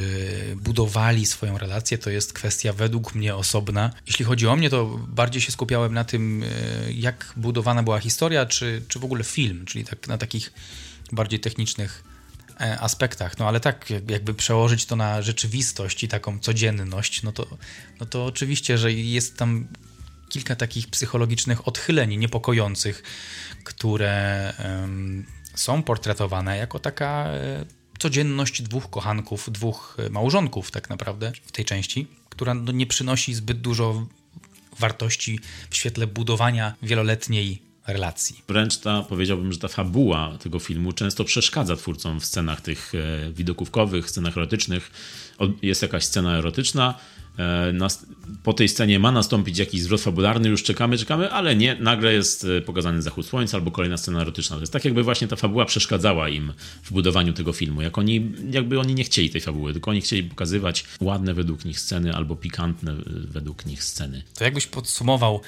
[0.55, 3.93] budowali swoją relację, to jest kwestia według mnie osobna.
[4.07, 8.45] Jeśli chodzi o mnie, to bardziej się skupiałem na tym, e, jak budowana była historia,
[8.45, 10.53] czy, czy w ogóle film, czyli tak, na takich
[11.11, 12.03] bardziej technicznych
[12.59, 13.38] e, aspektach.
[13.38, 17.47] No ale tak, jakby przełożyć to na rzeczywistość i taką codzienność, no to,
[17.99, 19.68] no to oczywiście, że jest tam
[20.30, 23.03] kilka takich psychologicznych odchyleń niepokojących,
[23.63, 27.30] które um, są portretowane jako taka
[28.01, 33.33] codzienność dwóch kochanków, dwóch e, małżonków tak naprawdę w tej części, która no, nie przynosi
[33.33, 34.07] zbyt dużo
[34.79, 38.41] wartości w świetle budowania wieloletniej relacji.
[38.47, 43.31] Wręcz ta, powiedziałbym, że ta fabuła tego filmu często przeszkadza twórcom w scenach tych e,
[43.31, 44.91] widokówkowych, scenach erotycznych.
[45.61, 46.99] Jest jakaś scena erotyczna,
[48.43, 52.45] po tej scenie ma nastąpić jakiś zwrot fabularny, już czekamy, czekamy, ale nie, nagle jest
[52.57, 54.55] e, pokazany zachód słońca albo kolejna scena erotyczna.
[54.55, 56.53] To jest tak, jakby właśnie ta fabuła przeszkadzała im
[56.83, 57.81] w budowaniu tego filmu.
[57.81, 61.79] Jak oni, jakby oni nie chcieli tej fabuły, tylko oni chcieli pokazywać ładne według nich
[61.79, 64.23] sceny albo pikantne e, według nich sceny.
[64.35, 65.41] To jakbyś podsumował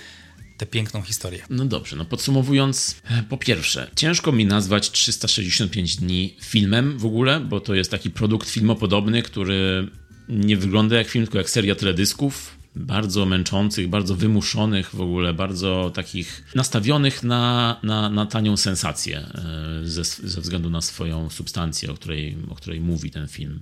[0.58, 1.44] tę piękną historię.
[1.50, 7.60] No dobrze, no podsumowując, po pierwsze, ciężko mi nazwać 365 dni filmem w ogóle, bo
[7.60, 9.88] to jest taki produkt filmopodobny, który
[10.30, 12.58] nie wygląda jak film, tylko jak seria teledysków.
[12.76, 19.80] Bardzo męczących, bardzo wymuszonych, w ogóle bardzo takich nastawionych na, na, na tanią sensację e,
[19.84, 23.60] ze, ze względu na swoją substancję, o której, o której mówi ten film.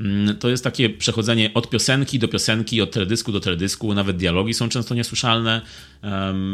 [0.00, 4.54] Mm, to jest takie przechodzenie od piosenki do piosenki, od teledysku do teledysku, nawet dialogi
[4.54, 5.60] są często niesłyszalne,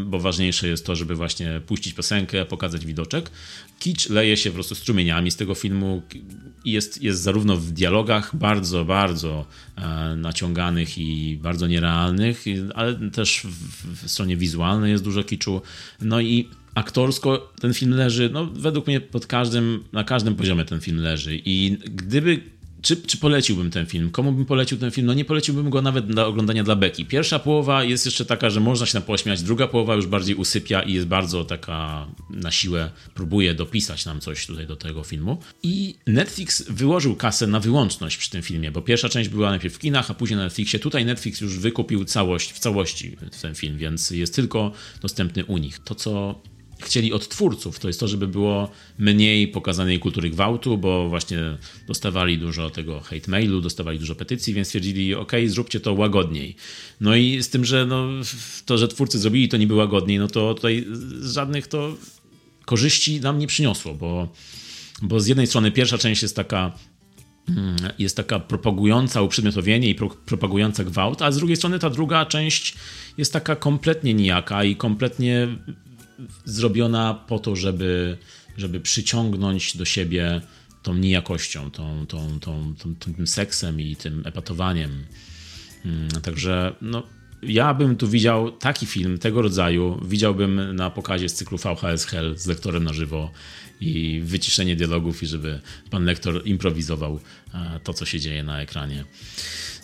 [0.06, 3.30] bo ważniejsze jest to, żeby właśnie puścić piosenkę, pokazać widoczek.
[3.78, 6.02] Kicz leje się po prostu strumieniami z tego filmu
[6.64, 9.46] i jest, jest zarówno w dialogach bardzo, bardzo
[9.76, 12.44] e, naciąganych i bardzo nierealnych,
[12.74, 15.62] ale też w, w stronie wizualnej jest dużo kiczu.
[16.00, 20.80] No i aktorsko ten film leży, no według mnie pod każdym, na każdym poziomie ten
[20.80, 22.40] film leży i gdyby
[22.82, 24.10] czy, czy poleciłbym ten film?
[24.10, 25.06] Komu bym polecił ten film?
[25.06, 27.04] No nie poleciłbym go nawet do oglądania dla Beki.
[27.04, 30.82] Pierwsza połowa jest jeszcze taka, że można się na pośmiać, druga połowa już bardziej usypia
[30.82, 35.38] i jest bardzo taka na siłę, próbuje dopisać nam coś tutaj do tego filmu.
[35.62, 39.78] I Netflix wyłożył kasę na wyłączność przy tym filmie, bo pierwsza część była najpierw w
[39.78, 40.78] kinach, a później na Netflixie.
[40.78, 45.78] Tutaj Netflix już wykupił całość, w całości ten film, więc jest tylko dostępny u nich.
[45.78, 46.40] To, co
[46.84, 51.38] chcieli od twórców, to jest to, żeby było mniej pokazanej kultury gwałtu, bo właśnie
[51.86, 56.56] dostawali dużo tego hate mailu, dostawali dużo petycji, więc stwierdzili, ok, zróbcie to łagodniej.
[57.00, 58.08] No i z tym, że no,
[58.66, 60.86] to, że twórcy zrobili to niby łagodniej, no to tutaj
[61.22, 61.94] żadnych to
[62.64, 64.28] korzyści nam nie przyniosło, bo,
[65.02, 66.72] bo z jednej strony pierwsza część jest taka
[67.48, 72.26] mm, jest taka propagująca uprzedmiotowienie i pro, propagująca gwałt, a z drugiej strony ta druga
[72.26, 72.74] część
[73.18, 75.48] jest taka kompletnie nijaka i kompletnie
[76.44, 78.18] zrobiona po to, żeby,
[78.56, 80.40] żeby przyciągnąć do siebie
[80.82, 85.04] tą niejakością, tą, tą, tą, tą, tym seksem i tym epatowaniem.
[85.84, 87.02] Mm, także no,
[87.42, 92.38] ja bym tu widział taki film tego rodzaju, widziałbym na pokazie z cyklu VHS Hell
[92.38, 93.30] z lektorem na żywo
[93.80, 97.20] i wyciszenie dialogów i żeby pan lektor improwizował
[97.84, 99.04] to, co się dzieje na ekranie.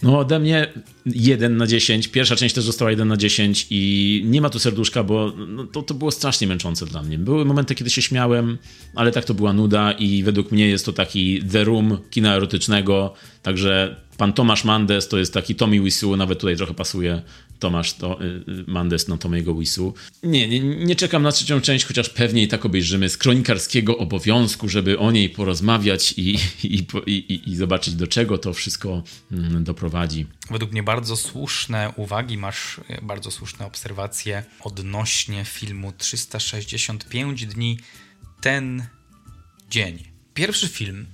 [0.03, 0.73] No ode mnie
[1.07, 2.09] 1 na 10.
[2.09, 5.83] Pierwsza część też została 1 na 10 i nie ma tu serduszka, bo no, to,
[5.83, 7.19] to było strasznie męczące dla mnie.
[7.19, 8.59] Były momenty, kiedy się śmiałem,
[8.95, 13.15] ale tak to była nuda i według mnie jest to taki The Room kina erotycznego,
[13.43, 17.23] także pan Tomasz Mandes to jest taki Tommy Wiseau, nawet tutaj trochę pasuje
[17.59, 19.95] Tomasz to, y, y, Mandes na Tomiego Wisu.
[20.23, 24.69] Nie, nie, nie, czekam na trzecią część, chociaż pewnie i tak obejrzymy z kronikarskiego obowiązku,
[24.69, 29.03] żeby o niej porozmawiać i, i, i, i zobaczyć, do czego to wszystko
[29.33, 30.27] mm, doprowadzi.
[30.51, 37.79] Według mnie bardzo słuszne uwagi, masz e, bardzo słuszne obserwacje odnośnie filmu 365 dni
[38.41, 38.87] ten
[39.71, 40.05] dzień.
[40.35, 41.07] Pierwszy film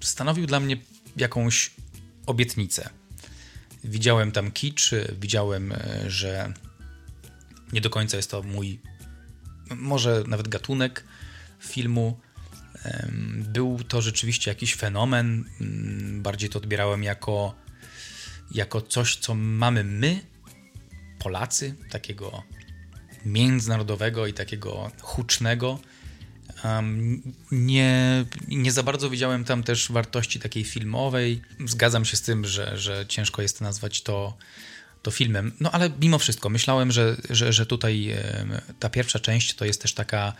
[0.00, 0.76] stanowił dla mnie
[1.16, 1.70] jakąś
[2.26, 2.90] obietnicę
[3.88, 4.90] Widziałem tam kicz,
[5.20, 6.52] widziałem, e, że
[7.72, 8.80] nie do końca jest to mój,
[9.70, 11.04] może nawet gatunek
[11.60, 12.20] filmu.
[13.34, 15.44] Był to rzeczywiście jakiś fenomen.
[15.60, 17.54] Mm, bardziej to odbierałem jako,
[18.50, 20.20] jako coś, co mamy my,
[21.18, 22.42] Polacy, takiego
[23.24, 25.78] międzynarodowego i takiego hucznego
[26.64, 31.42] Um, nie, nie za bardzo widziałem tam też wartości takiej filmowej.
[31.66, 34.36] Zgadzam się z tym, że, że ciężko jest nazwać to,
[35.02, 35.52] to filmem.
[35.60, 38.14] No ale mimo wszystko myślałem, że, że, że tutaj
[38.78, 40.32] ta pierwsza część to jest też taka.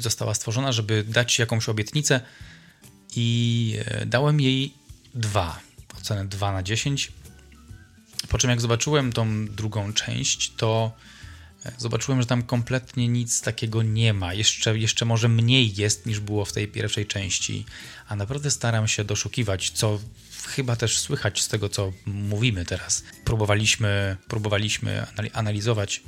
[0.00, 2.20] Została stworzona, żeby dać jakąś obietnicę
[3.16, 4.74] i e, dałem jej
[5.14, 5.60] dwa.
[5.98, 7.12] Ocenę 2 na 10.
[8.28, 10.92] Po czym jak zobaczyłem tą drugą część, to
[11.78, 14.34] zobaczyłem, że tam kompletnie nic takiego nie ma.
[14.34, 17.64] Jeszcze, jeszcze może mniej jest niż było w tej pierwszej części,
[18.08, 20.00] a naprawdę staram się doszukiwać, co
[20.46, 23.04] chyba też słychać z tego, co mówimy teraz.
[23.24, 26.02] Próbowaliśmy, próbowaliśmy analizować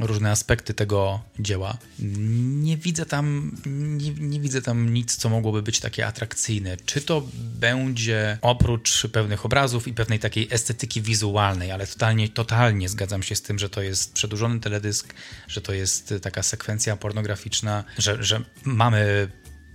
[0.00, 1.78] różne aspekty tego dzieła.
[1.98, 6.76] Nie widzę tam, nie, nie, widzę tam nic, co mogłoby być takie atrakcyjne.
[6.86, 13.22] Czy to będzie oprócz pewnych obrazów i pewnej takiej estetyki wizualnej, ale totalnie, totalnie zgadzam
[13.22, 15.14] się z tym, że to jest przedłużony teledysk,
[15.48, 19.28] że to jest taka sekwencja pornograficzna, że, że mamy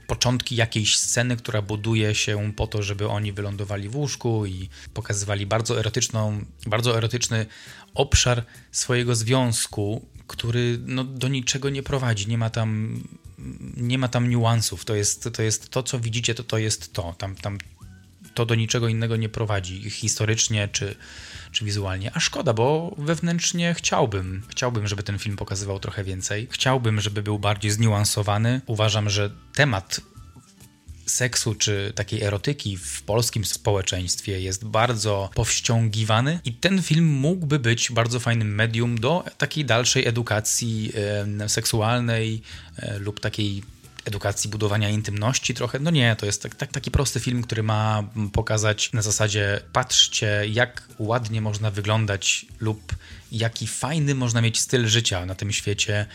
[0.07, 5.45] początki jakiejś sceny, która buduje się po to, żeby oni wylądowali w łóżku i pokazywali
[5.45, 7.45] bardzo erotyczną, bardzo erotyczny
[7.93, 12.27] obszar swojego związku, który no, do niczego nie prowadzi.
[12.27, 13.01] Nie ma tam,
[13.77, 14.85] nie ma tam niuansów.
[14.85, 17.15] To jest, to jest to, co widzicie, to, to jest to.
[17.17, 17.57] Tam, tam
[18.33, 20.95] to do niczego innego nie prowadzi historycznie czy,
[21.57, 22.11] czy wizualnie.
[22.13, 26.47] A szkoda, bo wewnętrznie chciałbym, chciałbym, żeby ten film pokazywał trochę więcej.
[26.51, 28.61] Chciałbym, żeby był bardziej zniuansowany.
[28.65, 30.01] Uważam, że temat
[31.05, 37.91] seksu czy takiej erotyki w polskim społeczeństwie jest bardzo powściągiwany i ten film mógłby być
[37.91, 40.91] bardzo fajnym medium do takiej dalszej edukacji
[41.47, 42.41] seksualnej
[42.77, 43.63] e, lub takiej
[44.07, 45.79] edukacji budowania intymności trochę.
[45.79, 48.03] No nie, to jest tak, tak, taki prosty film, który ma
[48.33, 52.95] pokazać na zasadzie patrzcie, jak ładnie można wyglądać lub
[53.31, 56.05] jaki fajny można mieć styl życia na tym świecie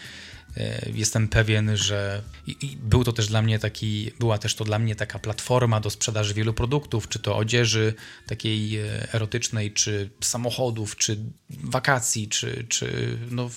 [0.57, 4.79] E, jestem pewien, że i był to też dla mnie taki, była też to dla
[4.79, 7.95] mnie taka platforma do sprzedaży wielu produktów, czy to odzieży
[8.27, 11.19] takiej e, erotycznej, czy samochodów, czy
[11.51, 13.51] wakacji, czy, czy no,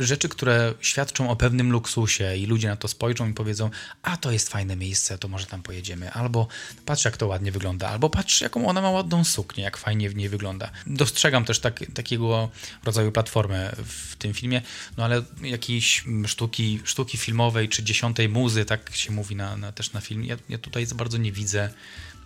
[0.00, 3.70] rzeczy, które świadczą o pewnym luksusie i ludzie na to spojrzą i powiedzą,
[4.02, 6.48] a to jest fajne miejsce, to może tam pojedziemy, albo
[6.86, 10.16] patrz jak to ładnie wygląda, albo patrz jaką ona ma ładną suknię, jak fajnie w
[10.16, 10.70] niej wygląda.
[10.86, 12.50] Dostrzegam też tak, takiego
[12.84, 14.62] rodzaju platformę w tym filmie,
[14.96, 19.92] no ale jakieś sztuki, sztuki filmowej czy dziesiątej muzy, tak się mówi na, na też
[19.92, 21.70] na filmie, ja, ja tutaj za bardzo nie widzę.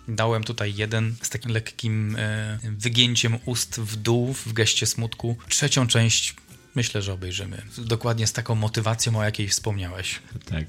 [0.07, 5.37] Dałem tutaj jeden z takim lekkim e, wygięciem ust w dół w geście smutku.
[5.49, 6.35] Trzecią część
[6.75, 7.61] myślę, że obejrzymy.
[7.77, 10.19] Dokładnie z taką motywacją, o jakiej wspomniałeś.
[10.45, 10.65] Tak.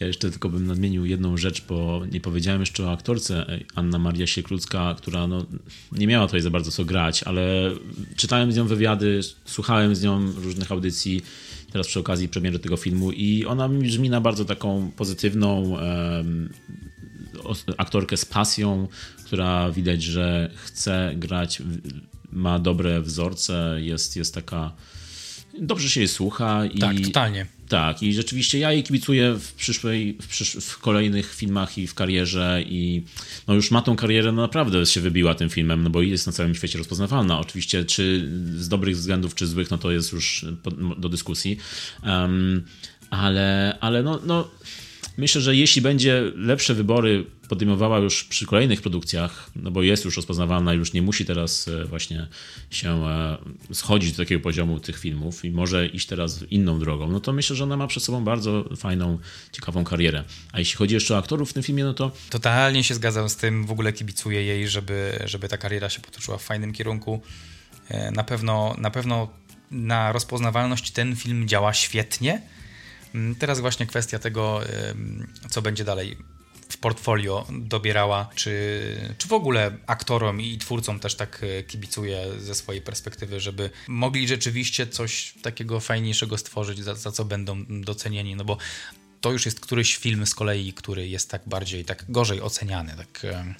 [0.00, 4.26] Ja jeszcze tylko bym nadmienił jedną rzecz, bo nie powiedziałem jeszcze o aktorce Anna Maria
[4.26, 5.46] Sieklucka, która no,
[5.92, 7.42] nie miała tutaj za bardzo co grać, ale
[8.16, 11.22] czytałem z nią wywiady, słuchałem z nią różnych audycji
[11.72, 16.52] teraz przy okazji premiery tego filmu i ona mi brzmi na bardzo taką pozytywną um,
[17.76, 18.88] aktorkę z pasją,
[19.24, 21.62] która widać, że chce grać,
[22.32, 24.72] ma dobre wzorce, jest, jest taka
[25.58, 26.66] dobrze się jej słucha.
[26.66, 27.46] I, tak, totalnie.
[27.68, 31.94] Tak, i rzeczywiście ja jej kibicuję w przyszłej, w, przysz w kolejnych filmach i w
[31.94, 33.02] karierze i
[33.48, 36.32] no już ma tą karierę, no naprawdę się wybiła tym filmem, no bo jest na
[36.32, 37.40] całym świecie rozpoznawalna.
[37.40, 40.46] Oczywiście, czy z dobrych względów, czy złych, no to jest już
[40.98, 41.56] do dyskusji.
[42.02, 42.64] Um,
[43.10, 44.48] ale, ale no, no
[45.20, 50.16] myślę, że jeśli będzie lepsze wybory podejmowała już przy kolejnych produkcjach, no bo jest już
[50.16, 52.28] rozpoznawalna, już nie musi teraz e, właśnie
[52.70, 53.38] się e,
[53.74, 57.56] schodzić do takiego poziomu tych filmów i może iść teraz inną drogą, no to myślę,
[57.56, 59.18] że ona ma przed sobą bardzo fajną,
[59.52, 60.24] ciekawą karierę.
[60.52, 62.12] A jeśli chodzi jeszcze o aktorów w tym filmie, no to...
[62.30, 66.38] Totalnie się zgadzam z tym, w ogóle kibicuję jej, żeby, żeby ta kariera się potoczyła
[66.38, 67.22] w fajnym kierunku.
[67.88, 69.28] E, na pewno, na pewno
[69.70, 72.42] na rozpoznawalność ten film działa świetnie.
[73.14, 74.60] Mm, teraz właśnie kwestia tego,
[75.50, 76.16] co będzie dalej
[76.70, 82.54] w portfolio dobierała, czy, czy w ogóle aktorom i twórcom też tak e, kibicuję ze
[82.54, 88.44] swojej perspektywy, żeby mogli rzeczywiście coś takiego fajniejszego stworzyć, za, za co będą docenieni, no
[88.44, 88.56] bo
[89.20, 93.24] to już jest któryś film z kolei, który jest tak bardziej, tak gorzej oceniany, tak
[93.24, 93.54] e,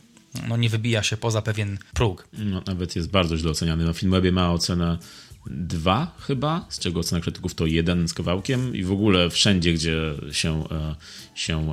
[0.48, 2.28] no nie wybija się poza pewien próg.
[2.32, 3.84] No, nawet jest bardzo źle oceniany.
[3.84, 4.98] No, Filmwebie ma ocenę
[5.50, 10.14] dwa chyba, z czego ocena krytyków to jeden z kawałkiem i w ogóle wszędzie, gdzie
[10.32, 10.94] się, e,
[11.34, 11.72] się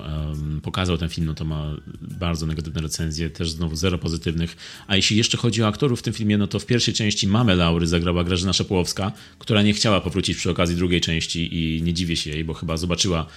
[0.63, 4.57] pokazał ten film, no to ma bardzo negatywne recenzje, też znowu zero pozytywnych.
[4.87, 7.55] A jeśli jeszcze chodzi o aktorów w tym filmie, no to w pierwszej części Mamę
[7.55, 12.15] Laury zagrała Grażyna Szepołowska, która nie chciała powrócić przy okazji drugiej części i nie dziwię
[12.15, 13.27] się jej, bo chyba zobaczyła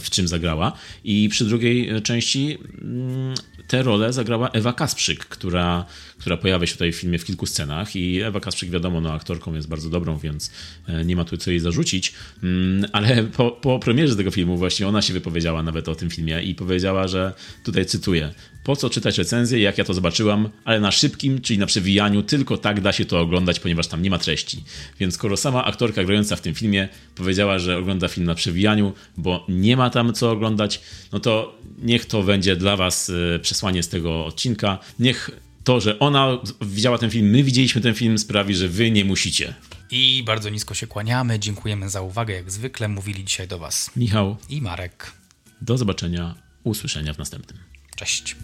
[0.00, 0.72] w czym zagrała.
[1.04, 3.34] I przy drugiej e, części mm,
[3.66, 5.84] tę rolę zagrała Ewa Kasprzyk, która,
[6.18, 9.54] która pojawia się tutaj w filmie w kilku scenach i Ewa Kasprzyk wiadomo, no aktorką
[9.54, 10.50] jest bardzo dobrą, więc
[10.88, 14.88] e, nie ma tu co jej zarzucić, mm, ale po, po premierze tego filmu właśnie
[14.88, 17.32] ona się wypowiedziała nawet o tym filmie i powiedziała, że
[17.64, 18.34] tutaj cytuję,
[18.66, 22.58] po co czytać recenzję, jak ja to zobaczyłam, ale na szybkim, czyli na przewijaniu, tylko
[22.58, 24.64] tak da się to oglądać, ponieważ tam nie ma treści.
[25.00, 29.46] Więc skoro sama aktorka grająca w tym filmie powiedziała, że ogląda film na przewijaniu, bo
[29.48, 30.80] nie ma tam co oglądać,
[31.12, 34.78] no to niech to będzie dla Was e, przesłanie z tego odcinka.
[34.98, 35.30] Niech
[35.64, 39.54] to, że ona widziała ten film, my widzieliśmy ten film, sprawi, że Wy nie musicie.
[39.90, 41.38] I bardzo nisko się kłaniamy.
[41.38, 42.34] Dziękujemy za uwagę.
[42.34, 45.12] Jak zwykle mówili dzisiaj do Was Michał i Marek.
[45.60, 46.34] Do zobaczenia,
[46.64, 47.75] usłyszenia w następnym.
[47.96, 48.36] Cześć.